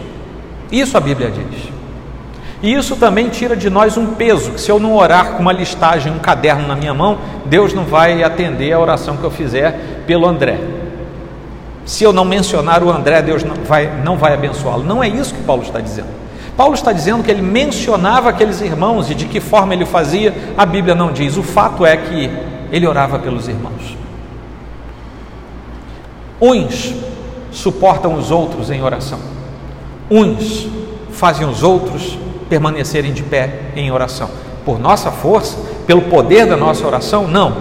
Isso 0.71 0.97
a 0.97 0.99
Bíblia 0.99 1.29
diz. 1.29 1.65
E 2.63 2.73
isso 2.73 2.95
também 2.95 3.29
tira 3.29 3.55
de 3.55 3.69
nós 3.69 3.95
um 3.95 4.07
peso, 4.15 4.53
que 4.53 4.61
se 4.61 4.71
eu 4.71 4.79
não 4.79 4.95
orar 4.95 5.33
com 5.33 5.43
uma 5.43 5.53
listagem, 5.53 6.11
um 6.11 6.17
caderno 6.17 6.67
na 6.67 6.75
minha 6.75 6.95
mão, 6.95 7.19
Deus 7.45 7.75
não 7.75 7.83
vai 7.83 8.23
atender 8.23 8.73
a 8.73 8.79
oração 8.79 9.17
que 9.17 9.23
eu 9.23 9.29
fizer 9.29 10.03
pelo 10.07 10.25
André. 10.25 10.57
Se 11.85 12.03
eu 12.03 12.11
não 12.11 12.25
mencionar 12.25 12.83
o 12.83 12.91
André, 12.91 13.21
Deus 13.21 13.43
não 13.43 13.55
vai, 13.55 14.01
não 14.03 14.17
vai 14.17 14.33
abençoá-lo. 14.33 14.83
Não 14.83 15.03
é 15.03 15.07
isso 15.07 15.33
que 15.33 15.43
Paulo 15.43 15.61
está 15.61 15.79
dizendo. 15.79 16.07
Paulo 16.57 16.73
está 16.73 16.91
dizendo 16.91 17.23
que 17.23 17.29
ele 17.29 17.41
mencionava 17.41 18.29
aqueles 18.29 18.61
irmãos 18.61 19.11
e 19.11 19.15
de 19.15 19.25
que 19.25 19.39
forma 19.39 19.73
ele 19.73 19.85
fazia, 19.85 20.33
a 20.57 20.65
Bíblia 20.65 20.95
não 20.95 21.11
diz. 21.11 21.37
O 21.37 21.43
fato 21.43 21.85
é 21.85 21.95
que 21.95 22.31
ele 22.71 22.87
orava 22.87 23.19
pelos 23.19 23.47
irmãos. 23.47 23.97
Uns 26.41 26.93
suportam 27.51 28.15
os 28.15 28.31
outros 28.31 28.69
em 28.69 28.81
oração, 28.81 29.19
uns 30.11 30.67
fazem 31.11 31.47
os 31.47 31.63
outros 31.63 32.17
permanecerem 32.49 33.13
de 33.13 33.23
pé 33.23 33.71
em 33.75 33.91
oração. 33.91 34.29
Por 34.65 34.79
nossa 34.79 35.11
força, 35.11 35.57
pelo 35.87 36.03
poder 36.03 36.45
da 36.45 36.57
nossa 36.57 36.85
oração? 36.85 37.27
Não, 37.27 37.55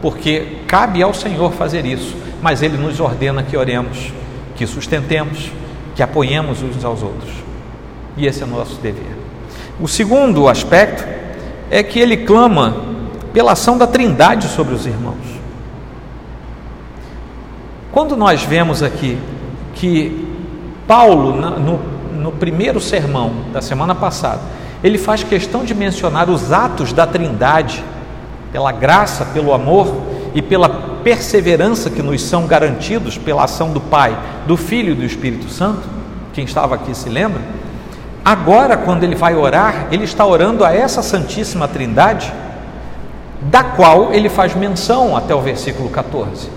porque 0.00 0.58
cabe 0.66 1.02
ao 1.02 1.12
Senhor 1.12 1.52
fazer 1.52 1.84
isso, 1.84 2.16
mas 2.44 2.60
Ele 2.60 2.76
nos 2.76 3.00
ordena 3.00 3.42
que 3.42 3.56
oremos, 3.56 4.12
que 4.54 4.66
sustentemos, 4.66 5.50
que 5.96 6.02
apoiemos 6.02 6.62
uns 6.62 6.84
aos 6.84 7.02
outros. 7.02 7.32
E 8.18 8.26
esse 8.26 8.42
é 8.42 8.44
o 8.44 8.48
nosso 8.48 8.76
dever. 8.82 9.16
O 9.80 9.88
segundo 9.88 10.46
aspecto 10.46 11.04
é 11.70 11.82
que 11.82 11.98
ele 11.98 12.18
clama 12.18 12.76
pela 13.32 13.52
ação 13.52 13.78
da 13.78 13.86
Trindade 13.86 14.48
sobre 14.48 14.74
os 14.74 14.84
irmãos. 14.84 15.16
Quando 17.90 18.14
nós 18.14 18.42
vemos 18.42 18.82
aqui 18.82 19.18
que 19.74 20.28
Paulo, 20.86 21.32
no 21.32 21.94
no 22.24 22.32
primeiro 22.32 22.80
sermão 22.80 23.32
da 23.52 23.60
semana 23.60 23.94
passada, 23.94 24.40
ele 24.82 24.96
faz 24.96 25.22
questão 25.22 25.64
de 25.64 25.74
mencionar 25.74 26.30
os 26.30 26.52
atos 26.52 26.92
da 26.92 27.06
Trindade, 27.06 27.84
pela 28.52 28.70
graça, 28.70 29.26
pelo 29.26 29.52
amor 29.52 29.94
e 30.34 30.40
pela 30.40 30.93
perseverança 31.04 31.90
que 31.90 32.02
nos 32.02 32.22
são 32.22 32.46
garantidos 32.46 33.18
pela 33.18 33.44
ação 33.44 33.72
do 33.72 33.80
Pai, 33.80 34.18
do 34.46 34.56
Filho 34.56 34.92
e 34.92 34.96
do 34.96 35.04
Espírito 35.04 35.50
Santo. 35.50 35.82
Quem 36.32 36.44
estava 36.44 36.74
aqui 36.74 36.96
se 36.96 37.08
lembra? 37.08 37.40
Agora, 38.24 38.76
quando 38.76 39.04
ele 39.04 39.14
vai 39.14 39.36
orar, 39.36 39.88
ele 39.92 40.04
está 40.04 40.24
orando 40.24 40.64
a 40.64 40.74
essa 40.74 41.02
Santíssima 41.02 41.68
Trindade, 41.68 42.32
da 43.42 43.62
qual 43.62 44.14
ele 44.14 44.30
faz 44.30 44.54
menção 44.56 45.14
até 45.14 45.34
o 45.34 45.42
versículo 45.42 45.90
14. 45.90 46.48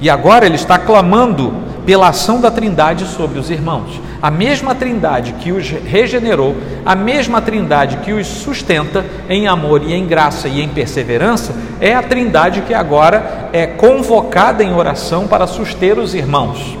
E 0.00 0.10
agora 0.10 0.44
ele 0.44 0.56
está 0.56 0.78
clamando 0.78 1.52
pela 1.88 2.08
ação 2.08 2.38
da 2.38 2.50
Trindade 2.50 3.06
sobre 3.06 3.38
os 3.38 3.48
irmãos. 3.48 3.98
A 4.20 4.30
mesma 4.30 4.74
Trindade 4.74 5.32
que 5.40 5.52
os 5.52 5.70
regenerou, 5.70 6.54
a 6.84 6.94
mesma 6.94 7.40
Trindade 7.40 7.96
que 8.04 8.12
os 8.12 8.26
sustenta 8.26 9.06
em 9.26 9.48
amor 9.48 9.82
e 9.82 9.94
em 9.94 10.06
graça 10.06 10.48
e 10.48 10.60
em 10.60 10.68
perseverança, 10.68 11.54
é 11.80 11.94
a 11.94 12.02
Trindade 12.02 12.60
que 12.60 12.74
agora 12.74 13.48
é 13.54 13.66
convocada 13.66 14.62
em 14.62 14.74
oração 14.74 15.26
para 15.26 15.46
suster 15.46 15.98
os 15.98 16.14
irmãos. 16.14 16.76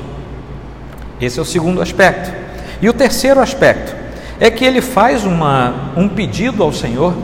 Esse 1.18 1.38
é 1.38 1.42
o 1.42 1.46
segundo 1.46 1.80
aspecto. 1.80 2.30
E 2.82 2.86
o 2.86 2.92
terceiro 2.92 3.40
aspecto 3.40 3.96
é 4.38 4.50
que 4.50 4.62
ele 4.62 4.82
faz 4.82 5.24
uma, 5.24 5.90
um 5.96 6.06
pedido 6.06 6.62
ao 6.62 6.70
Senhor 6.70 7.14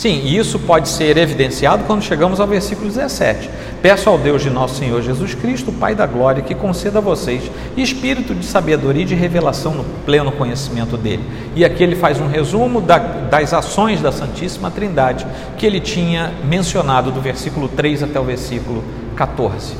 Sim, 0.00 0.22
e 0.24 0.38
isso 0.38 0.58
pode 0.58 0.88
ser 0.88 1.18
evidenciado 1.18 1.84
quando 1.84 2.02
chegamos 2.02 2.40
ao 2.40 2.46
versículo 2.46 2.88
17. 2.88 3.50
Peço 3.82 4.08
ao 4.08 4.16
Deus 4.16 4.40
de 4.40 4.48
nosso 4.48 4.76
Senhor 4.76 5.02
Jesus 5.02 5.34
Cristo, 5.34 5.70
Pai 5.70 5.94
da 5.94 6.06
glória, 6.06 6.42
que 6.42 6.54
conceda 6.54 7.00
a 7.00 7.02
vocês 7.02 7.50
espírito 7.76 8.34
de 8.34 8.46
sabedoria 8.46 9.02
e 9.02 9.04
de 9.04 9.14
revelação 9.14 9.74
no 9.74 9.84
pleno 10.06 10.32
conhecimento 10.32 10.96
dele. 10.96 11.22
E 11.54 11.66
aqui 11.66 11.82
ele 11.82 11.96
faz 11.96 12.18
um 12.18 12.26
resumo 12.26 12.80
da, 12.80 12.96
das 12.96 13.52
ações 13.52 14.00
da 14.00 14.10
Santíssima 14.10 14.70
Trindade 14.70 15.26
que 15.58 15.66
ele 15.66 15.80
tinha 15.80 16.32
mencionado 16.44 17.10
do 17.10 17.20
versículo 17.20 17.68
3 17.68 18.04
até 18.04 18.18
o 18.18 18.24
versículo 18.24 18.82
14. 19.16 19.74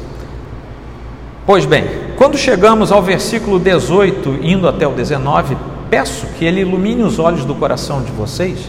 Pois 1.47 1.65
bem, 1.65 1.87
quando 2.19 2.37
chegamos 2.37 2.93
ao 2.93 3.03
versículo 3.03 3.59
18, 3.59 4.41
indo 4.43 4.69
até 4.69 4.87
o 4.87 4.93
19, 4.93 5.57
peço 5.89 6.27
que 6.39 6.45
ele 6.45 6.61
ilumine 6.61 7.05
os 7.05 7.19
olhos 7.19 7.47
do 7.47 7.55
coração 7.55 8.03
de 8.03 8.13
vocês 8.13 8.69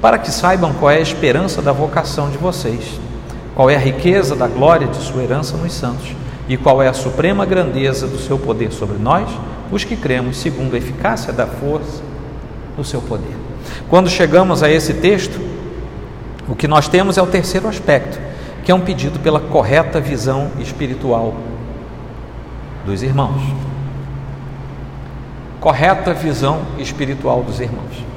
para 0.00 0.18
que 0.18 0.30
saibam 0.30 0.72
qual 0.72 0.90
é 0.90 0.96
a 0.96 1.00
esperança 1.00 1.60
da 1.60 1.72
vocação 1.72 2.30
de 2.30 2.38
vocês, 2.38 2.98
qual 3.54 3.68
é 3.68 3.76
a 3.76 3.80
riqueza 3.80 4.34
da 4.34 4.48
glória 4.48 4.86
de 4.86 4.96
sua 4.96 5.22
herança 5.22 5.56
nos 5.56 5.72
santos 5.72 6.14
e 6.48 6.56
qual 6.56 6.82
é 6.82 6.88
a 6.88 6.92
suprema 6.92 7.44
grandeza 7.44 8.06
do 8.06 8.18
seu 8.18 8.38
poder 8.38 8.72
sobre 8.72 8.98
nós, 8.98 9.28
os 9.70 9.84
que 9.84 9.96
cremos, 9.96 10.38
segundo 10.38 10.74
a 10.74 10.78
eficácia 10.78 11.32
da 11.32 11.46
força 11.46 12.02
do 12.76 12.82
seu 12.82 13.00
poder. 13.00 13.36
Quando 13.88 14.08
chegamos 14.08 14.62
a 14.62 14.70
esse 14.70 14.94
texto, 14.94 15.38
o 16.48 16.54
que 16.56 16.66
nós 16.66 16.88
temos 16.88 17.18
é 17.18 17.22
o 17.22 17.26
terceiro 17.26 17.68
aspecto, 17.68 18.18
que 18.64 18.72
é 18.72 18.74
um 18.74 18.80
pedido 18.80 19.20
pela 19.20 19.38
correta 19.38 20.00
visão 20.00 20.50
espiritual 20.58 21.34
dos 22.84 23.02
irmãos. 23.02 23.42
Correta 25.60 26.14
visão 26.14 26.62
espiritual 26.78 27.42
dos 27.42 27.60
irmãos. 27.60 28.09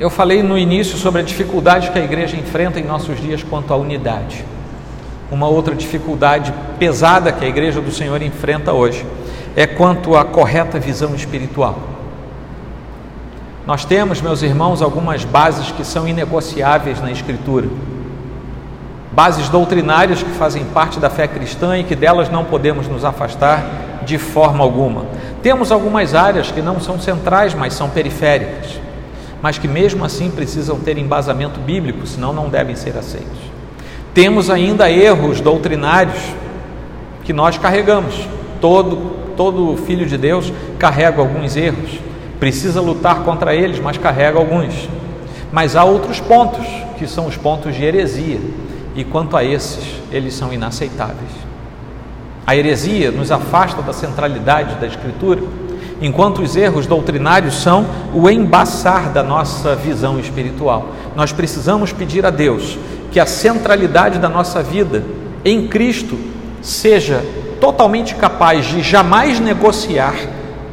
Eu 0.00 0.08
falei 0.08 0.42
no 0.42 0.56
início 0.56 0.96
sobre 0.96 1.20
a 1.20 1.22
dificuldade 1.22 1.90
que 1.90 1.98
a 1.98 2.02
igreja 2.02 2.34
enfrenta 2.34 2.80
em 2.80 2.84
nossos 2.84 3.20
dias 3.20 3.42
quanto 3.42 3.70
à 3.74 3.76
unidade. 3.76 4.42
Uma 5.30 5.46
outra 5.46 5.74
dificuldade 5.74 6.54
pesada 6.78 7.30
que 7.30 7.44
a 7.44 7.48
igreja 7.48 7.82
do 7.82 7.92
Senhor 7.92 8.22
enfrenta 8.22 8.72
hoje 8.72 9.04
é 9.54 9.66
quanto 9.66 10.16
à 10.16 10.24
correta 10.24 10.80
visão 10.80 11.14
espiritual. 11.14 11.78
Nós 13.66 13.84
temos, 13.84 14.22
meus 14.22 14.40
irmãos, 14.40 14.80
algumas 14.80 15.22
bases 15.22 15.70
que 15.70 15.84
são 15.84 16.08
inegociáveis 16.08 16.98
na 17.02 17.12
Escritura. 17.12 17.68
Bases 19.12 19.50
doutrinárias 19.50 20.22
que 20.22 20.30
fazem 20.30 20.64
parte 20.64 20.98
da 20.98 21.10
fé 21.10 21.28
cristã 21.28 21.76
e 21.76 21.84
que 21.84 21.94
delas 21.94 22.30
não 22.30 22.46
podemos 22.46 22.88
nos 22.88 23.04
afastar 23.04 24.00
de 24.06 24.16
forma 24.16 24.64
alguma. 24.64 25.04
Temos 25.42 25.70
algumas 25.70 26.14
áreas 26.14 26.50
que 26.50 26.62
não 26.62 26.80
são 26.80 26.98
centrais, 26.98 27.52
mas 27.52 27.74
são 27.74 27.90
periféricas 27.90 28.80
mas 29.42 29.58
que 29.58 29.68
mesmo 29.68 30.04
assim 30.04 30.30
precisam 30.30 30.78
ter 30.78 30.98
embasamento 30.98 31.60
bíblico, 31.60 32.06
senão 32.06 32.32
não 32.32 32.48
devem 32.48 32.76
ser 32.76 32.96
aceitos. 32.96 33.38
Temos 34.12 34.50
ainda 34.50 34.90
erros 34.90 35.40
doutrinários 35.40 36.18
que 37.24 37.32
nós 37.32 37.56
carregamos. 37.56 38.14
Todo 38.60 39.20
todo 39.40 39.74
filho 39.86 40.04
de 40.04 40.18
Deus 40.18 40.52
carrega 40.78 41.18
alguns 41.18 41.56
erros, 41.56 41.98
precisa 42.38 42.78
lutar 42.78 43.22
contra 43.22 43.54
eles, 43.54 43.80
mas 43.80 43.96
carrega 43.96 44.38
alguns. 44.38 44.86
Mas 45.50 45.74
há 45.74 45.82
outros 45.82 46.20
pontos, 46.20 46.66
que 46.98 47.06
são 47.06 47.26
os 47.26 47.38
pontos 47.38 47.74
de 47.74 47.82
heresia, 47.82 48.38
e 48.94 49.02
quanto 49.02 49.38
a 49.38 49.42
esses, 49.42 49.82
eles 50.12 50.34
são 50.34 50.52
inaceitáveis. 50.52 51.30
A 52.46 52.54
heresia 52.54 53.10
nos 53.10 53.32
afasta 53.32 53.80
da 53.80 53.94
centralidade 53.94 54.74
da 54.74 54.86
Escritura 54.86 55.40
enquanto 56.00 56.42
os 56.42 56.56
erros 56.56 56.86
doutrinários 56.86 57.62
são 57.62 57.86
o 58.14 58.28
embaçar 58.28 59.10
da 59.10 59.22
nossa 59.22 59.74
visão 59.74 60.18
espiritual. 60.18 60.88
Nós 61.14 61.32
precisamos 61.32 61.92
pedir 61.92 62.24
a 62.24 62.30
Deus 62.30 62.78
que 63.10 63.20
a 63.20 63.26
centralidade 63.26 64.18
da 64.18 64.28
nossa 64.28 64.62
vida 64.62 65.04
em 65.44 65.68
Cristo 65.68 66.18
seja 66.62 67.24
totalmente 67.60 68.14
capaz 68.14 68.66
de 68.66 68.82
jamais 68.82 69.38
negociar 69.40 70.14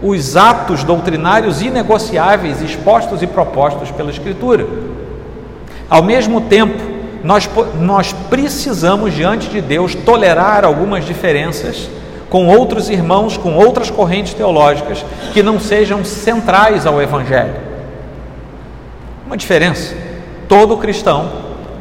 os 0.02 0.38
atos 0.38 0.84
doutrinários 0.84 1.62
inegociáveis 1.62 2.62
expostos 2.62 3.22
e 3.22 3.28
propostos 3.28 3.90
pela 3.92 4.12
Escritura. 4.12 4.68
Ao 5.90 6.04
mesmo 6.04 6.42
tempo, 6.42 6.82
nós, 7.24 7.50
nós 7.80 8.14
precisamos, 8.30 9.14
diante 9.14 9.50
de 9.50 9.60
Deus, 9.60 9.96
tolerar 9.96 10.64
algumas 10.64 11.06
diferenças 11.06 11.90
com 12.30 12.48
outros 12.48 12.90
irmãos, 12.90 13.38
com 13.38 13.56
outras 13.56 13.90
correntes 13.90 14.34
teológicas 14.34 15.06
que 15.34 15.42
não 15.42 15.60
sejam 15.60 16.04
centrais 16.04 16.86
ao 16.86 17.02
Evangelho. 17.02 17.56
Uma 19.26 19.38
diferença: 19.38 19.96
todo 20.48 20.78
cristão, 20.78 21.30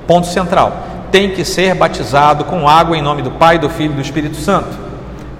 ponto 0.06 0.26
central, 0.26 0.84
tem 1.10 1.30
que 1.30 1.44
ser 1.44 1.74
batizado 1.74 2.44
com 2.44 2.68
água 2.68 2.96
em 2.96 3.02
nome 3.02 3.22
do 3.22 3.30
Pai, 3.30 3.58
do 3.58 3.68
Filho 3.68 3.92
e 3.92 3.96
do 3.96 4.02
Espírito 4.02 4.36
Santo. 4.36 4.76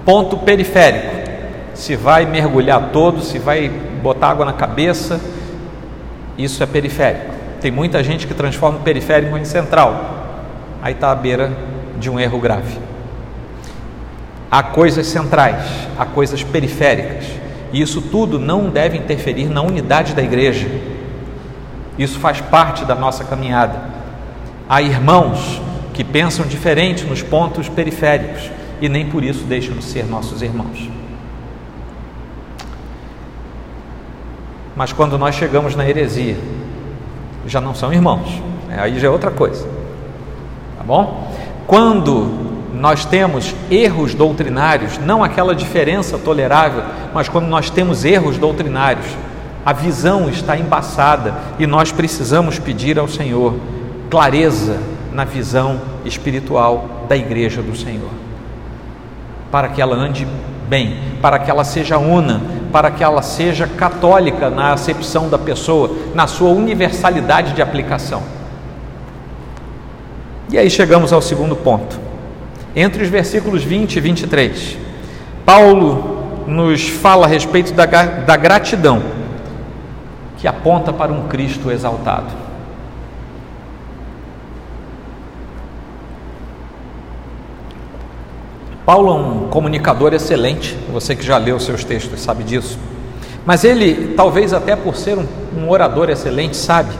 Ponto 0.05 0.37
periférico: 0.37 1.15
se 1.73 1.95
vai 1.95 2.25
mergulhar 2.25 2.89
todo, 2.91 3.21
se 3.21 3.39
vai 3.39 3.69
botar 3.69 4.29
água 4.29 4.45
na 4.45 4.53
cabeça, 4.53 5.19
isso 6.37 6.61
é 6.63 6.65
periférico. 6.65 7.33
Tem 7.59 7.71
muita 7.71 8.03
gente 8.03 8.27
que 8.27 8.33
transforma 8.33 8.77
o 8.79 8.81
periférico 8.81 9.37
em 9.37 9.45
central. 9.45 10.15
Aí 10.81 10.93
está 10.93 11.11
à 11.11 11.15
beira 11.15 11.51
de 11.97 12.09
um 12.09 12.19
erro 12.19 12.39
grave. 12.39 12.77
Há 14.49 14.63
coisas 14.63 15.07
centrais, 15.07 15.63
há 15.97 16.05
coisas 16.05 16.43
periféricas. 16.43 17.25
E 17.73 17.81
isso 17.81 18.01
tudo 18.01 18.39
não 18.39 18.69
deve 18.69 18.97
interferir 18.97 19.49
na 19.49 19.61
unidade 19.61 20.13
da 20.13 20.23
igreja. 20.23 20.67
Isso 21.97 22.19
faz 22.19 22.39
parte 22.39 22.85
da 22.85 22.95
nossa 22.95 23.23
caminhada. 23.23 23.81
Há 24.69 24.81
irmãos 24.81 25.61
que 25.93 26.03
pensam 26.03 26.45
diferente 26.45 27.03
nos 27.03 27.21
pontos 27.21 27.67
periféricos 27.67 28.51
e 28.79 28.87
nem 28.87 29.09
por 29.09 29.23
isso 29.23 29.43
deixam 29.45 29.75
de 29.75 29.83
ser 29.83 30.05
nossos 30.05 30.41
irmãos. 30.41 30.89
Mas 34.75 34.93
quando 34.93 35.17
nós 35.17 35.35
chegamos 35.35 35.75
na 35.75 35.89
heresia, 35.89 36.37
já 37.47 37.59
não 37.59 37.73
são 37.73 37.91
irmãos, 37.91 38.41
aí 38.69 38.99
já 38.99 39.07
é 39.07 39.09
outra 39.09 39.31
coisa, 39.31 39.67
tá 40.77 40.83
bom? 40.83 41.33
Quando 41.65 42.46
nós 42.73 43.05
temos 43.05 43.55
erros 43.71 44.13
doutrinários, 44.13 44.97
não 44.97 45.23
aquela 45.23 45.55
diferença 45.55 46.17
tolerável, 46.17 46.83
mas 47.13 47.29
quando 47.29 47.47
nós 47.47 47.69
temos 47.69 48.03
erros 48.03 48.37
doutrinários, 48.37 49.05
a 49.65 49.73
visão 49.73 50.29
está 50.29 50.57
embaçada 50.57 51.33
e 51.59 51.67
nós 51.67 51.91
precisamos 51.91 52.59
pedir 52.59 52.99
ao 52.99 53.07
Senhor 53.07 53.55
clareza 54.09 54.77
na 55.11 55.23
visão 55.23 55.81
espiritual 56.05 57.05
da 57.07 57.17
igreja 57.17 57.61
do 57.61 57.75
Senhor, 57.75 58.09
para 59.51 59.69
que 59.69 59.81
ela 59.81 59.95
ande 59.95 60.27
bem, 60.69 60.97
para 61.21 61.39
que 61.39 61.49
ela 61.49 61.63
seja 61.63 61.97
una, 61.97 62.41
para 62.71 62.91
que 62.91 63.03
ela 63.03 63.21
seja 63.21 63.65
católica 63.67 64.49
na 64.49 64.73
acepção 64.73 65.29
da 65.29 65.37
pessoa, 65.37 65.91
na 66.13 66.27
sua 66.27 66.49
universalidade 66.49 67.53
de 67.53 67.61
aplicação. 67.61 68.21
E 70.49 70.57
aí 70.57 70.69
chegamos 70.69 71.11
ao 71.11 71.21
segundo 71.21 71.55
ponto 71.55 72.06
entre 72.77 73.01
os 73.01 73.09
versículos 73.09 73.63
20 73.63 73.95
e 73.95 73.99
23. 73.99 74.77
Paulo 75.43 76.45
nos 76.45 76.87
fala 76.87 77.25
a 77.25 77.27
respeito 77.27 77.73
da, 77.73 77.85
da 77.85 78.37
gratidão 78.37 79.01
que 80.37 80.47
aponta 80.47 80.93
para 80.93 81.11
um 81.11 81.27
Cristo 81.27 81.71
exaltado. 81.71 82.31
Paulo 88.85 89.09
é 89.09 89.13
um 89.15 89.47
comunicador 89.49 90.13
excelente, 90.13 90.77
você 90.93 91.15
que 91.15 91.25
já 91.25 91.35
leu 91.37 91.59
seus 91.59 91.83
textos 91.83 92.21
sabe 92.21 92.43
disso. 92.43 92.77
Mas 93.43 93.63
ele, 93.63 94.13
talvez 94.15 94.53
até 94.53 94.75
por 94.75 94.95
ser 94.95 95.17
um, 95.17 95.25
um 95.57 95.67
orador 95.67 96.11
excelente, 96.11 96.55
sabe 96.55 96.93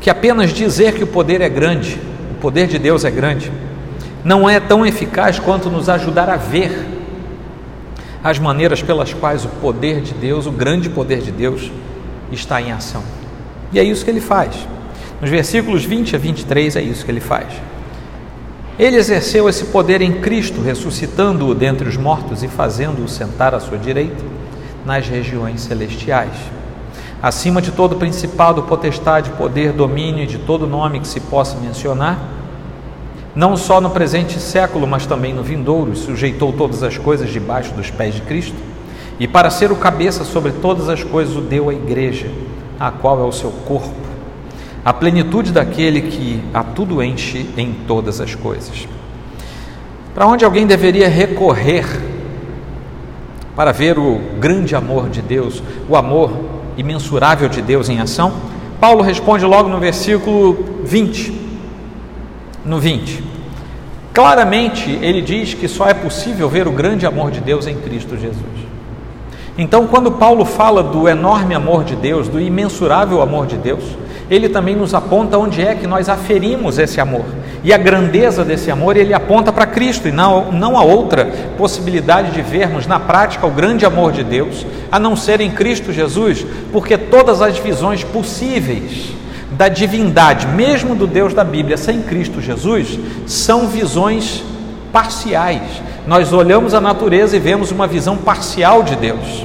que 0.00 0.08
apenas 0.08 0.50
dizer 0.54 0.94
que 0.94 1.04
o 1.04 1.06
poder 1.06 1.42
é 1.42 1.50
grande, 1.50 2.00
o 2.30 2.40
poder 2.40 2.66
de 2.66 2.78
Deus 2.78 3.04
é 3.04 3.10
grande, 3.10 3.52
não 4.24 4.48
é 4.48 4.60
tão 4.60 4.84
eficaz 4.84 5.38
quanto 5.38 5.70
nos 5.70 5.88
ajudar 5.88 6.28
a 6.28 6.36
ver 6.36 6.86
as 8.22 8.38
maneiras 8.38 8.82
pelas 8.82 9.14
quais 9.14 9.44
o 9.44 9.48
poder 9.48 10.00
de 10.02 10.12
Deus, 10.12 10.46
o 10.46 10.52
grande 10.52 10.90
poder 10.90 11.20
de 11.20 11.32
Deus, 11.32 11.70
está 12.30 12.60
em 12.60 12.70
ação. 12.70 13.02
E 13.72 13.78
é 13.78 13.82
isso 13.82 14.04
que 14.04 14.10
ele 14.10 14.20
faz. 14.20 14.54
Nos 15.20 15.30
versículos 15.30 15.84
20 15.84 16.16
a 16.16 16.18
23 16.18 16.76
é 16.76 16.82
isso 16.82 17.04
que 17.04 17.10
ele 17.10 17.20
faz. 17.20 17.48
Ele 18.78 18.96
exerceu 18.96 19.48
esse 19.48 19.66
poder 19.66 20.00
em 20.00 20.20
Cristo, 20.20 20.62
ressuscitando-o 20.62 21.54
dentre 21.54 21.88
os 21.88 21.96
mortos 21.96 22.42
e 22.42 22.48
fazendo-o 22.48 23.08
sentar 23.08 23.54
à 23.54 23.60
sua 23.60 23.76
direita 23.76 24.24
nas 24.84 25.06
regiões 25.06 25.60
celestiais. 25.60 26.32
Acima 27.22 27.60
de 27.60 27.70
todo 27.70 27.96
principado, 27.96 28.62
potestade, 28.62 29.30
poder, 29.32 29.72
domínio 29.72 30.24
e 30.24 30.26
de 30.26 30.38
todo 30.38 30.66
nome 30.66 31.00
que 31.00 31.08
se 31.08 31.20
possa 31.20 31.58
mencionar, 31.58 32.18
não 33.34 33.56
só 33.56 33.80
no 33.80 33.90
presente 33.90 34.40
século, 34.40 34.86
mas 34.86 35.06
também 35.06 35.32
no 35.32 35.42
vindouro, 35.42 35.94
sujeitou 35.94 36.52
todas 36.52 36.82
as 36.82 36.98
coisas 36.98 37.30
debaixo 37.30 37.72
dos 37.74 37.90
pés 37.90 38.14
de 38.14 38.22
Cristo, 38.22 38.56
e 39.18 39.28
para 39.28 39.50
ser 39.50 39.70
o 39.70 39.76
cabeça 39.76 40.24
sobre 40.24 40.52
todas 40.52 40.88
as 40.88 41.04
coisas 41.04 41.36
o 41.36 41.40
deu 41.40 41.68
à 41.68 41.74
igreja, 41.74 42.28
a 42.78 42.90
qual 42.90 43.20
é 43.20 43.24
o 43.24 43.32
seu 43.32 43.50
corpo, 43.50 43.94
a 44.84 44.92
plenitude 44.92 45.52
daquele 45.52 46.02
que 46.02 46.42
a 46.52 46.64
tudo 46.64 47.02
enche 47.02 47.48
em 47.56 47.72
todas 47.86 48.20
as 48.20 48.34
coisas. 48.34 48.88
Para 50.14 50.26
onde 50.26 50.44
alguém 50.44 50.66
deveria 50.66 51.08
recorrer 51.08 51.86
para 53.54 53.72
ver 53.72 53.98
o 53.98 54.18
grande 54.40 54.74
amor 54.74 55.08
de 55.08 55.20
Deus, 55.20 55.62
o 55.88 55.94
amor 55.94 56.32
imensurável 56.76 57.48
de 57.48 57.60
Deus 57.60 57.88
em 57.88 58.00
ação? 58.00 58.32
Paulo 58.80 59.02
responde 59.02 59.44
logo 59.44 59.68
no 59.68 59.78
versículo 59.78 60.80
20 60.82 61.39
no 62.64 62.78
20. 62.78 63.22
Claramente 64.12 64.98
ele 65.02 65.22
diz 65.22 65.54
que 65.54 65.68
só 65.68 65.86
é 65.86 65.94
possível 65.94 66.48
ver 66.48 66.66
o 66.66 66.72
grande 66.72 67.06
amor 67.06 67.30
de 67.30 67.40
Deus 67.40 67.66
em 67.66 67.76
Cristo 67.76 68.16
Jesus. 68.16 68.70
Então, 69.56 69.86
quando 69.86 70.12
Paulo 70.12 70.44
fala 70.44 70.82
do 70.82 71.08
enorme 71.08 71.54
amor 71.54 71.84
de 71.84 71.94
Deus, 71.94 72.28
do 72.28 72.40
imensurável 72.40 73.20
amor 73.20 73.46
de 73.46 73.56
Deus, 73.56 73.84
ele 74.30 74.48
também 74.48 74.76
nos 74.76 74.94
aponta 74.94 75.36
onde 75.36 75.60
é 75.60 75.74
que 75.74 75.86
nós 75.86 76.08
aferimos 76.08 76.78
esse 76.78 77.00
amor. 77.00 77.24
E 77.62 77.72
a 77.72 77.76
grandeza 77.76 78.44
desse 78.44 78.70
amor 78.70 78.96
ele 78.96 79.12
aponta 79.12 79.52
para 79.52 79.66
Cristo 79.66 80.08
e 80.08 80.12
não, 80.12 80.50
não 80.52 80.78
a 80.78 80.82
outra 80.82 81.26
possibilidade 81.58 82.30
de 82.30 82.40
vermos 82.40 82.86
na 82.86 82.98
prática 82.98 83.46
o 83.46 83.50
grande 83.50 83.84
amor 83.84 84.12
de 84.12 84.24
Deus, 84.24 84.64
a 84.90 84.98
não 84.98 85.14
ser 85.14 85.40
em 85.40 85.50
Cristo 85.50 85.92
Jesus, 85.92 86.46
porque 86.72 86.96
todas 86.96 87.42
as 87.42 87.58
visões 87.58 88.02
possíveis 88.02 89.19
da 89.60 89.68
divindade, 89.68 90.46
mesmo 90.46 90.94
do 90.94 91.06
Deus 91.06 91.34
da 91.34 91.44
Bíblia, 91.44 91.76
sem 91.76 92.00
Cristo 92.00 92.40
Jesus, 92.40 92.98
são 93.26 93.68
visões 93.68 94.42
parciais. 94.90 95.60
Nós 96.06 96.32
olhamos 96.32 96.72
a 96.72 96.80
natureza 96.80 97.36
e 97.36 97.38
vemos 97.38 97.70
uma 97.70 97.86
visão 97.86 98.16
parcial 98.16 98.82
de 98.82 98.96
Deus. 98.96 99.44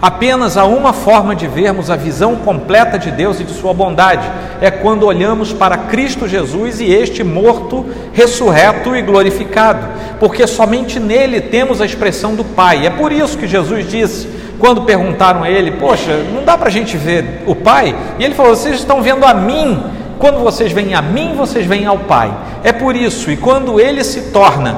Apenas 0.00 0.56
há 0.56 0.64
uma 0.64 0.92
forma 0.92 1.34
de 1.34 1.48
vermos 1.48 1.90
a 1.90 1.96
visão 1.96 2.36
completa 2.36 2.96
de 2.96 3.10
Deus 3.10 3.40
e 3.40 3.44
de 3.44 3.52
Sua 3.54 3.74
bondade: 3.74 4.30
é 4.60 4.70
quando 4.70 5.02
olhamos 5.04 5.52
para 5.52 5.76
Cristo 5.76 6.28
Jesus 6.28 6.78
e 6.78 6.84
este 6.84 7.24
morto, 7.24 7.84
ressurreto 8.12 8.94
e 8.94 9.02
glorificado, 9.02 9.84
porque 10.20 10.46
somente 10.46 11.00
nele 11.00 11.40
temos 11.40 11.80
a 11.80 11.86
expressão 11.86 12.36
do 12.36 12.44
Pai. 12.44 12.86
É 12.86 12.90
por 12.90 13.10
isso 13.10 13.36
que 13.36 13.48
Jesus 13.48 13.90
disse: 13.90 14.28
quando 14.58 14.82
perguntaram 14.82 15.42
a 15.42 15.50
ele: 15.50 15.72
Poxa, 15.72 16.24
não 16.32 16.44
dá 16.44 16.56
para 16.56 16.68
a 16.68 16.72
gente 16.72 16.96
ver 16.96 17.42
o 17.46 17.54
Pai? 17.54 17.94
E 18.18 18.24
ele 18.24 18.34
falou: 18.34 18.54
Vocês 18.54 18.76
estão 18.76 19.02
vendo 19.02 19.24
a 19.24 19.34
mim. 19.34 19.82
Quando 20.18 20.38
vocês 20.38 20.72
veem 20.72 20.94
a 20.94 21.02
mim, 21.02 21.34
vocês 21.36 21.66
veem 21.66 21.84
ao 21.84 21.98
Pai. 21.98 22.32
É 22.64 22.72
por 22.72 22.96
isso, 22.96 23.30
e 23.30 23.36
quando 23.36 23.78
ele 23.78 24.02
se 24.02 24.32
torna, 24.32 24.76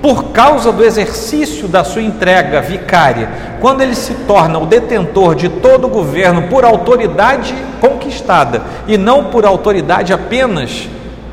por 0.00 0.26
causa 0.32 0.72
do 0.72 0.84
exercício 0.84 1.68
da 1.68 1.84
sua 1.84 2.02
entrega 2.02 2.60
vicária, 2.60 3.28
quando 3.60 3.82
ele 3.82 3.94
se 3.94 4.14
torna 4.26 4.58
o 4.58 4.66
detentor 4.66 5.34
de 5.34 5.48
todo 5.48 5.86
o 5.86 5.90
governo 5.90 6.42
por 6.48 6.64
autoridade 6.64 7.54
conquistada 7.80 8.62
e 8.86 8.96
não 8.96 9.24
por 9.24 9.44
autoridade 9.44 10.12
apenas 10.12 10.88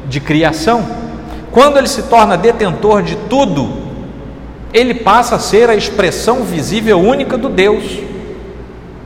de 0.07 0.19
criação, 0.19 0.85
quando 1.51 1.77
ele 1.77 1.87
se 1.87 2.03
torna 2.03 2.37
detentor 2.37 3.01
de 3.01 3.15
tudo, 3.15 3.88
ele 4.73 4.93
passa 4.93 5.35
a 5.35 5.39
ser 5.39 5.69
a 5.69 5.75
expressão 5.75 6.43
visível 6.43 6.99
única 6.99 7.37
do 7.37 7.49
Deus 7.49 7.83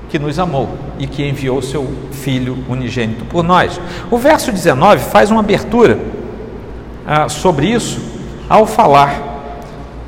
que 0.10 0.20
nos 0.20 0.38
amou 0.38 0.70
e 1.00 1.08
que 1.08 1.28
enviou 1.28 1.62
seu 1.62 1.92
Filho 2.12 2.64
unigênito 2.70 3.26
por 3.26 3.44
nós. 3.44 3.82
O 4.10 4.18
verso 4.18 4.52
19 4.52 5.04
faz 5.06 5.32
uma 5.32 5.42
abertura 5.42 6.00
ah, 7.06 7.28
sobre 7.28 7.68
isso 7.68 8.00
ao 8.48 8.66
falar 8.66 9.34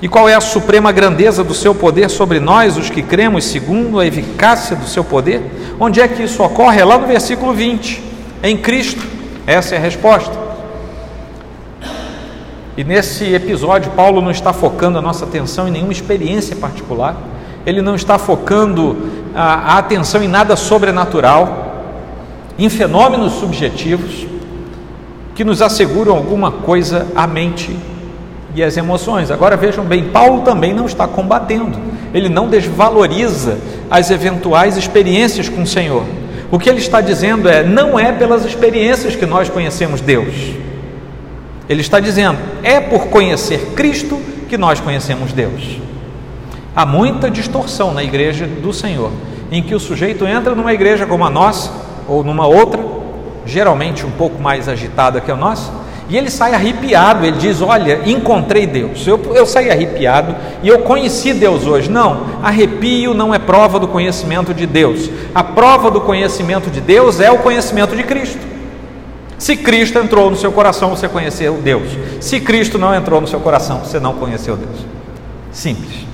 E 0.02 0.08
qual 0.08 0.30
é 0.30 0.36
a 0.36 0.42
suprema 0.42 0.92
grandeza 0.92 1.44
do 1.44 1.54
seu 1.54 1.74
poder 1.74 2.10
sobre 2.10 2.40
nós, 2.40 2.78
os 2.78 2.90
que 2.90 3.02
cremos, 3.02 3.46
segundo 3.46 4.00
a 4.00 4.06
eficácia 4.06 4.76
do 4.76 4.86
seu 4.86 5.04
poder? 5.04 5.42
Onde 5.80 6.00
é 6.00 6.08
que 6.08 6.24
isso 6.24 6.44
ocorre? 6.44 6.80
É 6.80 6.86
lá 6.86 6.98
no 6.98 7.08
versículo 7.08 7.54
20. 7.54 8.04
Em 8.44 8.56
Cristo. 8.56 9.04
Essa 9.48 9.76
é 9.76 9.78
a 9.78 9.82
resposta. 9.82 10.45
E 12.78 12.84
nesse 12.84 13.34
episódio, 13.34 13.92
Paulo 13.92 14.22
não 14.22 14.32
está 14.32 14.52
focando 14.52 14.98
a 14.98 15.02
nossa 15.02 15.24
atenção 15.24 15.68
em 15.68 15.72
nenhuma 15.72 15.94
experiência 15.94 16.56
particular, 16.58 17.16
ele 17.66 17.82
não 17.82 17.96
está 17.96 18.18
focando 18.18 18.98
a, 19.34 19.76
a 19.76 19.78
atenção 19.78 20.22
em 20.22 20.28
nada 20.28 20.58
sobrenatural, 20.58 21.84
em 22.60 22.70
fenômenos 22.70 23.34
subjetivos 23.34 24.28
que 25.34 25.44
nos 25.44 25.62
asseguram 25.62 26.16
alguma 26.16 26.52
coisa 26.52 27.08
à 27.16 27.26
mente 27.26 27.76
e 28.54 28.62
às 28.62 28.76
emoções. 28.76 29.32
Agora 29.32 29.56
vejam 29.56 29.86
bem, 29.86 30.10
Paulo 30.10 30.42
também 30.42 30.74
não 30.74 30.86
está 30.86 31.08
combatendo, 31.08 31.78
ele 32.14 32.30
não 32.30 32.50
desvaloriza 32.50 33.58
as 33.90 34.12
eventuais 34.12 34.76
experiências 34.78 35.48
com 35.48 35.64
o 35.64 35.68
Senhor. 35.68 36.04
O 36.52 36.60
que 36.60 36.70
ele 36.70 36.80
está 36.80 37.02
dizendo 37.02 37.50
é: 37.50 37.64
não 37.64 37.98
é 37.98 38.12
pelas 38.12 38.46
experiências 38.46 39.16
que 39.16 39.26
nós 39.26 39.50
conhecemos 39.50 40.02
Deus. 40.02 40.65
Ele 41.70 41.82
está 41.82 42.00
dizendo: 42.00 42.38
é 42.64 42.80
por 42.80 43.08
conhecer 43.08 43.74
Cristo 43.76 44.20
que 44.48 44.58
nós 44.58 44.80
conhecemos 44.80 45.34
Deus. 45.34 45.80
Há 46.76 46.86
muita 46.86 47.30
distorção 47.30 47.94
na 47.94 48.04
igreja 48.04 48.46
do 48.46 48.74
Senhor, 48.74 49.12
em 49.52 49.64
que 49.64 49.74
o 49.74 49.80
sujeito 49.80 50.26
entra 50.28 50.54
numa 50.54 50.74
igreja 50.74 51.06
como 51.06 51.24
a 51.24 51.30
nossa, 51.30 51.72
ou 52.08 52.24
numa 52.24 52.46
outra, 52.46 52.84
geralmente 53.46 54.06
um 54.06 54.12
pouco 54.12 54.42
mais 54.42 54.68
agitada 54.68 55.22
que 55.22 55.32
a 55.32 55.36
nossa, 55.36 55.72
e 56.10 56.18
ele 56.18 56.30
sai 56.30 56.54
arrepiado. 56.54 57.26
Ele 57.26 57.38
diz: 57.38 57.62
Olha, 57.62 58.02
encontrei 58.06 58.68
Deus. 58.68 59.06
Eu, 59.08 59.20
eu 59.34 59.46
saí 59.46 59.72
arrepiado 59.72 60.36
e 60.62 60.68
eu 60.68 60.80
conheci 60.80 61.34
Deus 61.34 61.66
hoje. 61.66 61.90
Não, 61.90 62.26
arrepio 62.44 63.14
não 63.14 63.34
é 63.34 63.40
prova 63.40 63.80
do 63.80 63.88
conhecimento 63.88 64.54
de 64.54 64.68
Deus. 64.68 65.10
A 65.34 65.44
prova 65.44 65.90
do 65.90 66.02
conhecimento 66.02 66.70
de 66.70 66.82
Deus 66.82 67.20
é 67.20 67.32
o 67.32 67.40
conhecimento 67.40 67.96
de 67.96 68.04
Cristo. 68.04 68.56
Se 69.38 69.56
Cristo 69.56 70.00
entrou 70.00 70.30
no 70.30 70.38
seu 70.38 70.52
coração, 70.52 70.90
você 70.90 71.08
conheceu 71.08 71.60
Deus. 71.64 71.90
Se 72.22 72.40
Cristo 72.40 72.78
não 72.78 72.94
entrou 72.96 73.20
no 73.20 73.28
seu 73.28 73.40
coração, 73.40 73.80
você 73.80 74.00
não 74.00 74.14
conheceu 74.14 74.56
Deus. 74.56 74.86
Simples. 75.52 76.06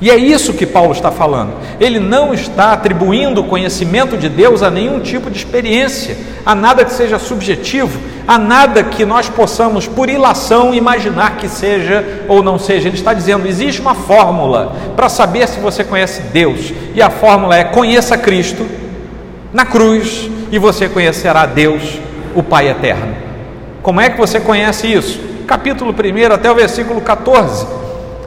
E 0.00 0.10
é 0.10 0.16
isso 0.16 0.52
que 0.52 0.66
Paulo 0.66 0.92
está 0.92 1.10
falando. 1.10 1.54
Ele 1.80 1.98
não 1.98 2.34
está 2.34 2.72
atribuindo 2.72 3.40
o 3.40 3.44
conhecimento 3.44 4.16
de 4.16 4.28
Deus 4.28 4.62
a 4.62 4.70
nenhum 4.70 5.00
tipo 5.00 5.30
de 5.30 5.38
experiência, 5.38 6.16
a 6.44 6.54
nada 6.54 6.84
que 6.84 6.92
seja 6.92 7.18
subjetivo, 7.18 7.98
a 8.28 8.36
nada 8.36 8.82
que 8.84 9.06
nós 9.06 9.28
possamos, 9.30 9.86
por 9.86 10.10
ilação, 10.10 10.74
imaginar 10.74 11.38
que 11.38 11.48
seja 11.48 12.04
ou 12.28 12.42
não 12.42 12.58
seja. 12.58 12.88
Ele 12.88 12.96
está 12.96 13.14
dizendo: 13.14 13.46
existe 13.46 13.80
uma 13.80 13.94
fórmula 13.94 14.74
para 14.94 15.08
saber 15.08 15.48
se 15.48 15.60
você 15.60 15.82
conhece 15.82 16.20
Deus, 16.32 16.74
e 16.94 17.00
a 17.00 17.08
fórmula 17.08 17.56
é: 17.56 17.64
conheça 17.64 18.18
Cristo 18.18 18.66
na 19.56 19.64
cruz 19.64 20.28
e 20.52 20.58
você 20.58 20.86
conhecerá 20.86 21.46
Deus, 21.46 21.98
o 22.34 22.42
Pai 22.42 22.68
eterno. 22.68 23.16
Como 23.80 24.02
é 24.02 24.10
que 24.10 24.18
você 24.18 24.38
conhece 24.38 24.86
isso? 24.86 25.18
Capítulo 25.46 25.92
1 25.92 26.34
até 26.34 26.52
o 26.52 26.54
versículo 26.54 27.00
14. 27.00 27.66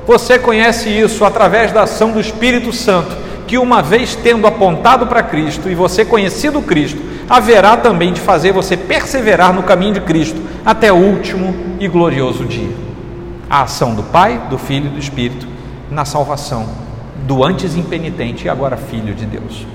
Você 0.08 0.40
conhece 0.40 0.90
isso 0.90 1.24
através 1.24 1.72
da 1.72 1.84
ação 1.84 2.10
do 2.10 2.20
Espírito 2.20 2.74
Santo, 2.74 3.16
que 3.46 3.60
uma 3.60 3.80
vez 3.84 4.16
tendo 4.16 4.48
apontado 4.48 5.06
para 5.06 5.22
Cristo 5.22 5.70
e 5.70 5.76
você 5.76 6.04
conhecido 6.04 6.64
Cristo, 6.64 7.00
haverá 7.30 7.78
também 7.78 8.12
de 8.12 8.20
fazer 8.20 8.52
você 8.52 8.76
perseverar 8.76 9.54
no 9.54 9.62
caminho 9.62 9.94
de 9.94 10.02
Cristo 10.02 10.42
até 10.66 10.92
o 10.92 10.96
último 10.96 11.54
e 11.80 11.88
glorioso 11.88 12.44
dia. 12.44 12.74
A 13.48 13.62
ação 13.62 13.94
do 13.94 14.02
Pai, 14.02 14.42
do 14.50 14.58
Filho 14.58 14.88
e 14.88 14.94
do 14.94 15.00
Espírito 15.00 15.48
na 15.92 16.06
salvação 16.06 16.68
do 17.28 17.44
antes 17.44 17.76
impenitente 17.76 18.46
e 18.46 18.50
agora 18.50 18.76
filho 18.76 19.14
de 19.14 19.28
Deus. 19.28 19.68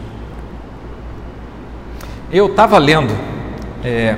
Eu 2.32 2.46
estava 2.46 2.78
lendo 2.78 3.14
é, 3.84 4.16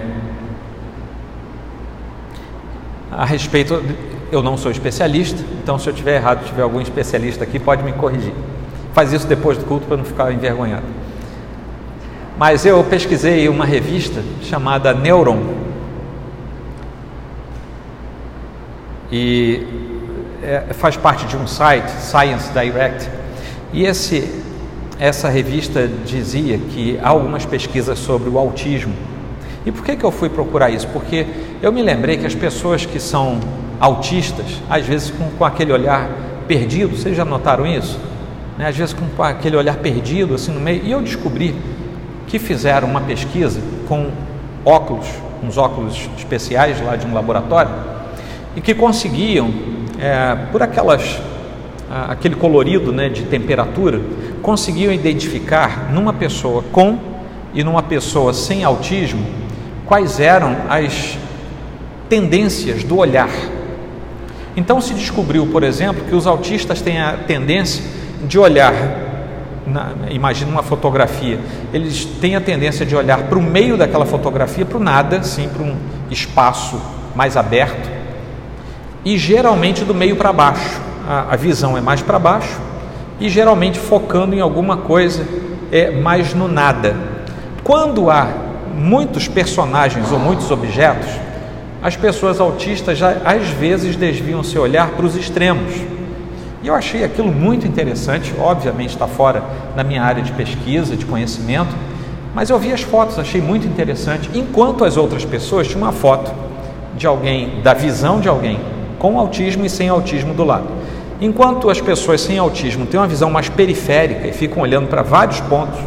a 3.11 3.25
respeito, 3.25 3.83
eu 4.31 4.43
não 4.43 4.57
sou 4.57 4.71
especialista, 4.71 5.43
então 5.63 5.79
se 5.79 5.89
eu 5.89 5.93
tiver 5.93 6.17
errado, 6.17 6.45
tiver 6.45 6.63
algum 6.63 6.81
especialista 6.81 7.45
aqui, 7.45 7.59
pode 7.59 7.83
me 7.83 7.93
corrigir. 7.93 8.33
Faz 8.93 9.13
isso 9.13 9.27
depois 9.27 9.59
do 9.59 9.65
culto 9.65 9.87
para 9.87 9.97
não 9.97 10.05
ficar 10.05 10.33
envergonhado. 10.33 10.85
Mas 12.39 12.67
eu 12.67 12.83
pesquisei 12.85 13.49
uma 13.49 13.65
revista 13.65 14.23
chamada 14.43 14.93
Neuron. 14.93 15.55
E 19.11 19.67
é, 20.43 20.73
faz 20.75 20.97
parte 20.97 21.27
de 21.27 21.37
um 21.37 21.47
site, 21.47 21.91
Science 22.01 22.53
Direct. 22.53 23.09
E 23.73 23.85
esse 23.85 24.46
essa 24.99 25.29
revista 25.29 25.89
dizia 26.05 26.59
que 26.59 26.99
há 27.03 27.09
algumas 27.09 27.45
pesquisas 27.45 27.99
sobre 27.99 28.29
o 28.29 28.39
autismo. 28.39 28.95
E 29.65 29.73
por 29.73 29.85
que, 29.85 29.97
que 29.97 30.05
eu 30.05 30.11
fui 30.11 30.29
procurar 30.29 30.71
isso? 30.71 30.89
Porque 30.89 31.27
eu 31.61 31.73
me 31.73 31.83
lembrei 31.83 32.17
que 32.17 32.27
as 32.27 32.35
pessoas 32.35 32.87
que 32.87 32.99
são 32.99 33.39
autistas, 33.79 34.47
às 34.71 34.87
vezes 34.87 35.11
com, 35.11 35.29
com 35.31 35.45
aquele 35.45 35.73
olhar 35.73 36.09
perdido, 36.49 36.97
vocês 36.97 37.17
já 37.17 37.25
notaram 37.25 37.67
isso? 37.67 37.99
Né? 38.57 38.69
Às 38.69 38.77
vezes 38.77 38.95
com 38.95 39.23
aquele 39.23 39.57
olhar 39.57 39.77
perdido 39.77 40.35
assim 40.35 40.53
no 40.53 40.61
meio. 40.61 40.83
E 40.85 40.91
eu 40.91 41.03
descobri 41.03 41.55
que 42.27 42.39
fizeram 42.39 42.89
uma 42.89 43.01
pesquisa 43.01 43.61
com 43.89 44.11
óculos, 44.65 45.07
uns 45.43 45.59
óculos 45.59 46.09
especiais 46.17 46.81
lá 46.81 46.97
de 46.97 47.07
um 47.07 47.13
laboratório, 47.13 47.73
e 48.55 48.61
que 48.61 48.75
conseguiam, 48.75 49.53
é, 49.99 50.35
por 50.51 50.63
aquelas 50.63 51.21
aquele 52.09 52.35
colorido 52.35 52.93
né, 52.93 53.09
de 53.09 53.23
temperatura, 53.23 54.01
conseguiam 54.47 54.93
identificar 54.93 55.91
numa 55.93 56.13
pessoa 56.13 56.63
com 56.71 56.97
e 57.53 57.65
numa 57.65 57.83
pessoa 57.83 58.33
sem 58.33 58.63
autismo 58.63 59.27
quais 59.85 60.21
eram 60.21 60.57
as 60.69 61.19
tendências 62.09 62.85
do 62.85 62.97
olhar. 62.97 63.29
Então 64.57 64.81
se 64.81 64.95
descobriu, 64.95 65.49
por 65.49 65.65
exemplo, 65.65 66.05
que 66.09 66.15
os 66.15 66.29
autistas 66.29 66.81
têm 66.81 67.01
a 67.01 67.15
tendência 67.27 67.83
de 68.23 68.39
olhar, 68.39 68.73
na, 69.67 69.95
imagina 70.11 70.49
uma 70.49 70.63
fotografia, 70.63 71.41
eles 71.73 72.05
têm 72.05 72.37
a 72.37 72.41
tendência 72.41 72.87
de 72.87 72.95
olhar 72.95 73.25
para 73.25 73.37
o 73.37 73.43
meio 73.43 73.77
daquela 73.77 74.07
fotografia, 74.07 74.65
para 74.65 74.79
o 74.79 74.81
nada, 74.81 75.25
sim, 75.25 75.49
para 75.49 75.65
um 75.65 75.75
espaço 76.09 76.81
mais 77.17 77.37
aberto, 77.37 77.91
e 79.05 79.19
geralmente 79.19 79.85
do 79.85 79.93
meio 79.93 80.15
para 80.15 80.33
baixo 80.33 80.81
a, 81.05 81.33
a 81.33 81.37
visão 81.37 81.77
é 81.77 81.81
mais 81.81 82.01
para 82.01 82.17
baixo 82.21 82.76
e 83.21 83.29
geralmente 83.29 83.79
focando 83.79 84.35
em 84.35 84.41
alguma 84.41 84.77
coisa 84.77 85.27
é 85.73 85.91
mais 85.91 86.35
no 86.35 86.49
nada. 86.49 86.95
Quando 87.65 88.11
há 88.11 88.29
muitos 88.75 89.27
personagens 89.27 90.13
ou 90.13 90.19
muitos 90.19 90.51
objetos, 90.51 91.09
as 91.83 91.97
pessoas 91.97 92.41
autistas 92.41 92.99
já 92.99 93.17
às 93.25 93.49
vezes 93.49 93.97
desviam 93.97 94.43
seu 94.43 94.63
olhar 94.63 94.91
para 94.91 95.07
os 95.07 95.17
extremos. 95.17 95.73
E 96.63 96.69
eu 96.69 96.75
achei 96.75 97.05
aquilo 97.05 97.31
muito 97.31 97.67
interessante, 97.67 98.35
obviamente 98.39 98.91
está 98.91 99.07
fora 99.07 99.43
da 99.75 99.85
minha 99.85 100.03
área 100.03 100.23
de 100.23 100.33
pesquisa, 100.33 100.97
de 100.97 101.05
conhecimento, 101.05 101.75
mas 102.35 102.51
eu 102.51 102.59
vi 102.59 102.73
as 102.73 102.83
fotos, 102.83 103.19
achei 103.19 103.41
muito 103.41 103.67
interessante, 103.67 104.31
enquanto 104.35 104.85
as 104.85 104.97
outras 104.97 105.25
pessoas 105.25 105.67
tinham 105.69 105.83
uma 105.83 105.93
foto 105.93 106.33
de 106.97 107.07
alguém, 107.07 107.61
da 107.63 107.73
visão 107.73 108.21
de 108.21 108.29
alguém 108.29 108.59
com 108.99 109.19
autismo 109.19 109.65
e 109.65 109.71
sem 109.71 109.89
autismo 109.89 110.35
do 110.35 110.45
lado. 110.45 110.76
Enquanto 111.21 111.71
as 111.71 111.81
pessoas 111.81 112.21
sem 112.21 112.39
autismo 112.39 112.85
têm 112.85 113.01
uma 113.01 113.07
visão 113.07 113.31
mais 113.31 113.49
periférica 113.49 114.27
e 114.29 114.33
ficam 114.33 114.63
olhando 114.63 114.87
para 114.89 115.03
vários 115.03 115.41
pontos, 115.41 115.79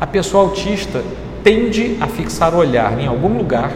a 0.00 0.06
pessoa 0.06 0.44
autista 0.44 1.02
tende 1.44 1.96
a 2.00 2.06
fixar 2.06 2.52
o 2.52 2.58
olhar 2.58 2.98
em 2.98 3.06
algum 3.06 3.36
lugar, 3.36 3.70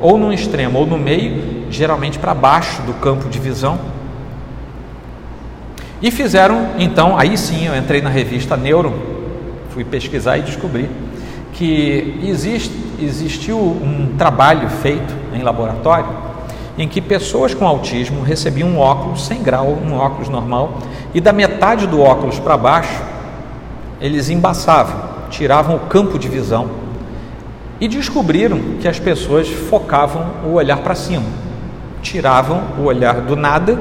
ou 0.00 0.18
no 0.18 0.32
extremo 0.32 0.78
ou 0.78 0.86
no 0.86 0.98
meio, 0.98 1.66
geralmente 1.70 2.18
para 2.18 2.34
baixo 2.34 2.82
do 2.82 2.94
campo 2.94 3.28
de 3.28 3.38
visão. 3.38 3.78
E 6.02 6.10
fizeram, 6.10 6.70
então, 6.78 7.16
aí 7.16 7.36
sim 7.36 7.66
eu 7.66 7.76
entrei 7.76 8.00
na 8.00 8.08
revista 8.08 8.56
Neuro, 8.56 8.92
fui 9.70 9.84
pesquisar 9.84 10.38
e 10.38 10.42
descobri 10.42 10.88
que 11.52 12.18
existe, 12.24 12.74
existiu 12.98 13.58
um 13.58 14.14
trabalho 14.16 14.68
feito 14.68 15.14
em 15.34 15.42
laboratório 15.42 16.29
em 16.80 16.88
que 16.88 16.98
pessoas 16.98 17.52
com 17.52 17.68
autismo 17.68 18.22
recebiam 18.22 18.66
um 18.66 18.78
óculos 18.78 19.26
sem 19.26 19.42
grau, 19.42 19.66
um 19.86 19.94
óculos 19.94 20.30
normal, 20.30 20.78
e 21.12 21.20
da 21.20 21.30
metade 21.30 21.86
do 21.86 22.00
óculos 22.00 22.38
para 22.38 22.56
baixo 22.56 23.02
eles 24.00 24.30
embaçavam, 24.30 24.98
tiravam 25.28 25.76
o 25.76 25.80
campo 25.80 26.18
de 26.18 26.26
visão 26.26 26.70
e 27.78 27.86
descobriram 27.86 28.58
que 28.80 28.88
as 28.88 28.98
pessoas 28.98 29.46
focavam 29.46 30.26
o 30.42 30.54
olhar 30.54 30.78
para 30.78 30.94
cima, 30.94 31.26
tiravam 32.00 32.62
o 32.78 32.84
olhar 32.84 33.20
do 33.20 33.36
nada 33.36 33.78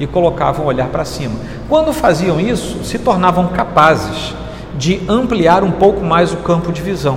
e 0.00 0.06
colocavam 0.08 0.64
o 0.64 0.68
olhar 0.68 0.88
para 0.88 1.04
cima. 1.04 1.36
Quando 1.68 1.92
faziam 1.92 2.40
isso, 2.40 2.82
se 2.82 2.98
tornavam 2.98 3.46
capazes 3.46 4.34
de 4.76 5.00
ampliar 5.08 5.62
um 5.62 5.70
pouco 5.70 6.04
mais 6.04 6.32
o 6.32 6.38
campo 6.38 6.72
de 6.72 6.82
visão. 6.82 7.16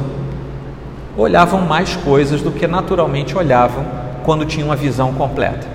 Olhavam 1.18 1.62
mais 1.62 1.96
coisas 1.96 2.40
do 2.40 2.52
que 2.52 2.68
naturalmente 2.68 3.36
olhavam 3.36 4.03
quando 4.24 4.46
tinha 4.46 4.66
uma 4.66 4.76
visão 4.76 5.14
completa. 5.14 5.68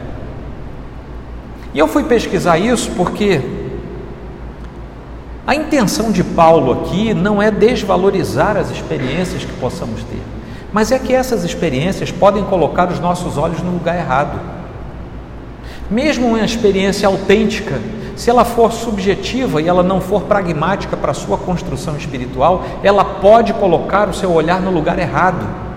E 1.74 1.78
eu 1.78 1.86
fui 1.86 2.05
pesquisar 2.05 2.59
isso 2.59 2.90
porque 2.96 3.40
a 5.46 5.55
intenção 5.55 6.11
de 6.11 6.22
Paulo 6.22 6.72
aqui 6.72 7.14
não 7.14 7.40
é 7.40 7.51
desvalorizar 7.51 8.57
as 8.57 8.70
experiências 8.70 9.44
que 9.44 9.53
possamos 9.55 10.03
ter, 10.03 10.20
mas 10.72 10.92
é 10.92 10.99
que 10.99 11.14
essas 11.14 11.44
experiências 11.44 12.11
podem 12.11 12.44
colocar 12.44 12.88
os 12.88 13.01
nossos 13.01 13.38
olhos 13.38 13.62
no 13.62 13.72
lugar 13.72 13.96
errado. 13.96 14.38
Mesmo 15.90 16.26
uma 16.26 16.44
experiência 16.44 17.09
autêntica, 17.09 17.80
se 18.14 18.28
ela 18.28 18.44
for 18.44 18.72
subjetiva 18.72 19.62
e 19.62 19.68
ela 19.68 19.82
não 19.82 20.01
for 20.01 20.22
pragmática 20.22 20.96
para 20.96 21.12
a 21.12 21.14
sua 21.14 21.38
construção 21.38 21.96
espiritual, 21.96 22.64
ela 22.82 23.05
pode 23.05 23.55
colocar 23.55 24.09
o 24.09 24.12
seu 24.12 24.32
olhar 24.32 24.61
no 24.61 24.70
lugar 24.70 24.99
errado. 24.99 25.68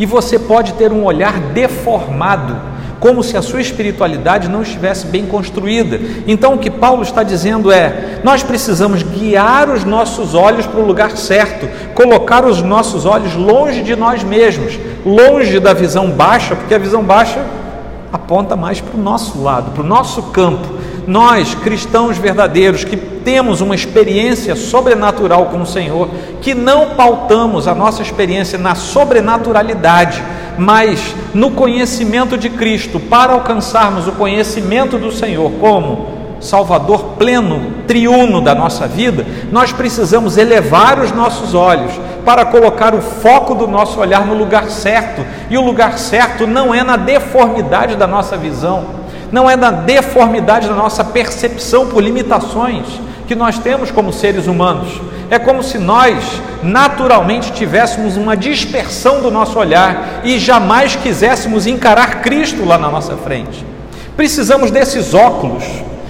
E 0.00 0.06
você 0.06 0.38
pode 0.38 0.72
ter 0.72 0.90
um 0.92 1.04
olhar 1.04 1.38
deformado, 1.38 2.56
como 2.98 3.22
se 3.22 3.36
a 3.36 3.42
sua 3.42 3.60
espiritualidade 3.60 4.48
não 4.48 4.62
estivesse 4.62 5.06
bem 5.06 5.26
construída. 5.26 6.00
Então, 6.26 6.54
o 6.54 6.58
que 6.58 6.70
Paulo 6.70 7.02
está 7.02 7.22
dizendo 7.22 7.70
é: 7.70 8.18
nós 8.24 8.42
precisamos 8.42 9.02
guiar 9.02 9.68
os 9.68 9.84
nossos 9.84 10.34
olhos 10.34 10.64
para 10.64 10.80
o 10.80 10.86
lugar 10.86 11.18
certo, 11.18 11.68
colocar 11.94 12.46
os 12.46 12.62
nossos 12.62 13.04
olhos 13.04 13.34
longe 13.34 13.82
de 13.82 13.94
nós 13.94 14.24
mesmos, 14.24 14.78
longe 15.04 15.60
da 15.60 15.74
visão 15.74 16.10
baixa, 16.10 16.56
porque 16.56 16.74
a 16.74 16.78
visão 16.78 17.04
baixa 17.04 17.44
aponta 18.10 18.56
mais 18.56 18.80
para 18.80 18.98
o 18.98 19.02
nosso 19.02 19.42
lado, 19.42 19.72
para 19.72 19.82
o 19.82 19.86
nosso 19.86 20.22
campo 20.24 20.79
nós, 21.06 21.54
cristãos 21.54 22.18
verdadeiros, 22.18 22.84
que 22.84 22.96
temos 22.96 23.60
uma 23.60 23.74
experiência 23.74 24.56
sobrenatural 24.56 25.46
com 25.46 25.62
o 25.62 25.66
Senhor, 25.66 26.08
que 26.40 26.54
não 26.54 26.90
pautamos 26.90 27.68
a 27.68 27.74
nossa 27.74 28.02
experiência 28.02 28.58
na 28.58 28.74
sobrenaturalidade, 28.74 30.22
mas 30.58 31.14
no 31.34 31.50
conhecimento 31.50 32.36
de 32.36 32.50
Cristo, 32.50 32.98
para 32.98 33.32
alcançarmos 33.32 34.06
o 34.06 34.12
conhecimento 34.12 34.98
do 34.98 35.12
Senhor 35.12 35.50
como 35.60 36.20
Salvador 36.40 37.16
pleno, 37.18 37.84
triuno 37.86 38.40
da 38.40 38.54
nossa 38.54 38.88
vida, 38.88 39.26
nós 39.52 39.72
precisamos 39.72 40.38
elevar 40.38 40.98
os 40.98 41.12
nossos 41.12 41.54
olhos 41.54 41.92
para 42.24 42.46
colocar 42.46 42.94
o 42.94 43.02
foco 43.02 43.54
do 43.54 43.66
nosso 43.66 44.00
olhar 44.00 44.26
no 44.26 44.34
lugar 44.34 44.70
certo, 44.70 45.24
e 45.50 45.58
o 45.58 45.64
lugar 45.64 45.98
certo 45.98 46.46
não 46.46 46.74
é 46.74 46.82
na 46.82 46.96
deformidade 46.96 47.96
da 47.96 48.06
nossa 48.06 48.36
visão 48.36 48.99
não 49.32 49.48
é 49.48 49.56
na 49.56 49.70
deformidade 49.70 50.68
da 50.68 50.74
nossa 50.74 51.04
percepção 51.04 51.86
por 51.86 52.02
limitações 52.02 52.86
que 53.26 53.34
nós 53.34 53.58
temos 53.58 53.90
como 53.90 54.12
seres 54.12 54.46
humanos. 54.46 55.00
É 55.30 55.38
como 55.38 55.62
se 55.62 55.78
nós 55.78 56.42
naturalmente 56.62 57.52
tivéssemos 57.52 58.16
uma 58.16 58.36
dispersão 58.36 59.22
do 59.22 59.30
nosso 59.30 59.58
olhar 59.58 60.22
e 60.24 60.38
jamais 60.38 60.96
quiséssemos 60.96 61.66
encarar 61.66 62.22
Cristo 62.22 62.64
lá 62.64 62.76
na 62.76 62.90
nossa 62.90 63.16
frente. 63.16 63.64
Precisamos 64.16 64.70
desses 64.70 65.14
óculos 65.14 65.64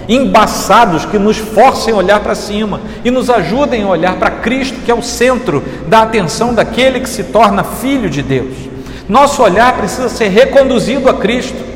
embaçados 0.08 1.04
que 1.04 1.18
nos 1.18 1.36
forcem 1.36 1.94
a 1.94 1.96
olhar 1.96 2.20
para 2.20 2.34
cima 2.34 2.80
e 3.04 3.10
nos 3.10 3.30
ajudem 3.30 3.84
a 3.84 3.88
olhar 3.88 4.16
para 4.16 4.30
Cristo, 4.30 4.80
que 4.84 4.90
é 4.90 4.94
o 4.94 5.02
centro 5.02 5.62
da 5.86 6.02
atenção 6.02 6.52
daquele 6.52 7.00
que 7.00 7.08
se 7.08 7.24
torna 7.24 7.62
filho 7.62 8.10
de 8.10 8.22
Deus. 8.22 8.56
Nosso 9.08 9.42
olhar 9.42 9.76
precisa 9.76 10.08
ser 10.08 10.28
reconduzido 10.28 11.08
a 11.08 11.14
Cristo. 11.14 11.69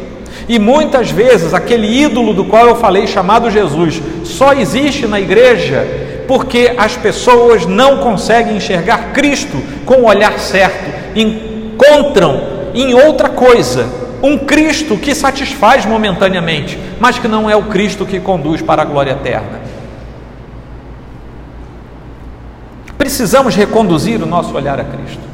E 0.49 0.59
muitas 0.59 1.11
vezes 1.11 1.55
aquele 1.55 1.86
ídolo 1.86 2.34
do 2.34 2.45
qual 2.45 2.66
eu 2.66 2.76
falei, 2.76 3.07
chamado 3.07 3.51
Jesus, 3.51 4.01
só 4.24 4.53
existe 4.53 5.07
na 5.07 5.20
igreja 5.20 5.86
porque 6.26 6.74
as 6.76 6.97
pessoas 6.97 7.66
não 7.66 7.99
conseguem 7.99 8.57
enxergar 8.57 9.12
Cristo 9.12 9.62
com 9.84 9.97
o 9.97 10.07
olhar 10.07 10.38
certo, 10.38 10.90
encontram 11.14 12.40
em 12.74 12.95
outra 12.95 13.28
coisa 13.28 13.86
um 14.22 14.38
Cristo 14.38 14.97
que 14.97 15.14
satisfaz 15.14 15.84
momentaneamente, 15.84 16.78
mas 16.99 17.18
que 17.18 17.28
não 17.28 17.49
é 17.49 17.55
o 17.55 17.64
Cristo 17.64 18.07
que 18.07 18.18
conduz 18.18 18.62
para 18.62 18.80
a 18.80 18.84
glória 18.84 19.12
eterna. 19.12 19.61
Precisamos 22.97 23.55
reconduzir 23.55 24.22
o 24.22 24.26
nosso 24.26 24.55
olhar 24.55 24.80
a 24.80 24.84
Cristo. 24.84 25.34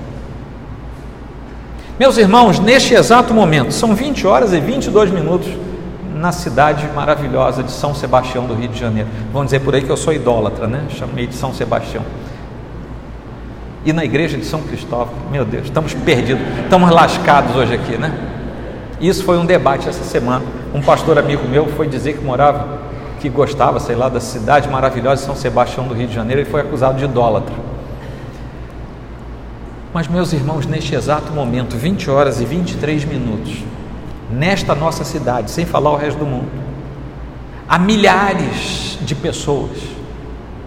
Meus 2.01 2.17
irmãos, 2.17 2.59
neste 2.59 2.95
exato 2.95 3.35
momento, 3.35 3.75
são 3.75 3.95
20 3.95 4.27
horas 4.27 4.55
e 4.55 4.59
22 4.59 5.11
minutos 5.11 5.47
na 6.15 6.33
cidade 6.33 6.89
maravilhosa 6.95 7.63
de 7.63 7.71
São 7.71 7.95
Sebastião 7.95 8.47
do 8.47 8.55
Rio 8.55 8.69
de 8.69 8.81
Janeiro. 8.81 9.07
Vão 9.31 9.45
dizer 9.45 9.61
por 9.61 9.75
aí 9.75 9.83
que 9.83 9.91
eu 9.91 9.99
sou 9.99 10.11
idólatra, 10.15 10.67
né? 10.67 10.87
Chamei 10.89 11.27
de 11.27 11.35
São 11.35 11.53
Sebastião. 11.53 12.03
E 13.85 13.93
na 13.93 14.03
igreja 14.03 14.39
de 14.39 14.47
São 14.47 14.63
Cristóvão, 14.63 15.13
meu 15.31 15.45
Deus, 15.45 15.65
estamos 15.65 15.93
perdidos, 15.93 16.43
estamos 16.63 16.91
lascados 16.91 17.55
hoje 17.55 17.75
aqui, 17.75 17.99
né? 17.99 18.19
Isso 18.99 19.23
foi 19.23 19.37
um 19.37 19.45
debate 19.45 19.87
essa 19.87 20.03
semana. 20.03 20.43
Um 20.73 20.81
pastor 20.81 21.19
amigo 21.19 21.47
meu 21.47 21.67
foi 21.67 21.87
dizer 21.87 22.15
que 22.15 22.25
morava, 22.25 22.79
que 23.21 23.29
gostava, 23.29 23.79
sei 23.79 23.95
lá, 23.95 24.09
da 24.09 24.21
cidade 24.21 24.71
maravilhosa 24.71 25.21
de 25.21 25.27
São 25.27 25.37
Sebastião 25.37 25.87
do 25.87 25.93
Rio 25.93 26.07
de 26.07 26.15
Janeiro 26.15 26.41
e 26.41 26.47
foi 26.47 26.63
acusado 26.63 26.97
de 26.97 27.05
idólatra. 27.05 27.55
Mas, 29.93 30.07
meus 30.07 30.33
irmãos, 30.33 30.67
neste 30.67 30.95
exato 30.95 31.33
momento, 31.33 31.77
20 31.77 32.09
horas 32.11 32.41
e 32.41 32.45
23 32.45 33.05
minutos, 33.05 33.65
nesta 34.31 34.73
nossa 34.73 35.03
cidade, 35.03 35.51
sem 35.51 35.67
falar 35.67 35.91
o 35.91 35.97
resto 35.97 36.21
do 36.21 36.27
mundo, 36.27 36.49
há 37.69 37.77
milhares 37.77 38.99
de 39.03 39.17
pessoas, 39.17 39.79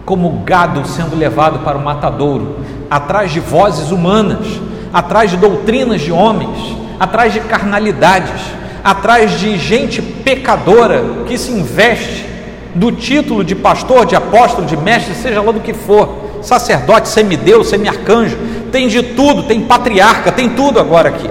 como 0.04 0.42
gado 0.44 0.86
sendo 0.86 1.16
levado 1.16 1.60
para 1.60 1.78
o 1.78 1.82
matadouro, 1.82 2.58
atrás 2.90 3.32
de 3.32 3.40
vozes 3.40 3.90
humanas, 3.90 4.46
atrás 4.92 5.30
de 5.30 5.38
doutrinas 5.38 6.02
de 6.02 6.12
homens, 6.12 6.76
atrás 7.00 7.32
de 7.32 7.40
carnalidades, 7.40 8.42
atrás 8.84 9.40
de 9.40 9.58
gente 9.58 10.02
pecadora 10.02 11.02
que 11.26 11.38
se 11.38 11.50
investe 11.50 12.26
do 12.74 12.92
título 12.92 13.42
de 13.42 13.54
pastor, 13.54 14.04
de 14.04 14.14
apóstolo, 14.14 14.66
de 14.66 14.76
mestre, 14.76 15.14
seja 15.14 15.40
lá 15.40 15.50
do 15.50 15.60
que 15.60 15.72
for, 15.72 16.23
sacerdote, 16.44 17.08
semideus, 17.08 17.68
semi-arcanjo, 17.68 18.36
tem 18.70 18.88
de 18.88 19.02
tudo, 19.02 19.44
tem 19.44 19.60
patriarca, 19.60 20.30
tem 20.30 20.50
tudo 20.50 20.78
agora 20.78 21.08
aqui. 21.08 21.28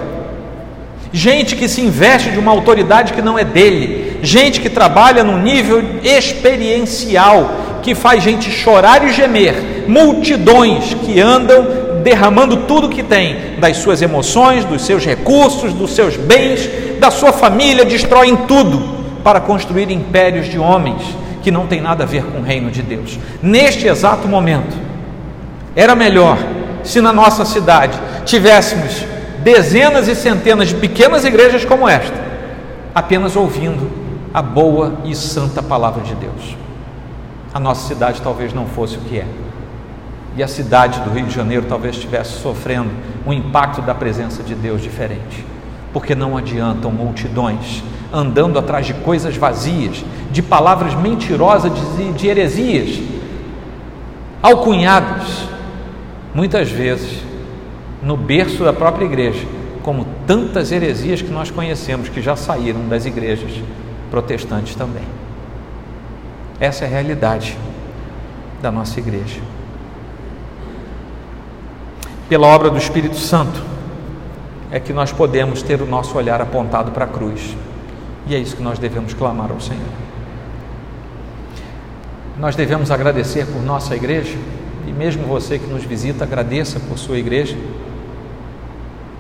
Gente 1.12 1.56
que 1.56 1.68
se 1.68 1.82
investe 1.82 2.32
de 2.32 2.40
uma 2.40 2.52
autoridade 2.52 3.14
que 3.14 3.22
não 3.22 3.38
é 3.38 3.44
dele, 3.44 4.20
gente 4.24 4.60
que 4.60 4.70
trabalha 4.70 5.24
num 5.24 5.42
nível 5.42 5.84
experiencial, 6.04 7.80
que 7.84 7.94
faz 7.94 8.24
gente 8.24 8.50
chorar 8.50 9.08
e 9.08 9.14
gemer, 9.14 9.86
multidões 9.88 10.96
que 11.06 11.20
andam 11.20 11.84
derramando 12.04 12.58
tudo 12.58 12.90
que 12.90 13.04
tem, 13.04 13.60
das 13.60 13.78
suas 13.78 14.02
emoções, 14.02 14.66
dos 14.66 14.86
seus 14.86 15.06
recursos, 15.06 15.74
dos 15.74 15.94
seus 15.94 16.18
bens, 16.18 16.70
da 17.00 17.12
sua 17.12 17.32
família, 17.32 17.86
destroem 17.86 18.36
tudo 18.36 18.82
para 19.24 19.40
construir 19.40 19.90
impérios 19.92 20.48
de 20.48 20.58
homens 20.58 21.02
que 21.44 21.52
não 21.52 21.68
tem 21.68 21.82
nada 21.82 22.04
a 22.04 22.08
ver 22.08 22.24
com 22.24 22.40
o 22.40 22.44
reino 22.44 22.72
de 22.72 22.82
Deus. 22.82 23.20
Neste 23.42 23.86
exato 23.86 24.28
momento, 24.28 24.76
era 25.76 25.96
melhor 25.96 26.38
se 26.84 27.02
na 27.02 27.12
nossa 27.12 27.46
cidade 27.46 27.98
tivéssemos 28.26 29.06
dezenas 29.44 30.08
e 30.08 30.16
centenas 30.16 30.70
de 30.70 30.76
pequenas 30.76 31.26
igrejas 31.26 31.66
como 31.66 31.88
esta, 31.88 32.16
apenas 32.94 33.36
ouvindo 33.36 33.90
a 34.34 34.42
boa 34.42 35.00
e 35.04 35.16
santa 35.16 35.62
palavra 35.62 36.04
de 36.04 36.16
Deus. 36.16 36.56
A 37.54 37.60
nossa 37.60 37.88
cidade 37.88 38.22
talvez 38.22 38.54
não 38.54 38.66
fosse 38.66 38.98
o 38.98 39.02
que 39.02 39.20
é. 39.20 39.26
E 40.36 40.42
a 40.42 40.48
cidade 40.48 41.00
do 41.02 41.12
Rio 41.12 41.28
de 41.28 41.34
Janeiro 41.34 41.66
talvez 41.70 41.96
estivesse 41.96 42.42
sofrendo 42.42 42.90
um 43.28 43.32
impacto 43.32 43.82
da 43.82 43.94
presença 43.94 44.42
de 44.42 44.56
Deus 44.56 44.82
diferente. 44.82 45.46
Porque 45.92 46.16
não 46.16 46.36
adiantam 46.36 46.90
multidões 46.92 47.84
andando 48.12 48.58
atrás 48.58 48.86
de 48.86 48.94
coisas 48.96 49.38
vazias, 49.38 50.04
de 50.32 50.42
palavras 50.42 50.96
mentirosas, 50.96 51.72
de, 51.74 52.14
de 52.14 52.28
heresias, 52.28 53.00
alcunhadas 54.42 55.53
muitas 56.34 56.70
vezes 56.70 57.22
no 58.02 58.18
berço 58.18 58.64
da 58.64 58.74
própria 58.74 59.06
igreja, 59.06 59.46
como 59.82 60.06
tantas 60.26 60.72
heresias 60.72 61.22
que 61.22 61.32
nós 61.32 61.52
conhecemos 61.52 62.10
que 62.10 62.22
já 62.22 62.36
saíram 62.36 62.88
das 62.88 63.06
igrejas 63.06 63.52
protestantes 64.10 64.76
também. 64.76 65.04
Essa 66.60 66.86
é 66.86 66.88
a 66.88 66.90
realidade 66.90 67.58
da 68.62 68.72
nossa 68.72 69.00
igreja. 69.00 69.42
Pela 72.30 72.48
obra 72.48 72.70
do 72.70 72.78
Espírito 72.78 73.18
Santo 73.18 73.62
é 74.72 74.80
que 74.80 74.94
nós 74.94 75.12
podemos 75.12 75.62
ter 75.62 75.82
o 75.82 75.86
nosso 75.86 76.18
olhar 76.18 76.42
apontado 76.42 76.92
para 76.92 77.06
a 77.06 77.08
cruz. 77.08 77.56
E 78.26 78.34
é 78.34 78.40
isso 78.40 78.56
que 78.56 78.64
nós 78.64 78.80
devemos 78.80 79.14
clamar 79.14 79.52
ao 79.52 79.60
Senhor. 79.60 79.82
Nós 82.40 82.56
devemos 82.56 82.90
agradecer 82.90 83.46
por 83.46 83.62
nossa 83.62 83.96
igreja 83.96 84.38
e 84.88 84.92
mesmo 84.92 85.26
você 85.26 85.58
que 85.58 85.68
nos 85.68 85.84
visita, 85.84 86.24
agradeça 86.24 86.80
por 86.80 86.98
sua 86.98 87.18
igreja. 87.18 87.58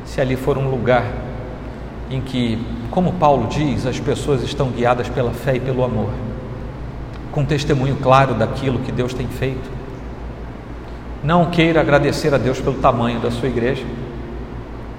Se 0.05 0.19
ali 0.19 0.35
for 0.35 0.57
um 0.57 0.69
lugar 0.69 1.05
em 2.09 2.21
que, 2.21 2.59
como 2.91 3.13
Paulo 3.13 3.47
diz, 3.47 3.85
as 3.85 3.99
pessoas 3.99 4.43
estão 4.43 4.69
guiadas 4.69 5.09
pela 5.09 5.31
fé 5.31 5.55
e 5.55 5.59
pelo 5.59 5.83
amor, 5.83 6.09
com 7.31 7.43
testemunho 7.45 7.95
claro 7.95 8.33
daquilo 8.33 8.79
que 8.79 8.91
Deus 8.91 9.13
tem 9.13 9.27
feito. 9.27 9.71
Não 11.23 11.49
queira 11.49 11.81
agradecer 11.81 12.33
a 12.33 12.37
Deus 12.37 12.59
pelo 12.59 12.75
tamanho 12.75 13.19
da 13.19 13.31
sua 13.31 13.47
igreja, 13.47 13.83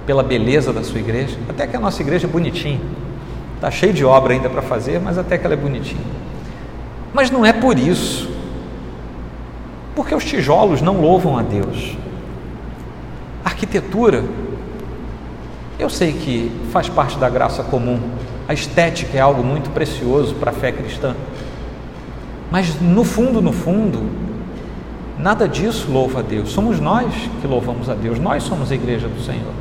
pela 0.05 0.23
beleza 0.23 0.73
da 0.73 0.83
sua 0.83 0.99
igreja, 0.99 1.37
até 1.47 1.65
que 1.67 1.75
a 1.75 1.79
nossa 1.79 2.01
igreja 2.01 2.27
é 2.27 2.29
bonitinha, 2.29 2.81
Está 3.55 3.71
cheio 3.71 3.93
de 3.93 4.03
obra 4.03 4.33
ainda 4.33 4.49
para 4.49 4.61
fazer, 4.61 4.99
mas 4.99 5.17
até 5.17 5.37
que 5.37 5.45
ela 5.45 5.53
é 5.53 5.57
bonitinha. 5.57 6.03
Mas 7.13 7.31
não 7.31 7.45
é 7.45 7.53
por 7.53 7.79
isso. 7.79 8.29
Porque 9.95 10.13
os 10.13 10.25
tijolos 10.25 10.81
não 10.81 10.99
louvam 10.99 11.37
a 11.37 11.41
Deus. 11.41 11.95
A 13.43 13.49
arquitetura, 13.49 14.25
eu 15.79 15.89
sei 15.89 16.11
que 16.11 16.51
faz 16.71 16.89
parte 16.89 17.17
da 17.17 17.29
graça 17.29 17.63
comum. 17.63 17.99
A 18.47 18.53
estética 18.53 19.17
é 19.17 19.21
algo 19.21 19.41
muito 19.41 19.69
precioso 19.69 20.35
para 20.35 20.51
a 20.51 20.53
fé 20.53 20.71
cristã. 20.71 21.15
Mas 22.51 22.79
no 22.79 23.03
fundo, 23.03 23.41
no 23.41 23.53
fundo, 23.53 24.09
nada 25.17 25.47
disso 25.47 25.89
louva 25.89 26.19
a 26.19 26.21
Deus. 26.21 26.51
Somos 26.51 26.79
nós 26.79 27.13
que 27.41 27.47
louvamos 27.47 27.89
a 27.89 27.93
Deus. 27.93 28.19
Nós 28.19 28.43
somos 28.43 28.71
a 28.71 28.75
igreja 28.75 29.07
do 29.07 29.21
Senhor. 29.21 29.53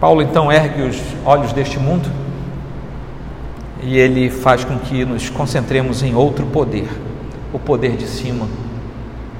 Paulo 0.00 0.22
então 0.22 0.50
ergue 0.50 0.82
os 0.82 1.00
olhos 1.24 1.52
deste 1.52 1.78
mundo 1.78 2.21
e 3.82 3.98
ele 3.98 4.30
faz 4.30 4.64
com 4.64 4.78
que 4.78 5.04
nos 5.04 5.28
concentremos 5.28 6.02
em 6.02 6.14
outro 6.14 6.46
poder, 6.46 6.88
o 7.52 7.58
poder 7.58 7.96
de 7.96 8.06
cima, 8.06 8.46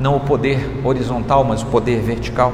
não 0.01 0.17
o 0.17 0.21
poder 0.21 0.81
horizontal, 0.85 1.45
mas 1.45 1.63
o 1.63 1.67
poder 1.67 2.01
vertical. 2.01 2.53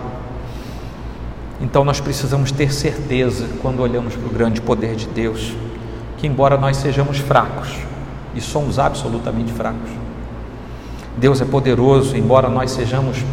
Então 1.60 1.84
nós 1.84 2.00
precisamos 2.00 2.52
ter 2.52 2.72
certeza 2.72 3.48
quando 3.62 3.80
olhamos 3.80 4.14
para 4.14 4.26
o 4.26 4.30
grande 4.30 4.60
poder 4.60 4.94
de 4.94 5.06
Deus, 5.06 5.54
que 6.18 6.26
embora 6.26 6.58
nós 6.58 6.76
sejamos 6.76 7.18
fracos, 7.18 7.70
e 8.34 8.40
somos 8.40 8.78
absolutamente 8.78 9.52
fracos, 9.52 9.90
Deus 11.16 11.40
é 11.40 11.44
poderoso, 11.44 12.16
embora 12.16 12.48
nós 12.48 12.70
sejamos 12.70 13.24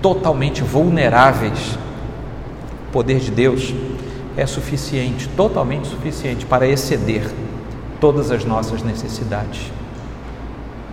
totalmente 0.00 0.62
vulneráveis, 0.62 1.78
o 2.88 2.92
poder 2.92 3.18
de 3.18 3.30
Deus 3.30 3.74
é 4.36 4.46
suficiente, 4.46 5.28
totalmente 5.30 5.88
suficiente 5.88 6.46
para 6.46 6.68
exceder 6.68 7.24
todas 8.04 8.30
as 8.30 8.44
nossas 8.44 8.82
necessidades. 8.82 9.72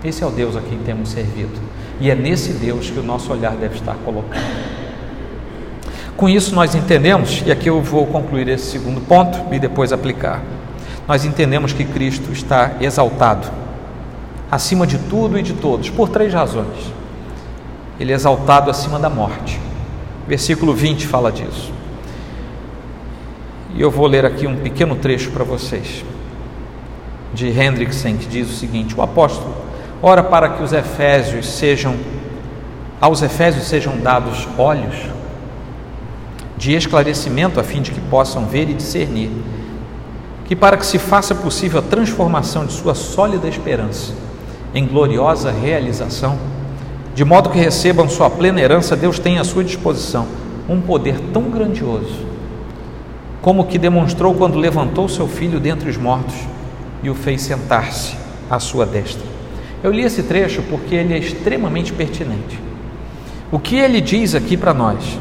Esse 0.01 0.24
é 0.24 0.26
o 0.26 0.30
Deus 0.30 0.55
a 0.55 0.62
quem 0.62 0.78
temos 0.78 1.09
servido 1.09 1.59
e 1.99 2.09
é 2.09 2.16
nesse 2.16 2.53
Deus 2.53 2.89
que 2.89 2.97
o 2.97 3.03
nosso 3.03 3.34
olhar 3.34 3.51
deve 3.51 3.76
estar 3.76 3.95
colocado. 4.05 4.41
Com 6.16 6.30
isso, 6.30 6.55
nós 6.55 6.74
entendemos, 6.74 7.43
e 7.45 7.51
aqui 7.51 7.70
eu 7.70 7.82
vou 7.82 8.07
concluir 8.07 8.47
esse 8.47 8.72
segundo 8.72 9.01
ponto 9.01 9.53
e 9.53 9.59
depois 9.59 9.91
aplicar. 9.91 10.41
Nós 11.05 11.26
entendemos 11.26 11.74
que 11.74 11.84
Cristo 11.84 12.32
está 12.32 12.78
exaltado, 12.80 13.51
acima 14.49 14.88
de 14.88 14.97
tudo 14.97 15.38
e 15.38 15.43
de 15.43 15.51
todos, 15.51 15.89
por 15.89 16.07
três 16.07 16.34
razões. 16.34 16.93
Ele 17.99 18.14
é 18.14 18.16
exaltado 18.16 18.72
acima 18.72 18.97
da 18.97 19.09
morte. 19.09 19.59
Versículo 20.30 20.74
20 20.74 21.07
fala 21.07 21.30
disso. 21.30 21.74
E 23.76 23.82
eu 23.82 23.91
vou 23.91 24.07
ler 24.07 24.26
aqui 24.26 24.47
um 24.47 24.55
pequeno 24.55 24.95
trecho 24.95 25.30
para 25.32 25.43
vocês, 25.43 26.05
de 27.34 27.47
Hendrickson, 27.47 28.17
que 28.17 28.25
diz 28.27 28.49
o 28.49 28.53
seguinte: 28.53 28.95
O 28.97 29.01
apóstolo 29.01 29.53
ora 30.01 30.23
para 30.23 30.49
que 30.49 30.63
os 30.63 30.73
Efésios 30.73 31.47
sejam, 31.47 31.95
aos 32.99 33.21
Efésios 33.21 33.65
sejam 33.65 33.97
dados 33.97 34.47
olhos 34.57 34.95
de 36.57 36.73
esclarecimento 36.73 37.59
a 37.59 37.63
fim 37.63 37.82
de 37.82 37.91
que 37.91 37.99
possam 38.01 38.45
ver 38.45 38.69
e 38.69 38.73
discernir, 38.73 39.32
que 40.45 40.55
para 40.55 40.77
que 40.77 40.86
se 40.86 40.99
faça 40.99 41.34
possível 41.34 41.79
a 41.79 41.84
transformação 41.84 42.65
de 42.65 42.73
sua 42.73 42.93
sólida 42.93 43.47
esperança 43.47 44.13
em 44.73 44.86
gloriosa 44.86 45.51
realização, 45.51 46.38
de 47.13 47.25
modo 47.25 47.49
que 47.49 47.57
recebam 47.57 48.07
sua 48.07 48.29
plena 48.29 48.61
herança, 48.61 48.95
Deus 48.95 49.19
tem 49.19 49.39
à 49.39 49.43
sua 49.43 49.63
disposição 49.63 50.27
um 50.69 50.79
poder 50.79 51.19
tão 51.34 51.43
grandioso 51.43 52.32
como 53.41 53.65
que 53.65 53.79
demonstrou 53.79 54.36
quando 54.36 54.59
levantou 54.59 55.09
seu 55.09 55.27
filho 55.27 55.59
dentre 55.59 55.89
os 55.89 55.97
mortos 55.97 56.36
e 57.04 57.10
o 57.10 57.16
fez 57.16 57.41
sentar-se 57.41 58.16
à 58.49 58.60
sua 58.60 58.86
destra. 58.86 59.26
Eu 59.84 59.91
li 59.91 60.04
esse 60.04 60.24
trecho 60.24 60.62
porque 60.70 60.95
ele 60.95 61.14
é 61.14 61.18
extremamente 61.18 61.91
pertinente. 61.91 62.60
O 63.52 63.60
que 63.60 63.76
ele 63.76 63.99
diz 63.99 64.36
aqui 64.36 64.56
para 64.56 64.74
nós 64.74 65.20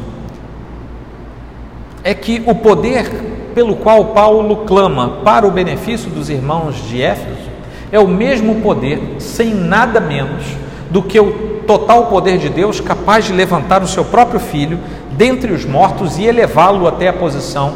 é 2.04 2.14
que 2.14 2.42
o 2.46 2.54
poder 2.54 3.08
pelo 3.54 3.76
qual 3.76 4.06
Paulo 4.06 4.64
clama 4.64 5.20
para 5.24 5.46
o 5.46 5.50
benefício 5.50 6.10
dos 6.10 6.30
irmãos 6.30 6.76
de 6.88 7.02
Éfeso 7.02 7.50
é 7.90 7.98
o 7.98 8.06
mesmo 8.06 8.60
poder, 8.60 9.16
sem 9.18 9.52
nada 9.52 10.00
menos 10.00 10.44
do 10.90 11.02
que 11.02 11.18
o 11.18 11.60
total 11.66 12.06
poder 12.06 12.38
de 12.38 12.48
Deus 12.48 12.80
capaz 12.80 13.24
de 13.24 13.32
levantar 13.32 13.82
o 13.82 13.88
seu 13.88 14.04
próprio 14.04 14.40
filho 14.40 14.78
dentre 15.12 15.52
os 15.52 15.64
mortos 15.64 16.18
e 16.18 16.24
elevá-lo 16.24 16.86
até 16.86 17.08
a 17.08 17.12
posição 17.12 17.74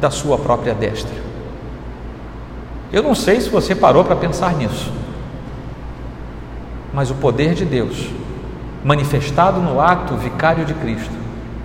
da 0.00 0.10
sua 0.10 0.36
própria 0.36 0.74
destra. 0.74 1.25
Eu 2.92 3.02
não 3.02 3.14
sei 3.14 3.40
se 3.40 3.48
você 3.48 3.74
parou 3.74 4.04
para 4.04 4.16
pensar 4.16 4.54
nisso, 4.54 4.92
mas 6.92 7.10
o 7.10 7.14
poder 7.14 7.54
de 7.54 7.64
Deus, 7.64 8.08
manifestado 8.84 9.60
no 9.60 9.80
ato 9.80 10.16
vicário 10.16 10.64
de 10.64 10.74
Cristo, 10.74 11.14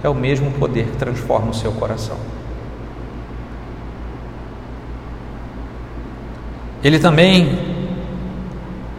é 0.03 0.09
o 0.09 0.15
mesmo 0.15 0.51
poder 0.51 0.87
que 0.87 0.97
transforma 0.97 1.51
o 1.51 1.53
seu 1.53 1.71
coração. 1.73 2.17
Ele 6.83 6.97
também 6.97 7.59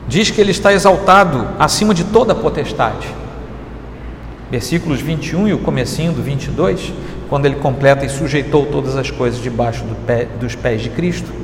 diz 0.07 0.31
que 0.31 0.41
ele 0.41 0.53
está 0.53 0.73
exaltado 0.73 1.49
acima 1.59 1.93
de 1.93 2.05
toda 2.05 2.35
potestade. 2.35 3.09
Versículos 4.51 5.01
21 5.01 5.49
e 5.49 5.55
o 5.55 5.59
comecinho 5.59 6.13
do 6.13 6.23
22 6.23 6.93
quando 7.29 7.47
ele 7.47 7.57
completa 7.57 8.05
e 8.05 8.11
sujeitou 8.11 8.67
todas 8.67 8.95
as 8.95 9.11
coisas 9.11 9.43
debaixo 9.43 9.85
do 9.85 9.95
pé, 10.07 10.29
dos 10.39 10.55
pés 10.55 10.83
de 10.83 10.91
Cristo. 10.91 11.42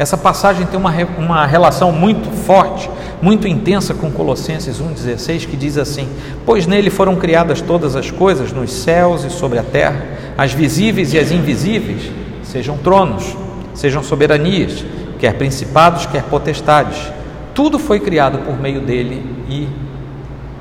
Essa 0.00 0.16
passagem 0.16 0.64
tem 0.64 0.80
uma, 0.80 0.90
uma 1.18 1.44
relação 1.44 1.92
muito 1.92 2.30
forte, 2.30 2.88
muito 3.20 3.46
intensa 3.46 3.92
com 3.92 4.10
Colossenses 4.10 4.80
1,16, 4.80 5.46
que 5.46 5.58
diz 5.58 5.76
assim: 5.76 6.08
Pois 6.46 6.66
nele 6.66 6.88
foram 6.88 7.16
criadas 7.16 7.60
todas 7.60 7.94
as 7.94 8.10
coisas, 8.10 8.50
nos 8.50 8.72
céus 8.72 9.24
e 9.24 9.30
sobre 9.30 9.58
a 9.58 9.62
terra, 9.62 10.02
as 10.38 10.54
visíveis 10.54 11.12
e 11.12 11.18
as 11.18 11.30
invisíveis, 11.30 12.10
sejam 12.42 12.78
tronos, 12.78 13.36
sejam 13.74 14.02
soberanias, 14.02 14.86
quer 15.18 15.34
principados, 15.34 16.06
quer 16.06 16.22
potestades. 16.22 17.12
Tudo 17.54 17.78
foi 17.78 18.00
criado 18.00 18.38
por 18.38 18.58
meio 18.58 18.80
dele 18.80 19.22
e 19.50 19.68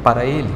para 0.04 0.26
ele. 0.26 0.50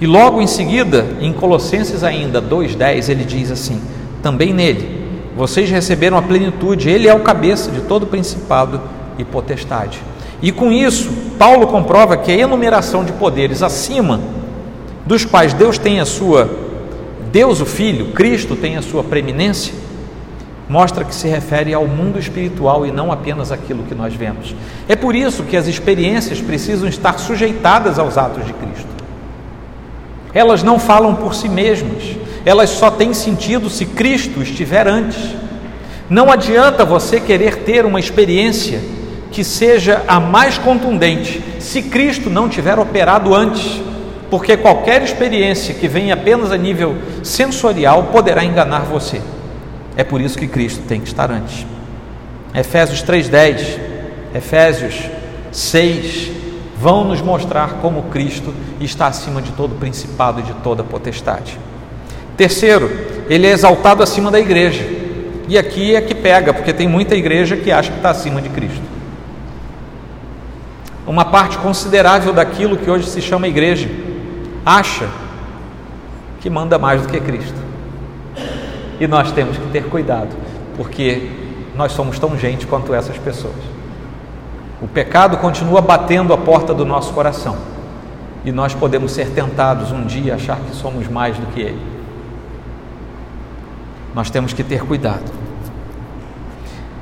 E 0.00 0.06
logo 0.06 0.40
em 0.40 0.46
seguida, 0.46 1.04
em 1.20 1.32
Colossenses 1.32 2.04
ainda 2.04 2.40
2:10, 2.40 3.08
ele 3.08 3.24
diz 3.24 3.50
assim: 3.50 3.82
Também 4.22 4.54
nele 4.54 4.99
vocês 5.40 5.70
receberam 5.70 6.18
a 6.18 6.22
plenitude, 6.22 6.90
ele 6.90 7.08
é 7.08 7.14
o 7.14 7.20
cabeça 7.20 7.70
de 7.70 7.80
todo 7.80 8.06
principado 8.06 8.78
e 9.16 9.24
potestade. 9.24 9.98
E 10.42 10.52
com 10.52 10.70
isso, 10.70 11.10
Paulo 11.38 11.66
comprova 11.66 12.14
que 12.18 12.30
a 12.30 12.36
enumeração 12.36 13.02
de 13.02 13.12
poderes 13.12 13.62
acima 13.62 14.20
dos 15.06 15.24
quais 15.24 15.54
Deus 15.54 15.78
tem 15.78 15.98
a 15.98 16.04
sua 16.04 16.68
Deus 17.32 17.58
o 17.58 17.64
Filho, 17.64 18.12
Cristo 18.12 18.54
tem 18.54 18.76
a 18.76 18.82
sua 18.82 19.02
preeminência, 19.02 19.72
mostra 20.68 21.06
que 21.06 21.14
se 21.14 21.26
refere 21.26 21.72
ao 21.72 21.86
mundo 21.86 22.18
espiritual 22.18 22.84
e 22.84 22.92
não 22.92 23.10
apenas 23.10 23.50
aquilo 23.50 23.84
que 23.84 23.94
nós 23.94 24.12
vemos. 24.12 24.54
É 24.86 24.94
por 24.94 25.14
isso 25.14 25.44
que 25.44 25.56
as 25.56 25.66
experiências 25.66 26.38
precisam 26.42 26.86
estar 26.86 27.18
sujeitadas 27.18 27.98
aos 27.98 28.18
atos 28.18 28.44
de 28.44 28.52
Cristo. 28.52 28.90
Elas 30.34 30.62
não 30.62 30.78
falam 30.78 31.14
por 31.14 31.34
si 31.34 31.48
mesmas, 31.48 32.16
elas 32.44 32.70
só 32.70 32.90
têm 32.90 33.12
sentido 33.12 33.68
se 33.68 33.84
Cristo 33.86 34.42
estiver 34.42 34.86
antes. 34.88 35.36
Não 36.08 36.30
adianta 36.30 36.84
você 36.84 37.20
querer 37.20 37.58
ter 37.58 37.84
uma 37.84 38.00
experiência 38.00 38.80
que 39.30 39.44
seja 39.44 40.02
a 40.08 40.18
mais 40.18 40.58
contundente 40.58 41.42
se 41.60 41.82
Cristo 41.82 42.28
não 42.28 42.48
tiver 42.48 42.78
operado 42.78 43.34
antes, 43.34 43.80
porque 44.28 44.56
qualquer 44.56 45.02
experiência 45.02 45.74
que 45.74 45.86
venha 45.86 46.14
apenas 46.14 46.50
a 46.50 46.56
nível 46.56 46.96
sensorial 47.22 48.04
poderá 48.04 48.44
enganar 48.44 48.80
você. 48.80 49.20
É 49.96 50.02
por 50.02 50.20
isso 50.20 50.38
que 50.38 50.46
Cristo 50.46 50.82
tem 50.88 51.00
que 51.00 51.08
estar 51.08 51.30
antes. 51.30 51.66
Efésios 52.54 53.02
3:10, 53.02 53.78
Efésios 54.34 54.94
6, 55.52 56.30
vão 56.76 57.04
nos 57.04 57.20
mostrar 57.20 57.74
como 57.82 58.04
Cristo 58.04 58.54
está 58.80 59.06
acima 59.06 59.42
de 59.42 59.52
todo 59.52 59.74
principado 59.74 60.40
e 60.40 60.42
de 60.42 60.54
toda 60.54 60.82
potestade. 60.82 61.58
Terceiro, 62.40 62.90
ele 63.28 63.46
é 63.46 63.50
exaltado 63.50 64.02
acima 64.02 64.30
da 64.30 64.40
igreja. 64.40 64.82
E 65.46 65.58
aqui 65.58 65.94
é 65.94 66.00
que 66.00 66.14
pega, 66.14 66.54
porque 66.54 66.72
tem 66.72 66.88
muita 66.88 67.14
igreja 67.14 67.54
que 67.54 67.70
acha 67.70 67.90
que 67.90 67.98
está 67.98 68.08
acima 68.08 68.40
de 68.40 68.48
Cristo. 68.48 68.80
Uma 71.06 71.26
parte 71.26 71.58
considerável 71.58 72.32
daquilo 72.32 72.78
que 72.78 72.90
hoje 72.90 73.10
se 73.10 73.20
chama 73.20 73.46
igreja 73.46 73.90
acha 74.64 75.06
que 76.40 76.48
manda 76.48 76.78
mais 76.78 77.02
do 77.02 77.08
que 77.08 77.20
Cristo. 77.20 77.60
E 78.98 79.06
nós 79.06 79.30
temos 79.32 79.58
que 79.58 79.68
ter 79.68 79.84
cuidado, 79.84 80.34
porque 80.78 81.28
nós 81.76 81.92
somos 81.92 82.18
tão 82.18 82.38
gente 82.38 82.66
quanto 82.66 82.94
essas 82.94 83.18
pessoas. 83.18 83.52
O 84.80 84.88
pecado 84.88 85.36
continua 85.36 85.82
batendo 85.82 86.32
a 86.32 86.38
porta 86.38 86.72
do 86.72 86.86
nosso 86.86 87.12
coração 87.12 87.58
e 88.46 88.50
nós 88.50 88.72
podemos 88.72 89.12
ser 89.12 89.28
tentados 89.28 89.92
um 89.92 90.06
dia 90.06 90.36
achar 90.36 90.56
que 90.56 90.74
somos 90.74 91.06
mais 91.06 91.36
do 91.36 91.44
que 91.48 91.60
ele. 91.60 91.99
Nós 94.14 94.30
temos 94.30 94.52
que 94.52 94.64
ter 94.64 94.82
cuidado. 94.82 95.30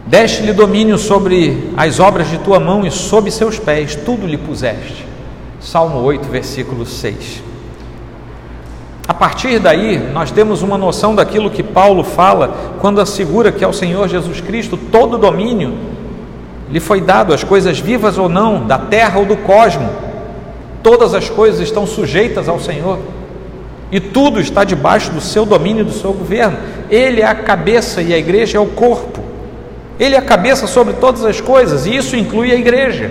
Deste-lhe 0.06 0.52
domínio 0.52 0.96
sobre 0.96 1.70
as 1.76 2.00
obras 2.00 2.30
de 2.30 2.38
tua 2.38 2.59
mão 2.59 2.86
e 2.86 2.90
sob 2.90 3.30
seus 3.30 3.59
pés, 3.59 3.94
tudo 3.94 4.26
lhe 4.26 4.38
puseste. 4.38 5.06
Salmo 5.61 6.00
8, 6.00 6.28
versículo 6.28 6.86
6. 6.86 7.42
A 9.06 9.14
partir 9.14 9.59
daí, 9.59 9.98
nós 9.98 10.30
temos 10.30 10.62
uma 10.62 10.78
noção 10.78 11.14
daquilo 11.14 11.50
que 11.50 11.62
Paulo 11.62 12.04
fala 12.04 12.76
quando 12.80 13.00
assegura 13.00 13.50
que 13.50 13.64
ao 13.64 13.72
Senhor 13.72 14.09
Jesus 14.09 14.40
Cristo 14.40 14.76
todo 14.76 15.18
domínio 15.18 15.74
lhe 16.70 16.80
foi 16.80 17.00
dado, 17.00 17.32
as 17.32 17.42
coisas 17.42 17.78
vivas 17.78 18.18
ou 18.18 18.28
não, 18.28 18.66
da 18.66 18.78
terra 18.78 19.18
ou 19.18 19.24
do 19.24 19.36
cosmo, 19.36 19.88
todas 20.82 21.14
as 21.14 21.30
coisas 21.30 21.61
estão 21.61 21.86
sujeitas 21.86 22.48
ao 22.48 22.61
Senhor 22.61 22.98
e 23.91 23.99
tudo 23.99 24.41
está 24.41 24.64
debaixo 24.64 25.11
do 25.12 25.20
seu 25.20 25.47
domínio 25.47 25.82
e 25.82 25.84
do 25.84 25.93
seu 25.93 26.12
governo. 26.12 26.59
Ele 26.91 27.20
é 27.20 27.26
a 27.26 27.34
cabeça 27.34 28.03
e 28.03 28.12
a 28.12 28.18
igreja 28.18 28.59
é 28.59 28.61
o 28.61 28.66
corpo. 28.66 29.22
Ele 29.99 30.14
é 30.14 30.18
a 30.18 30.22
cabeça 30.22 30.66
sobre 30.66 30.95
todas 30.95 31.24
as 31.24 31.41
coisas 31.41 31.86
e 31.86 31.97
isso 31.97 32.14
inclui 32.14 32.53
a 32.53 32.55
igreja. 32.55 33.11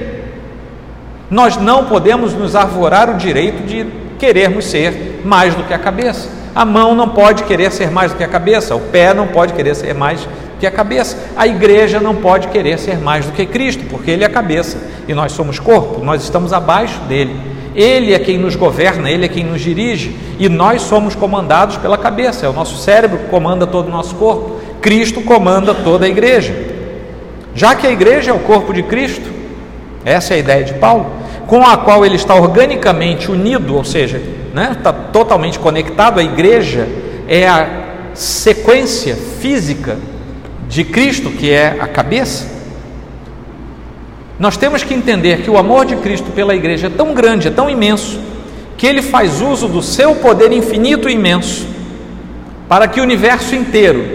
Nós 1.30 1.58
não 1.58 1.86
podemos 1.86 2.34
nos 2.34 2.56
arvorar 2.56 3.10
o 3.10 3.18
direito 3.18 3.66
de 3.66 3.86
querermos 4.18 4.66
ser 4.66 5.22
mais 5.26 5.54
do 5.54 5.64
que 5.64 5.74
a 5.74 5.80
cabeça. 5.80 6.30
A 6.56 6.64
mão 6.64 6.96
não 6.96 7.10
pode 7.10 7.44
querer 7.44 7.72
ser 7.72 7.92
mais 7.92 8.12
do 8.12 8.18
que 8.18 8.24
a 8.24 8.28
cabeça, 8.28 8.76
o 8.76 8.80
pé 8.80 9.14
não 9.14 9.28
pode 9.28 9.54
querer 9.54 9.76
ser 9.76 9.94
mais 9.94 10.22
do 10.22 10.30
que 10.60 10.66
a 10.66 10.72
cabeça. 10.72 11.18
A 11.36 11.46
igreja 11.46 12.00
não 12.00 12.16
pode 12.16 12.48
querer 12.48 12.80
ser 12.80 12.98
mais 12.98 13.26
do 13.26 13.32
que 13.32 13.46
Cristo, 13.46 13.84
porque 13.90 14.10
Ele 14.10 14.24
é 14.24 14.28
a 14.28 14.30
cabeça 14.30 14.78
e 15.08 15.14
nós 15.14 15.34
somos 15.34 15.60
corpo, 15.60 16.04
nós 16.04 16.24
estamos 16.24 16.54
abaixo 16.54 17.00
dele. 17.02 17.57
Ele 17.78 18.12
é 18.12 18.18
quem 18.18 18.40
nos 18.40 18.56
governa, 18.56 19.08
Ele 19.08 19.26
é 19.26 19.28
quem 19.28 19.44
nos 19.44 19.62
dirige 19.62 20.16
e 20.40 20.50
nós 20.50 20.82
somos 20.82 21.14
comandados 21.14 21.78
pela 21.78 21.96
cabeça, 21.96 22.44
é 22.44 22.50
o 22.50 22.54
nosso 22.54 22.76
cérebro 22.76 23.20
que 23.20 23.26
comanda 23.26 23.68
todo 23.68 23.88
o 23.88 23.92
nosso 23.92 24.16
corpo. 24.16 24.60
Cristo 24.82 25.22
comanda 25.22 25.76
toda 25.76 26.08
a 26.08 26.10
igreja. 26.10 26.56
Já 27.54 27.76
que 27.76 27.86
a 27.86 27.92
igreja 27.92 28.32
é 28.32 28.34
o 28.34 28.40
corpo 28.40 28.74
de 28.74 28.82
Cristo, 28.82 29.30
essa 30.04 30.34
é 30.34 30.38
a 30.38 30.40
ideia 30.40 30.64
de 30.64 30.74
Paulo, 30.74 31.06
com 31.46 31.62
a 31.62 31.78
qual 31.78 32.04
ele 32.04 32.16
está 32.16 32.34
organicamente 32.34 33.30
unido, 33.30 33.76
ou 33.76 33.84
seja, 33.84 34.20
né, 34.56 34.72
está 34.76 34.92
totalmente 34.92 35.60
conectado, 35.60 36.20
a 36.20 36.24
igreja 36.24 36.88
é 37.28 37.48
a 37.48 37.70
sequência 38.16 39.16
física 39.16 39.98
de 40.68 40.84
Cristo, 40.84 41.30
que 41.30 41.52
é 41.52 41.78
a 41.80 41.88
cabeça. 41.88 42.57
Nós 44.40 44.56
temos 44.56 44.84
que 44.84 44.94
entender 44.94 45.42
que 45.42 45.50
o 45.50 45.58
amor 45.58 45.86
de 45.86 45.96
Cristo 45.96 46.30
pela 46.32 46.56
igreja 46.56 46.88
é 46.88 46.90
tão 46.90 47.14
grande, 47.14 47.48
é 47.48 47.52
tão 47.52 47.70
imenso, 47.70 48.20
que 48.78 48.86
ele 48.86 49.02
faz 49.02 49.42
uso 49.42 49.68
do 49.68 49.82
seu 49.82 50.16
poder 50.16 50.52
infinito 50.52 51.10
e 51.10 51.14
imenso 51.14 51.66
para 52.70 52.88
que 52.88 53.00
o 53.00 53.04
universo 53.04 53.56
inteiro, 53.56 54.06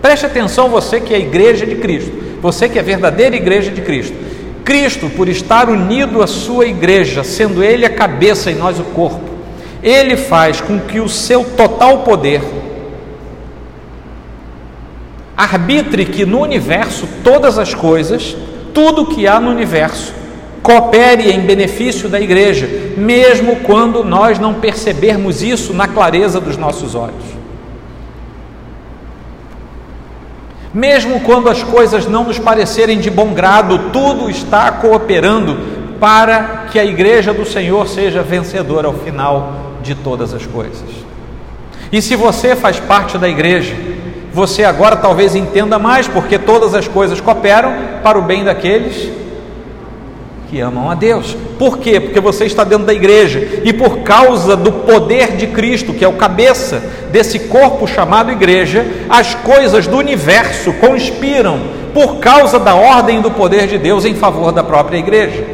preste 0.00 0.26
atenção, 0.26 0.68
você 0.68 1.00
que 1.00 1.12
é 1.12 1.16
a 1.16 1.20
igreja 1.20 1.66
de 1.66 1.76
Cristo, 1.76 2.12
você 2.40 2.68
que 2.68 2.78
é 2.78 2.80
a 2.82 2.84
verdadeira 2.84 3.34
igreja 3.34 3.70
de 3.70 3.80
Cristo, 3.80 4.16
Cristo, 4.64 5.10
por 5.10 5.28
estar 5.28 5.68
unido 5.68 6.22
à 6.22 6.26
sua 6.26 6.66
igreja, 6.66 7.24
sendo 7.24 7.64
Ele 7.64 7.84
a 7.84 7.90
cabeça 7.90 8.50
e 8.50 8.54
nós 8.54 8.78
o 8.78 8.84
corpo, 8.84 9.28
Ele 9.82 10.16
faz 10.16 10.60
com 10.60 10.78
que 10.78 11.00
o 11.00 11.08
seu 11.08 11.44
total 11.44 12.00
poder 12.00 12.42
arbitre 15.36 16.04
que 16.04 16.24
no 16.24 16.40
universo 16.40 17.08
todas 17.24 17.58
as 17.58 17.74
coisas, 17.74 18.36
tudo 18.72 19.06
que 19.06 19.26
há 19.26 19.40
no 19.40 19.50
universo, 19.50 20.14
coopere 20.62 21.30
em 21.30 21.40
benefício 21.40 22.08
da 22.08 22.20
igreja, 22.20 22.68
mesmo 22.96 23.56
quando 23.56 24.04
nós 24.04 24.38
não 24.38 24.54
percebermos 24.54 25.42
isso 25.42 25.74
na 25.74 25.88
clareza 25.88 26.40
dos 26.40 26.56
nossos 26.56 26.94
olhos. 26.94 27.32
Mesmo 30.72 31.20
quando 31.20 31.50
as 31.50 31.62
coisas 31.62 32.06
não 32.06 32.24
nos 32.24 32.38
parecerem 32.38 32.98
de 32.98 33.10
bom 33.10 33.34
grado, 33.34 33.90
tudo 33.92 34.30
está 34.30 34.70
cooperando 34.70 35.58
para 36.00 36.66
que 36.70 36.78
a 36.78 36.84
igreja 36.84 37.32
do 37.32 37.44
Senhor 37.44 37.86
seja 37.86 38.22
vencedora 38.22 38.88
ao 38.88 38.94
final 38.94 39.76
de 39.82 39.94
todas 39.94 40.32
as 40.32 40.46
coisas. 40.46 40.88
E 41.92 42.00
se 42.00 42.16
você 42.16 42.56
faz 42.56 42.80
parte 42.80 43.18
da 43.18 43.28
igreja, 43.28 43.76
você 44.32 44.64
agora 44.64 44.96
talvez 44.96 45.34
entenda 45.34 45.78
mais, 45.78 46.08
porque 46.08 46.38
todas 46.38 46.74
as 46.74 46.88
coisas 46.88 47.20
cooperam 47.20 47.72
para 48.02 48.18
o 48.18 48.22
bem 48.22 48.44
daqueles 48.44 49.10
que 50.48 50.60
amam 50.60 50.90
a 50.90 50.94
Deus. 50.94 51.34
Por 51.58 51.78
quê? 51.78 51.98
Porque 51.98 52.20
você 52.20 52.44
está 52.44 52.62
dentro 52.62 52.84
da 52.84 52.92
igreja 52.92 53.62
e 53.64 53.72
por 53.72 54.00
causa 54.00 54.54
do 54.54 54.70
poder 54.70 55.36
de 55.36 55.46
Cristo, 55.46 55.94
que 55.94 56.04
é 56.04 56.08
o 56.08 56.12
cabeça 56.12 56.82
desse 57.10 57.38
corpo 57.38 57.86
chamado 57.86 58.30
igreja, 58.30 58.86
as 59.08 59.34
coisas 59.34 59.86
do 59.86 59.96
universo 59.96 60.72
conspiram 60.74 61.58
por 61.94 62.16
causa 62.16 62.58
da 62.58 62.74
ordem 62.74 63.20
do 63.20 63.30
poder 63.30 63.66
de 63.66 63.78
Deus 63.78 64.04
em 64.04 64.14
favor 64.14 64.52
da 64.52 64.62
própria 64.62 64.98
igreja. 64.98 65.44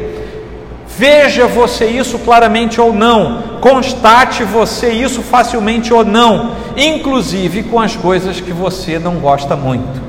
Veja 0.99 1.47
você 1.47 1.85
isso 1.85 2.19
claramente 2.19 2.81
ou 2.81 2.91
não, 2.91 3.61
constate 3.61 4.43
você 4.43 4.91
isso 4.91 5.21
facilmente 5.21 5.93
ou 5.93 6.03
não, 6.03 6.57
inclusive 6.75 7.63
com 7.63 7.79
as 7.79 7.95
coisas 7.95 8.41
que 8.41 8.51
você 8.51 8.99
não 8.99 9.15
gosta 9.15 9.55
muito. 9.55 10.01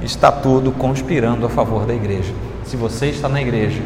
Está 0.00 0.30
tudo 0.30 0.70
conspirando 0.70 1.44
a 1.44 1.48
favor 1.48 1.84
da 1.84 1.92
igreja. 1.92 2.32
Se 2.62 2.76
você 2.76 3.06
está 3.06 3.28
na 3.28 3.42
igreja, 3.42 3.82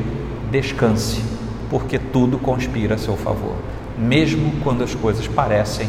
descanse, 0.50 1.24
porque 1.70 1.98
tudo 1.98 2.36
conspira 2.36 2.96
a 2.96 2.98
seu 2.98 3.16
favor, 3.16 3.54
mesmo 3.96 4.52
quando 4.62 4.84
as 4.84 4.94
coisas 4.94 5.26
parecem 5.26 5.88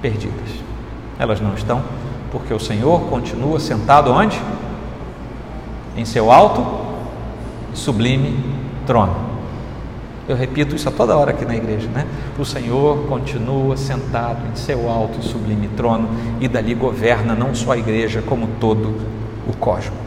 perdidas. 0.00 0.48
Elas 1.18 1.42
não 1.42 1.52
estão, 1.52 1.82
porque 2.30 2.54
o 2.54 2.58
Senhor 2.58 3.00
continua 3.02 3.60
sentado 3.60 4.10
onde? 4.12 4.40
Em 5.94 6.06
seu 6.06 6.32
alto 6.32 6.66
e 7.74 7.78
sublime 7.78 8.42
trono. 8.86 9.31
Eu 10.28 10.36
repito 10.36 10.76
isso 10.76 10.88
a 10.88 10.92
toda 10.92 11.16
hora 11.16 11.32
aqui 11.32 11.44
na 11.44 11.56
igreja, 11.56 11.88
né? 11.88 12.06
O 12.38 12.44
Senhor 12.44 13.06
continua 13.08 13.76
sentado 13.76 14.40
em 14.52 14.54
seu 14.54 14.88
alto 14.88 15.18
e 15.20 15.24
sublime 15.24 15.68
trono 15.76 16.08
e 16.40 16.46
dali 16.46 16.74
governa 16.74 17.34
não 17.34 17.54
só 17.54 17.72
a 17.72 17.78
igreja, 17.78 18.22
como 18.22 18.46
todo 18.60 18.94
o 19.48 19.56
cosmos. 19.56 19.98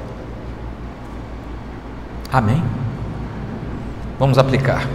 Amém? 2.32 2.64
Vamos 4.18 4.38
aplicar. 4.38 4.88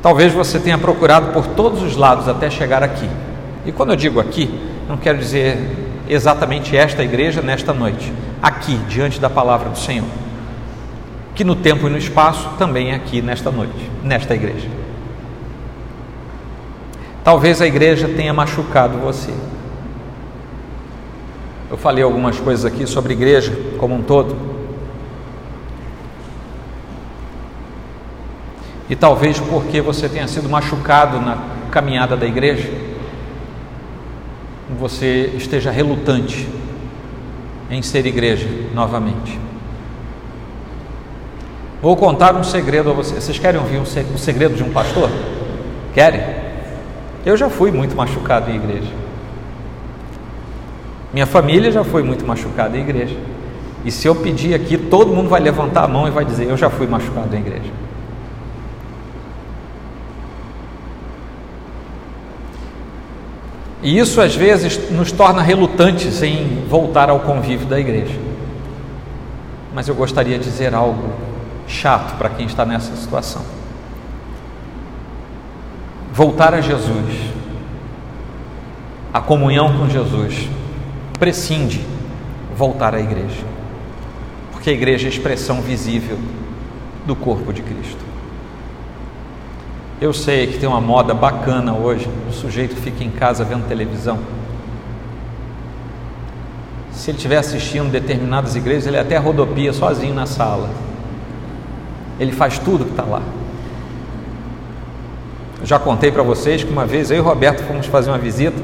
Talvez 0.00 0.32
você 0.32 0.60
tenha 0.60 0.78
procurado 0.78 1.32
por 1.32 1.46
todos 1.48 1.82
os 1.82 1.96
lados 1.96 2.28
até 2.28 2.48
chegar 2.48 2.82
aqui. 2.82 3.08
E 3.66 3.72
quando 3.72 3.90
eu 3.90 3.96
digo 3.96 4.20
aqui, 4.20 4.48
não 4.88 4.96
quero 4.96 5.18
dizer 5.18 5.58
exatamente 6.08 6.76
esta 6.76 7.02
igreja 7.02 7.42
nesta 7.42 7.72
noite, 7.72 8.12
aqui, 8.42 8.76
diante 8.88 9.20
da 9.20 9.28
palavra 9.28 9.70
do 9.70 9.78
Senhor. 9.78 10.06
Que 11.34 11.44
no 11.44 11.54
tempo 11.54 11.86
e 11.86 11.90
no 11.90 11.98
espaço 11.98 12.48
também 12.58 12.90
é 12.90 12.94
aqui 12.94 13.22
nesta 13.22 13.50
noite, 13.50 13.90
nesta 14.02 14.34
igreja. 14.34 14.68
Talvez 17.22 17.60
a 17.60 17.66
igreja 17.66 18.08
tenha 18.08 18.32
machucado 18.32 18.98
você. 18.98 19.32
Eu 21.70 21.76
falei 21.76 22.02
algumas 22.02 22.40
coisas 22.40 22.64
aqui 22.64 22.86
sobre 22.86 23.12
igreja 23.12 23.56
como 23.78 23.94
um 23.94 24.02
todo. 24.02 24.34
E 28.88 28.96
talvez 28.96 29.38
porque 29.38 29.80
você 29.80 30.08
tenha 30.08 30.26
sido 30.26 30.48
machucado 30.48 31.20
na 31.20 31.36
caminhada 31.70 32.16
da 32.16 32.26
igreja, 32.26 32.72
você 34.78 35.32
esteja 35.36 35.70
relutante 35.70 36.48
em 37.70 37.82
ser 37.82 38.06
igreja 38.06 38.48
novamente. 38.74 39.38
Vou 41.80 41.96
contar 41.96 42.34
um 42.34 42.42
segredo 42.42 42.90
a 42.90 42.92
vocês. 42.92 43.22
Vocês 43.22 43.38
querem 43.38 43.60
ouvir 43.60 43.78
um 43.78 44.18
segredo 44.18 44.54
de 44.54 44.62
um 44.62 44.70
pastor? 44.70 45.10
Querem? 45.94 46.20
Eu 47.24 47.36
já 47.36 47.48
fui 47.48 47.70
muito 47.70 47.96
machucado 47.96 48.50
em 48.50 48.56
igreja. 48.56 48.90
Minha 51.12 51.26
família 51.26 51.70
já 51.70 51.84
foi 51.84 52.02
muito 52.02 52.26
machucada 52.26 52.76
em 52.76 52.80
igreja. 52.80 53.16
E 53.84 53.90
se 53.90 54.06
eu 54.06 54.14
pedir 54.14 54.54
aqui, 54.54 54.76
todo 54.76 55.14
mundo 55.14 55.28
vai 55.28 55.40
levantar 55.40 55.84
a 55.84 55.88
mão 55.88 56.06
e 56.08 56.10
vai 56.10 56.24
dizer: 56.24 56.48
Eu 56.48 56.56
já 56.56 56.68
fui 56.68 56.86
machucado 56.86 57.34
em 57.34 57.38
igreja. 57.38 57.70
E 63.82 63.98
isso 63.98 64.20
às 64.20 64.34
vezes 64.34 64.90
nos 64.90 65.12
torna 65.12 65.40
relutantes 65.40 66.22
em 66.22 66.64
voltar 66.68 67.10
ao 67.10 67.20
convívio 67.20 67.66
da 67.66 67.78
igreja. 67.78 68.18
Mas 69.72 69.86
eu 69.86 69.94
gostaria 69.94 70.38
de 70.38 70.44
dizer 70.44 70.74
algo 70.74 71.12
chato 71.68 72.16
para 72.16 72.30
quem 72.30 72.46
está 72.46 72.64
nessa 72.64 72.94
situação. 72.96 73.42
Voltar 76.12 76.54
a 76.54 76.60
Jesus, 76.60 77.14
a 79.14 79.20
comunhão 79.20 79.78
com 79.78 79.88
Jesus, 79.88 80.48
prescinde 81.18 81.80
voltar 82.56 82.94
à 82.94 83.00
igreja, 83.00 83.44
porque 84.50 84.70
a 84.70 84.72
igreja 84.72 85.06
é 85.06 85.10
a 85.10 85.12
expressão 85.12 85.60
visível 85.62 86.18
do 87.06 87.14
corpo 87.14 87.52
de 87.52 87.62
Cristo. 87.62 88.07
Eu 90.00 90.12
sei 90.12 90.46
que 90.46 90.58
tem 90.58 90.68
uma 90.68 90.80
moda 90.80 91.12
bacana 91.12 91.74
hoje, 91.74 92.08
o 92.28 92.32
sujeito 92.32 92.76
fica 92.76 93.02
em 93.02 93.10
casa 93.10 93.44
vendo 93.44 93.66
televisão. 93.66 94.18
Se 96.92 97.10
ele 97.10 97.16
estiver 97.16 97.36
assistindo 97.36 97.90
determinadas 97.90 98.54
igrejas, 98.54 98.86
ele 98.86 98.96
até 98.96 99.16
rodopia 99.16 99.72
sozinho 99.72 100.14
na 100.14 100.24
sala. 100.24 100.70
Ele 102.20 102.30
faz 102.30 102.58
tudo 102.58 102.84
que 102.84 102.92
está 102.92 103.02
lá. 103.02 103.22
Eu 105.60 105.66
já 105.66 105.80
contei 105.80 106.12
para 106.12 106.22
vocês 106.22 106.62
que 106.62 106.70
uma 106.70 106.86
vez 106.86 107.10
eu 107.10 107.16
e 107.16 107.20
Roberto 107.20 107.64
fomos 107.64 107.86
fazer 107.86 108.10
uma 108.10 108.18
visita, 108.18 108.56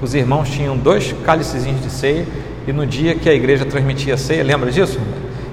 os 0.00 0.14
irmãos 0.14 0.50
tinham 0.50 0.76
dois 0.76 1.14
cálicezinhos 1.24 1.80
de 1.80 1.90
ceia 1.90 2.26
e 2.66 2.72
no 2.72 2.84
dia 2.84 3.14
que 3.14 3.28
a 3.28 3.34
igreja 3.34 3.64
transmitia 3.64 4.16
ceia, 4.16 4.42
lembra 4.42 4.68
disso? 4.68 4.98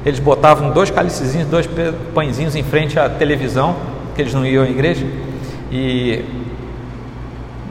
Eles 0.04 0.20
botavam 0.20 0.72
dois 0.72 0.90
cálicezinhos, 0.90 1.48
dois 1.48 1.70
pãezinhos 2.16 2.56
em 2.56 2.64
frente 2.64 2.98
à 2.98 3.08
televisão, 3.08 3.76
que 4.20 4.24
eles 4.24 4.34
não 4.34 4.46
iam 4.46 4.66
à 4.66 4.70
igreja, 4.70 5.08
e 5.72 6.26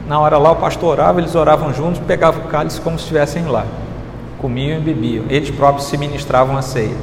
na 0.07 0.19
hora 0.19 0.39
lá 0.39 0.51
o 0.51 0.55
pastor 0.55 0.93
orava, 0.93 1.21
eles 1.21 1.35
oravam 1.35 1.71
juntos, 1.71 2.01
pegavam 2.07 2.43
o 2.43 2.47
cálice 2.47 2.81
como 2.81 2.97
se 2.97 3.03
estivessem 3.03 3.45
lá, 3.45 3.67
comiam 4.39 4.79
e 4.79 4.81
bebiam, 4.81 5.25
eles 5.29 5.51
próprios 5.51 5.87
se 5.87 5.95
ministravam 5.95 6.57
a 6.57 6.63
ceia. 6.63 6.95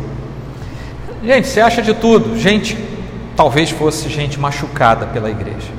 Gente, 1.22 1.46
você 1.46 1.60
acha 1.60 1.80
de 1.80 1.94
tudo, 1.94 2.36
gente, 2.36 2.76
talvez 3.36 3.70
fosse 3.70 4.08
gente 4.08 4.36
machucada 4.36 5.06
pela 5.06 5.30
igreja, 5.30 5.70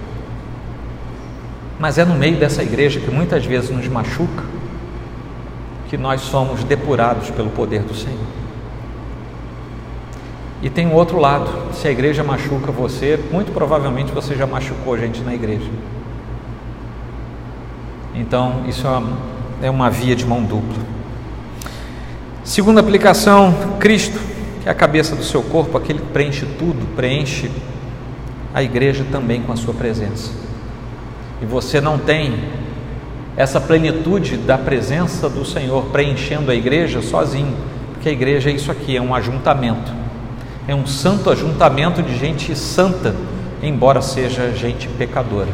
mas 1.77 1.97
é 1.97 2.05
no 2.05 2.15
meio 2.15 2.37
dessa 2.37 2.63
igreja 2.63 3.01
que 3.01 3.11
muitas 3.11 3.45
vezes 3.45 3.69
nos 3.69 3.89
machuca 3.89 4.45
que 5.89 5.97
nós 5.97 6.21
somos 6.21 6.63
depurados 6.63 7.29
pelo 7.31 7.49
poder 7.49 7.81
do 7.81 7.93
Senhor. 7.93 8.17
E 10.61 10.69
tem 10.69 10.87
um 10.87 10.93
outro 10.93 11.19
lado: 11.19 11.73
se 11.73 11.87
a 11.87 11.91
igreja 11.91 12.23
machuca 12.23 12.71
você, 12.71 13.19
muito 13.31 13.51
provavelmente 13.51 14.11
você 14.11 14.35
já 14.35 14.47
machucou 14.47 14.97
gente 14.97 15.21
na 15.21 15.33
igreja. 15.33 15.69
Então, 18.15 18.63
isso 18.67 18.87
é 18.87 18.89
uma, 18.89 19.17
é 19.63 19.69
uma 19.69 19.89
via 19.89 20.15
de 20.15 20.25
mão 20.25 20.43
dupla. 20.43 20.83
Segunda 22.43 22.81
aplicação: 22.81 23.53
Cristo, 23.79 24.19
que 24.61 24.67
é 24.67 24.71
a 24.71 24.75
cabeça 24.75 25.15
do 25.15 25.23
seu 25.23 25.43
corpo, 25.43 25.77
aquele 25.77 25.99
que 25.99 26.07
preenche 26.07 26.45
tudo, 26.57 26.95
preenche 26.95 27.51
a 28.53 28.63
igreja 28.63 29.05
também 29.11 29.41
com 29.43 29.51
a 29.51 29.55
sua 29.55 29.73
presença. 29.73 30.31
E 31.41 31.45
você 31.45 31.79
não 31.79 31.99
tem 31.99 32.33
essa 33.35 33.61
plenitude 33.61 34.37
da 34.37 34.57
presença 34.57 35.29
do 35.29 35.45
Senhor 35.45 35.85
preenchendo 35.91 36.49
a 36.49 36.55
igreja 36.55 37.03
sozinho, 37.03 37.55
porque 37.93 38.09
a 38.09 38.11
igreja 38.11 38.49
é 38.49 38.53
isso 38.53 38.71
aqui, 38.71 38.97
é 38.97 39.01
um 39.01 39.13
ajuntamento, 39.13 39.91
é 40.67 40.75
um 40.75 40.85
santo 40.85 41.29
ajuntamento 41.29 42.03
de 42.03 42.17
gente 42.17 42.53
santa, 42.55 43.15
embora 43.63 44.01
seja 44.01 44.51
gente 44.51 44.87
pecadora. 44.89 45.49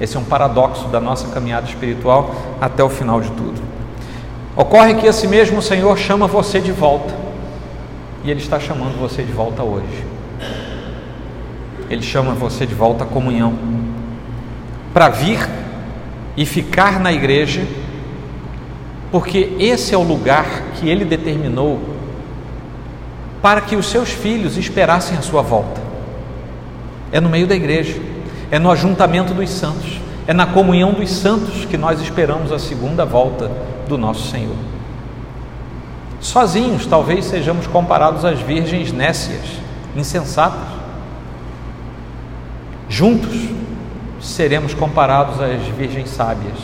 Esse 0.00 0.16
é 0.16 0.20
um 0.20 0.24
paradoxo 0.24 0.88
da 0.88 1.00
nossa 1.00 1.28
caminhada 1.28 1.68
espiritual 1.68 2.34
até 2.60 2.84
o 2.84 2.88
final 2.88 3.20
de 3.20 3.30
tudo. 3.30 3.60
Ocorre 4.56 4.94
que 4.94 5.06
esse 5.06 5.26
mesmo 5.26 5.60
Senhor 5.60 5.98
chama 5.98 6.26
você 6.26 6.60
de 6.60 6.70
volta, 6.70 7.12
e 8.24 8.30
Ele 8.30 8.40
está 8.40 8.60
chamando 8.60 8.98
você 8.98 9.22
de 9.22 9.32
volta 9.32 9.62
hoje. 9.62 10.06
Ele 11.90 12.02
chama 12.02 12.32
você 12.32 12.64
de 12.64 12.74
volta 12.74 13.04
à 13.04 13.06
comunhão, 13.06 13.54
para 14.94 15.08
vir 15.08 15.48
e 16.36 16.46
ficar 16.46 17.00
na 17.00 17.12
igreja, 17.12 17.66
porque 19.10 19.54
esse 19.58 19.94
é 19.94 19.98
o 19.98 20.02
lugar 20.02 20.46
que 20.74 20.88
ele 20.88 21.04
determinou 21.04 21.91
para 23.42 23.60
que 23.60 23.74
os 23.74 23.86
seus 23.86 24.10
filhos 24.10 24.56
esperassem 24.56 25.18
a 25.18 25.22
sua 25.22 25.42
volta. 25.42 25.80
É 27.10 27.20
no 27.20 27.28
meio 27.28 27.46
da 27.46 27.56
igreja, 27.56 28.00
é 28.50 28.58
no 28.58 28.70
ajuntamento 28.70 29.34
dos 29.34 29.50
santos, 29.50 30.00
é 30.26 30.32
na 30.32 30.46
comunhão 30.46 30.92
dos 30.92 31.10
santos 31.10 31.64
que 31.64 31.76
nós 31.76 32.00
esperamos 32.00 32.52
a 32.52 32.58
segunda 32.58 33.04
volta 33.04 33.50
do 33.88 33.98
nosso 33.98 34.30
Senhor. 34.30 34.54
Sozinhos, 36.20 36.86
talvez 36.86 37.24
sejamos 37.24 37.66
comparados 37.66 38.24
às 38.24 38.38
virgens 38.38 38.92
nécias, 38.92 39.42
insensatas. 39.96 40.68
Juntos, 42.88 43.34
seremos 44.20 44.72
comparados 44.72 45.40
às 45.40 45.62
virgens 45.76 46.10
sábias. 46.10 46.58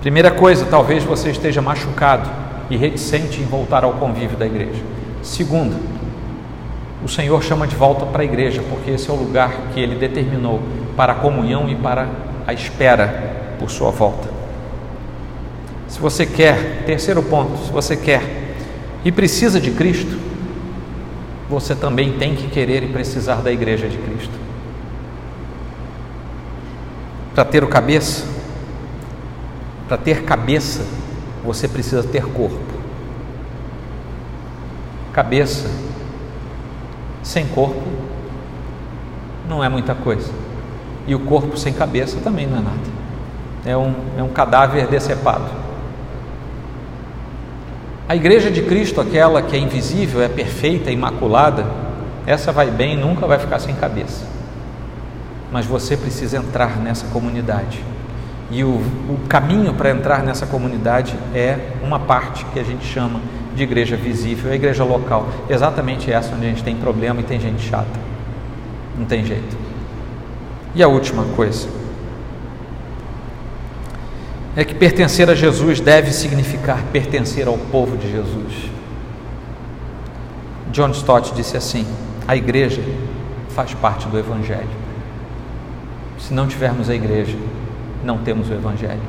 Primeira 0.00 0.30
coisa, 0.30 0.64
talvez 0.64 1.04
você 1.04 1.30
esteja 1.30 1.60
machucado 1.60 2.30
e 2.70 2.76
reticente 2.76 3.40
em 3.40 3.44
voltar 3.44 3.84
ao 3.84 3.92
convívio 3.94 4.36
da 4.36 4.46
igreja. 4.46 4.82
Segunda, 5.22 5.76
o 7.04 7.08
Senhor 7.08 7.42
chama 7.42 7.66
de 7.66 7.76
volta 7.76 8.06
para 8.06 8.22
a 8.22 8.24
igreja, 8.24 8.62
porque 8.70 8.92
esse 8.92 9.10
é 9.10 9.12
o 9.12 9.16
lugar 9.16 9.52
que 9.74 9.80
Ele 9.80 9.96
determinou 9.96 10.60
para 10.96 11.12
a 11.12 11.16
comunhão 11.16 11.68
e 11.68 11.74
para 11.74 12.08
a 12.46 12.52
espera 12.54 13.56
por 13.58 13.70
sua 13.70 13.90
volta. 13.90 14.30
Se 15.86 16.00
você 16.00 16.24
quer, 16.24 16.84
terceiro 16.86 17.22
ponto, 17.22 17.58
se 17.66 17.70
você 17.70 17.94
quer 17.94 18.54
e 19.04 19.12
precisa 19.12 19.60
de 19.60 19.70
Cristo, 19.70 20.18
você 21.48 21.74
também 21.74 22.12
tem 22.12 22.34
que 22.34 22.48
querer 22.48 22.82
e 22.84 22.86
precisar 22.86 23.42
da 23.42 23.52
igreja 23.52 23.86
de 23.86 23.98
Cristo. 23.98 24.32
Para 27.34 27.44
ter 27.44 27.62
o 27.62 27.68
cabeça, 27.68 28.39
para 29.90 29.98
ter 29.98 30.22
cabeça, 30.22 30.86
você 31.44 31.66
precisa 31.66 32.04
ter 32.04 32.24
corpo. 32.24 32.60
Cabeça 35.12 35.68
sem 37.24 37.44
corpo 37.48 37.82
não 39.48 39.64
é 39.64 39.68
muita 39.68 39.92
coisa. 39.96 40.32
E 41.08 41.14
o 41.16 41.18
corpo 41.18 41.56
sem 41.56 41.72
cabeça 41.72 42.20
também 42.22 42.46
não 42.46 42.58
é 42.58 42.60
nada. 42.60 42.78
É 43.66 43.76
um, 43.76 43.92
é 44.16 44.22
um 44.22 44.28
cadáver 44.28 44.86
decepado. 44.86 45.50
A 48.08 48.14
igreja 48.14 48.48
de 48.48 48.62
Cristo, 48.62 49.00
aquela 49.00 49.42
que 49.42 49.56
é 49.56 49.58
invisível, 49.58 50.22
é 50.22 50.28
perfeita, 50.28 50.92
imaculada, 50.92 51.66
essa 52.24 52.52
vai 52.52 52.70
bem, 52.70 52.96
nunca 52.96 53.26
vai 53.26 53.40
ficar 53.40 53.58
sem 53.58 53.74
cabeça. 53.74 54.24
Mas 55.50 55.66
você 55.66 55.96
precisa 55.96 56.36
entrar 56.36 56.76
nessa 56.76 57.08
comunidade. 57.08 57.82
E 58.50 58.64
o, 58.64 58.68
o 58.68 59.18
caminho 59.28 59.72
para 59.74 59.90
entrar 59.90 60.22
nessa 60.22 60.46
comunidade 60.46 61.16
é 61.34 61.72
uma 61.82 62.00
parte 62.00 62.44
que 62.46 62.58
a 62.58 62.64
gente 62.64 62.84
chama 62.84 63.20
de 63.54 63.62
igreja 63.62 63.96
visível, 63.96 64.50
a 64.50 64.54
igreja 64.54 64.82
local. 64.82 65.28
Exatamente 65.48 66.10
essa 66.10 66.34
onde 66.34 66.46
a 66.46 66.48
gente 66.48 66.64
tem 66.64 66.76
problema 66.76 67.20
e 67.20 67.22
tem 67.22 67.38
gente 67.38 67.62
chata. 67.62 68.00
Não 68.98 69.04
tem 69.04 69.24
jeito. 69.24 69.56
E 70.74 70.82
a 70.82 70.88
última 70.88 71.24
coisa 71.36 71.68
é 74.56 74.64
que 74.64 74.74
pertencer 74.74 75.30
a 75.30 75.34
Jesus 75.34 75.80
deve 75.80 76.12
significar 76.12 76.82
pertencer 76.92 77.46
ao 77.46 77.56
povo 77.56 77.96
de 77.96 78.10
Jesus. 78.10 78.70
John 80.72 80.90
Stott 80.90 81.34
disse 81.34 81.56
assim: 81.56 81.86
a 82.26 82.36
igreja 82.36 82.82
faz 83.50 83.74
parte 83.74 84.08
do 84.08 84.18
Evangelho. 84.18 84.80
Se 86.18 86.34
não 86.34 86.46
tivermos 86.46 86.90
a 86.90 86.94
igreja, 86.94 87.36
não 88.04 88.18
temos 88.18 88.48
o 88.50 88.52
Evangelho. 88.52 89.00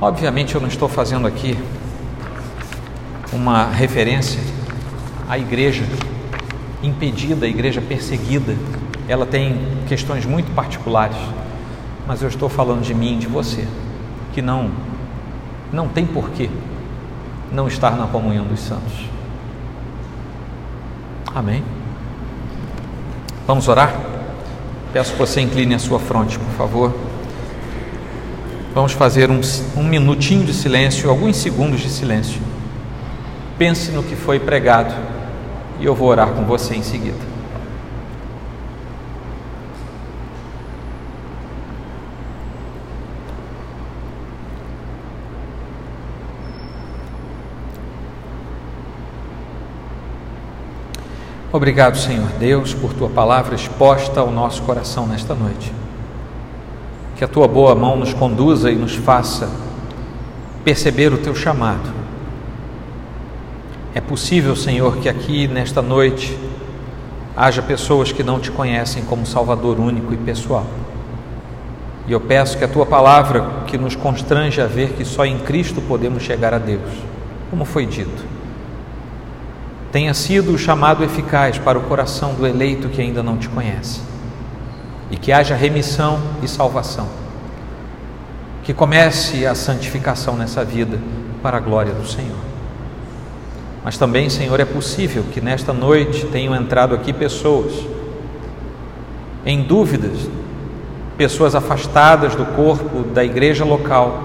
Obviamente, 0.00 0.54
eu 0.54 0.60
não 0.60 0.68
estou 0.68 0.88
fazendo 0.88 1.26
aqui 1.26 1.58
uma 3.32 3.66
referência 3.66 4.40
à 5.28 5.38
igreja 5.38 5.84
impedida, 6.82 7.46
a 7.46 7.48
igreja 7.48 7.80
perseguida. 7.80 8.54
Ela 9.08 9.26
tem 9.26 9.58
questões 9.88 10.24
muito 10.24 10.52
particulares, 10.54 11.16
mas 12.06 12.22
eu 12.22 12.28
estou 12.28 12.48
falando 12.48 12.82
de 12.82 12.94
mim, 12.94 13.18
de 13.18 13.26
você 13.26 13.66
que 14.32 14.42
não 14.42 14.70
não 15.72 15.88
tem 15.88 16.06
porquê 16.06 16.48
não 17.50 17.66
estar 17.66 17.96
na 17.96 18.06
comunhão 18.06 18.44
dos 18.44 18.60
santos. 18.60 19.08
Amém. 21.34 21.64
Vamos 23.46 23.68
orar? 23.68 23.94
Peço 24.92 25.12
que 25.12 25.18
você 25.18 25.40
incline 25.40 25.74
a 25.74 25.78
sua 25.78 25.98
fronte, 25.98 26.38
por 26.38 26.52
favor. 26.52 26.94
Vamos 28.74 28.90
fazer 28.90 29.30
um, 29.30 29.40
um 29.76 29.84
minutinho 29.84 30.44
de 30.44 30.52
silêncio, 30.52 31.08
alguns 31.08 31.36
segundos 31.36 31.80
de 31.80 31.88
silêncio. 31.88 32.42
Pense 33.56 33.92
no 33.92 34.02
que 34.02 34.16
foi 34.16 34.40
pregado 34.40 34.92
e 35.78 35.84
eu 35.84 35.94
vou 35.94 36.08
orar 36.08 36.30
com 36.30 36.44
você 36.44 36.74
em 36.74 36.82
seguida. 36.82 37.34
Obrigado, 51.52 51.96
Senhor 51.96 52.26
Deus, 52.40 52.74
por 52.74 52.92
tua 52.92 53.08
palavra 53.08 53.54
exposta 53.54 54.18
ao 54.18 54.32
nosso 54.32 54.62
coração 54.62 55.06
nesta 55.06 55.32
noite. 55.32 55.83
Que 57.16 57.24
a 57.24 57.28
tua 57.28 57.46
boa 57.46 57.74
mão 57.74 57.96
nos 57.96 58.12
conduza 58.12 58.70
e 58.70 58.74
nos 58.74 58.94
faça 58.94 59.48
perceber 60.64 61.12
o 61.12 61.18
teu 61.18 61.34
chamado. 61.34 61.92
É 63.94 64.00
possível, 64.00 64.56
Senhor, 64.56 64.96
que 64.96 65.08
aqui 65.08 65.46
nesta 65.46 65.80
noite 65.80 66.36
haja 67.36 67.62
pessoas 67.62 68.10
que 68.10 68.22
não 68.22 68.40
te 68.40 68.50
conhecem 68.50 69.04
como 69.04 69.26
Salvador 69.26 69.78
único 69.78 70.12
e 70.12 70.16
pessoal. 70.16 70.66
E 72.06 72.12
eu 72.12 72.20
peço 72.20 72.58
que 72.58 72.64
a 72.64 72.68
tua 72.68 72.84
palavra, 72.84 73.64
que 73.66 73.78
nos 73.78 73.96
constrange 73.96 74.60
a 74.60 74.66
ver 74.66 74.90
que 74.90 75.04
só 75.04 75.24
em 75.24 75.38
Cristo 75.38 75.80
podemos 75.80 76.22
chegar 76.22 76.52
a 76.52 76.58
Deus, 76.58 76.90
como 77.50 77.64
foi 77.64 77.86
dito, 77.86 78.24
tenha 79.90 80.12
sido 80.12 80.52
o 80.52 80.58
chamado 80.58 81.04
eficaz 81.04 81.56
para 81.56 81.78
o 81.78 81.82
coração 81.82 82.34
do 82.34 82.46
eleito 82.46 82.88
que 82.88 83.00
ainda 83.00 83.22
não 83.22 83.36
te 83.36 83.48
conhece, 83.48 84.00
e 85.14 85.16
que 85.16 85.30
haja 85.30 85.54
remissão 85.54 86.18
e 86.42 86.48
salvação, 86.48 87.06
que 88.64 88.74
comece 88.74 89.46
a 89.46 89.54
santificação 89.54 90.34
nessa 90.34 90.64
vida 90.64 90.98
para 91.40 91.58
a 91.58 91.60
glória 91.60 91.92
do 91.92 92.04
Senhor. 92.04 92.36
Mas 93.84 93.96
também, 93.96 94.28
Senhor, 94.28 94.58
é 94.58 94.64
possível 94.64 95.24
que 95.32 95.40
nesta 95.40 95.72
noite 95.72 96.26
tenham 96.26 96.52
entrado 96.52 96.96
aqui 96.96 97.12
pessoas 97.12 97.72
em 99.46 99.62
dúvidas, 99.62 100.28
pessoas 101.16 101.54
afastadas 101.54 102.34
do 102.34 102.44
corpo 102.46 103.04
da 103.04 103.24
igreja 103.24 103.64
local, 103.64 104.20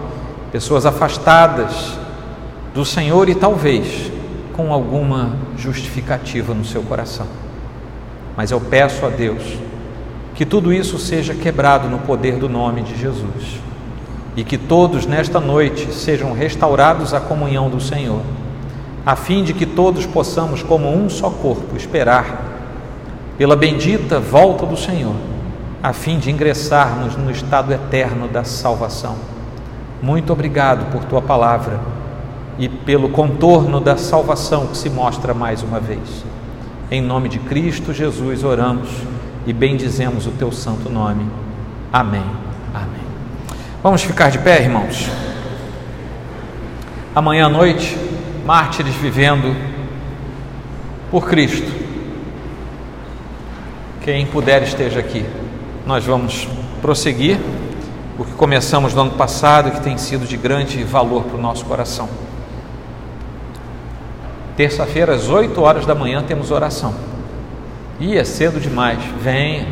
pessoas 0.52 0.88
afastadas 0.88 2.00
do 2.74 2.84
Senhor 2.84 3.30
e 3.30 3.36
talvez 3.36 4.12
com 4.54 4.74
alguma 4.74 5.36
justificativa 5.56 6.52
no 6.56 6.66
seu 6.66 6.82
coração. 6.82 7.28
Mas 8.36 8.50
eu 8.50 8.60
peço 8.60 9.06
a 9.06 9.10
Deus 9.10 9.70
que 10.40 10.46
tudo 10.46 10.72
isso 10.72 10.98
seja 10.98 11.34
quebrado 11.34 11.90
no 11.90 12.00
poder 12.00 12.38
do 12.38 12.48
nome 12.48 12.82
de 12.82 12.98
Jesus 12.98 13.60
e 14.38 14.44
que 14.46 14.58
todos 14.58 15.06
nesta 15.06 15.38
noite 15.38 15.92
sejam 15.92 16.32
restaurados 16.32 17.14
à 17.14 17.20
comunhão 17.20 17.70
do 17.70 17.82
Senhor, 17.82 18.22
a 19.06 19.18
fim 19.18 19.44
de 19.44 19.54
que 19.54 19.66
todos 19.66 20.06
possamos, 20.06 20.64
como 20.64 20.90
um 20.90 21.10
só 21.10 21.30
corpo, 21.30 21.76
esperar 21.76 22.42
pela 23.38 23.54
bendita 23.54 24.18
volta 24.18 24.66
do 24.66 24.78
Senhor, 24.78 25.14
a 25.84 25.92
fim 25.92 26.18
de 26.18 26.32
ingressarmos 26.32 27.18
no 27.18 27.30
estado 27.30 27.74
eterno 27.74 28.30
da 28.30 28.46
salvação. 28.46 29.18
Muito 30.02 30.32
obrigado 30.32 30.90
por 30.90 31.04
tua 31.04 31.22
palavra 31.22 31.82
e 32.58 32.70
pelo 32.70 33.10
contorno 33.10 33.82
da 33.82 33.98
salvação 33.98 34.68
que 34.68 34.78
se 34.78 34.90
mostra 34.90 35.34
mais 35.34 35.62
uma 35.62 35.82
vez. 35.82 36.24
Em 36.90 37.02
nome 37.02 37.28
de 37.28 37.40
Cristo 37.40 37.92
Jesus 37.94 38.46
oramos 38.46 38.88
e 39.50 39.54
bendizemos 39.54 40.28
o 40.28 40.32
teu 40.32 40.52
santo 40.52 40.91
nome. 40.91 41.26
Amém. 41.91 42.24
Amém. 42.72 43.02
Vamos 43.82 44.04
ficar 44.04 44.30
de 44.30 44.38
pé, 44.38 44.62
irmãos. 44.62 45.10
Amanhã 47.16 47.47
à 47.47 47.50
noite, 47.50 47.97
mártires 48.45 48.93
vivendo 48.93 49.56
por 51.10 51.28
Cristo. 51.28 51.72
Quem 54.02 54.24
puder 54.28 54.62
esteja 54.62 55.00
aqui. 55.00 55.26
Nós 55.84 56.06
vamos 56.06 56.47
prosseguir 56.80 57.39
o 58.20 58.26
que 58.26 58.34
começamos 58.34 58.93
no 58.93 59.02
ano 59.02 59.12
passado 59.14 59.72
que 59.72 59.82
tem 59.82 59.97
sido 59.97 60.28
de 60.28 60.38
grande 60.38 60.84
valor 60.84 61.24
para 61.24 61.39
o 61.39 61.41
nosso 61.41 61.66
coração. 61.66 62.08
Terça-feira, 64.56 65.16
às 65.16 65.28
8 65.28 65.60
horas 65.60 65.88
da 65.88 65.95
manhã, 65.95 66.22
temos 66.22 66.52
oração. 66.52 67.09
E 68.00 68.18
é 68.18 68.24
cedo 68.24 68.60
demais. 68.60 69.00
Venha 69.22 69.68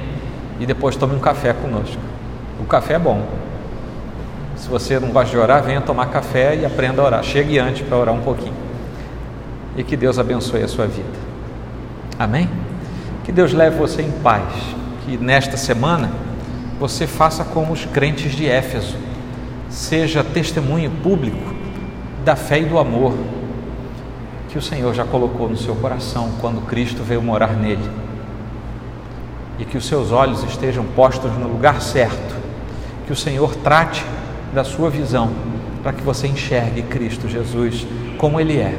e 0.59 0.65
depois 0.65 0.95
tome 0.95 1.15
um 1.15 1.19
café 1.19 1.53
conosco. 1.53 2.01
O 2.59 2.65
café 2.65 2.95
é 2.95 2.99
bom. 2.99 3.25
Se 4.55 4.67
você 4.67 4.99
não 4.99 5.09
gosta 5.09 5.29
de 5.31 5.37
orar, 5.37 5.63
venha 5.63 5.79
tomar 5.79 6.07
café 6.07 6.55
e 6.55 6.65
aprenda 6.65 7.01
a 7.01 7.05
orar. 7.05 7.23
Chegue 7.23 7.59
antes 7.59 7.87
para 7.87 7.97
orar 7.97 8.13
um 8.13 8.21
pouquinho. 8.21 8.55
E 9.77 9.83
que 9.83 9.95
Deus 9.95 10.17
abençoe 10.17 10.63
a 10.63 10.67
sua 10.67 10.87
vida. 10.87 11.07
Amém? 12.17 12.49
Que 13.23 13.31
Deus 13.31 13.53
leve 13.53 13.77
você 13.77 14.01
em 14.01 14.11
paz. 14.11 14.51
Que 15.05 15.17
nesta 15.17 15.55
semana 15.55 16.09
você 16.79 17.05
faça 17.07 17.43
como 17.43 17.71
os 17.71 17.85
crentes 17.85 18.33
de 18.33 18.47
Éfeso. 18.47 18.97
Seja 19.69 20.23
testemunho 20.23 20.89
público 21.03 21.53
da 22.25 22.35
fé 22.35 22.59
e 22.59 22.65
do 22.65 22.77
amor 22.77 23.13
que 24.49 24.57
o 24.57 24.61
Senhor 24.61 24.93
já 24.93 25.05
colocou 25.05 25.47
no 25.47 25.57
seu 25.57 25.75
coração 25.75 26.31
quando 26.41 26.65
Cristo 26.65 27.03
veio 27.03 27.21
morar 27.21 27.53
nele. 27.53 28.06
E 29.59 29.65
que 29.65 29.77
os 29.77 29.85
seus 29.85 30.11
olhos 30.11 30.43
estejam 30.43 30.85
postos 30.95 31.31
no 31.37 31.47
lugar 31.47 31.81
certo, 31.81 32.35
que 33.05 33.11
o 33.11 33.15
Senhor 33.15 33.55
trate 33.55 34.05
da 34.53 34.63
sua 34.63 34.89
visão, 34.89 35.31
para 35.81 35.93
que 35.93 36.01
você 36.01 36.27
enxergue 36.27 36.83
Cristo 36.83 37.27
Jesus 37.27 37.85
como 38.17 38.39
Ele 38.39 38.57
é. 38.57 38.77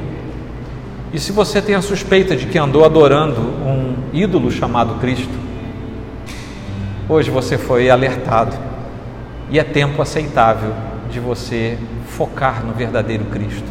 E 1.12 1.18
se 1.18 1.32
você 1.32 1.60
tem 1.60 1.74
a 1.74 1.82
suspeita 1.82 2.36
de 2.36 2.46
que 2.46 2.58
andou 2.58 2.84
adorando 2.84 3.40
um 3.40 3.94
ídolo 4.12 4.50
chamado 4.50 5.00
Cristo, 5.00 5.32
hoje 7.08 7.30
você 7.30 7.56
foi 7.56 7.88
alertado 7.90 8.56
e 9.50 9.58
é 9.58 9.64
tempo 9.64 10.02
aceitável 10.02 10.74
de 11.10 11.18
você 11.18 11.78
focar 12.06 12.64
no 12.64 12.74
verdadeiro 12.74 13.24
Cristo, 13.26 13.66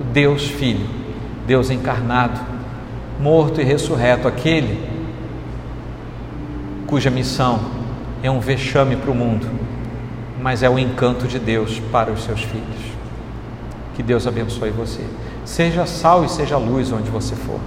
o 0.00 0.04
Deus 0.04 0.46
Filho 0.46 1.04
Deus 1.46 1.70
encarnado, 1.70 2.40
morto 3.20 3.60
e 3.60 3.64
ressurreto, 3.64 4.26
aquele 4.26 4.93
cuja 6.94 7.10
missão 7.10 7.58
é 8.22 8.30
um 8.30 8.38
vexame 8.38 8.94
para 8.94 9.10
o 9.10 9.14
mundo, 9.16 9.50
mas 10.40 10.62
é 10.62 10.70
o 10.70 10.78
encanto 10.78 11.26
de 11.26 11.40
Deus 11.40 11.80
para 11.90 12.12
os 12.12 12.22
seus 12.22 12.40
filhos. 12.42 12.92
Que 13.96 14.00
Deus 14.00 14.28
abençoe 14.28 14.70
você. 14.70 15.04
Seja 15.44 15.86
sal 15.86 16.24
e 16.24 16.28
seja 16.28 16.56
luz 16.56 16.92
onde 16.92 17.10
você 17.10 17.34
for. 17.34 17.58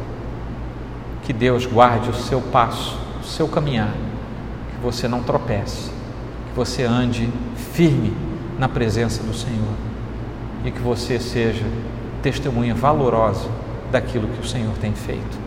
Que 1.24 1.34
Deus 1.34 1.66
guarde 1.66 2.10
o 2.10 2.14
seu 2.14 2.40
passo, 2.40 2.98
o 3.22 3.26
seu 3.26 3.50
caminhar, 3.50 3.92
que 4.70 4.82
você 4.82 5.10
não 5.10 5.22
tropece, 5.22 5.90
que 5.90 6.56
você 6.56 6.84
ande 6.84 7.30
firme 7.74 8.16
na 8.58 8.70
presença 8.70 9.22
do 9.24 9.34
Senhor 9.34 9.76
e 10.64 10.72
que 10.72 10.80
você 10.80 11.20
seja 11.20 11.66
testemunha 12.22 12.74
valorosa 12.74 13.50
daquilo 13.92 14.30
que 14.30 14.40
o 14.40 14.48
Senhor 14.48 14.74
tem 14.80 14.94
feito. 14.94 15.38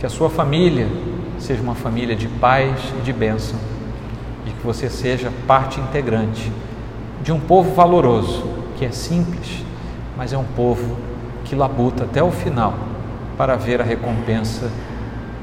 Que 0.00 0.06
a 0.06 0.10
sua 0.10 0.28
família 0.28 0.88
seja 1.40 1.62
uma 1.62 1.74
família 1.74 2.14
de 2.14 2.28
paz 2.28 2.78
e 2.98 3.02
de 3.02 3.12
bênção, 3.12 3.58
e 4.46 4.50
que 4.50 4.64
você 4.64 4.88
seja 4.88 5.32
parte 5.46 5.80
integrante 5.80 6.52
de 7.22 7.32
um 7.32 7.40
povo 7.40 7.74
valoroso, 7.74 8.44
que 8.76 8.84
é 8.84 8.90
simples, 8.90 9.64
mas 10.16 10.32
é 10.32 10.38
um 10.38 10.44
povo 10.44 10.96
que 11.44 11.56
labuta 11.56 12.04
até 12.04 12.22
o 12.22 12.30
final 12.30 12.74
para 13.36 13.56
ver 13.56 13.80
a 13.80 13.84
recompensa 13.84 14.70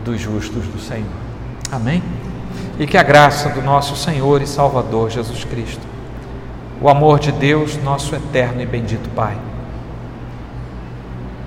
dos 0.05 0.21
justos 0.21 0.65
do 0.67 0.79
Senhor. 0.79 1.05
Amém? 1.71 2.01
E 2.79 2.85
que 2.87 2.97
a 2.97 3.03
graça 3.03 3.49
do 3.49 3.61
nosso 3.61 3.95
Senhor 3.95 4.41
e 4.41 4.47
Salvador 4.47 5.09
Jesus 5.09 5.43
Cristo, 5.43 5.85
o 6.79 6.87
amor 6.87 7.19
de 7.19 7.31
Deus, 7.31 7.75
nosso 7.83 8.15
eterno 8.15 8.61
e 8.61 8.65
bendito 8.65 9.09
Pai, 9.15 9.35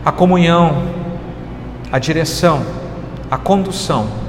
a 0.04 0.10
comunhão, 0.10 0.82
a 1.92 1.98
direção, 1.98 2.62
a 3.30 3.38
condução 3.38 4.19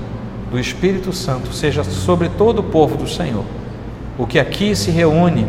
do 0.51 0.59
Espírito 0.59 1.13
Santo 1.13 1.53
seja 1.53 1.83
sobre 1.83 2.27
todo 2.27 2.59
o 2.59 2.63
povo 2.63 2.97
do 2.97 3.07
Senhor, 3.07 3.45
o 4.17 4.27
que 4.27 4.37
aqui 4.37 4.75
se 4.75 4.91
reúne 4.91 5.47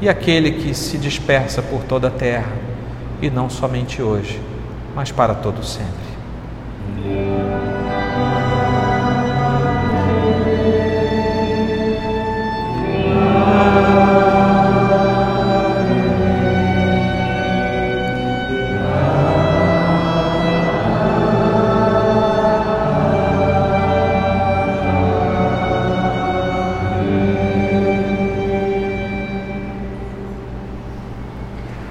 e 0.00 0.08
aquele 0.08 0.52
que 0.52 0.74
se 0.74 0.98
dispersa 0.98 1.62
por 1.62 1.84
toda 1.84 2.08
a 2.08 2.10
terra, 2.10 2.52
e 3.22 3.30
não 3.30 3.48
somente 3.48 4.02
hoje, 4.02 4.40
mas 4.94 5.10
para 5.10 5.34
todo 5.34 5.64
sempre. 5.64 7.31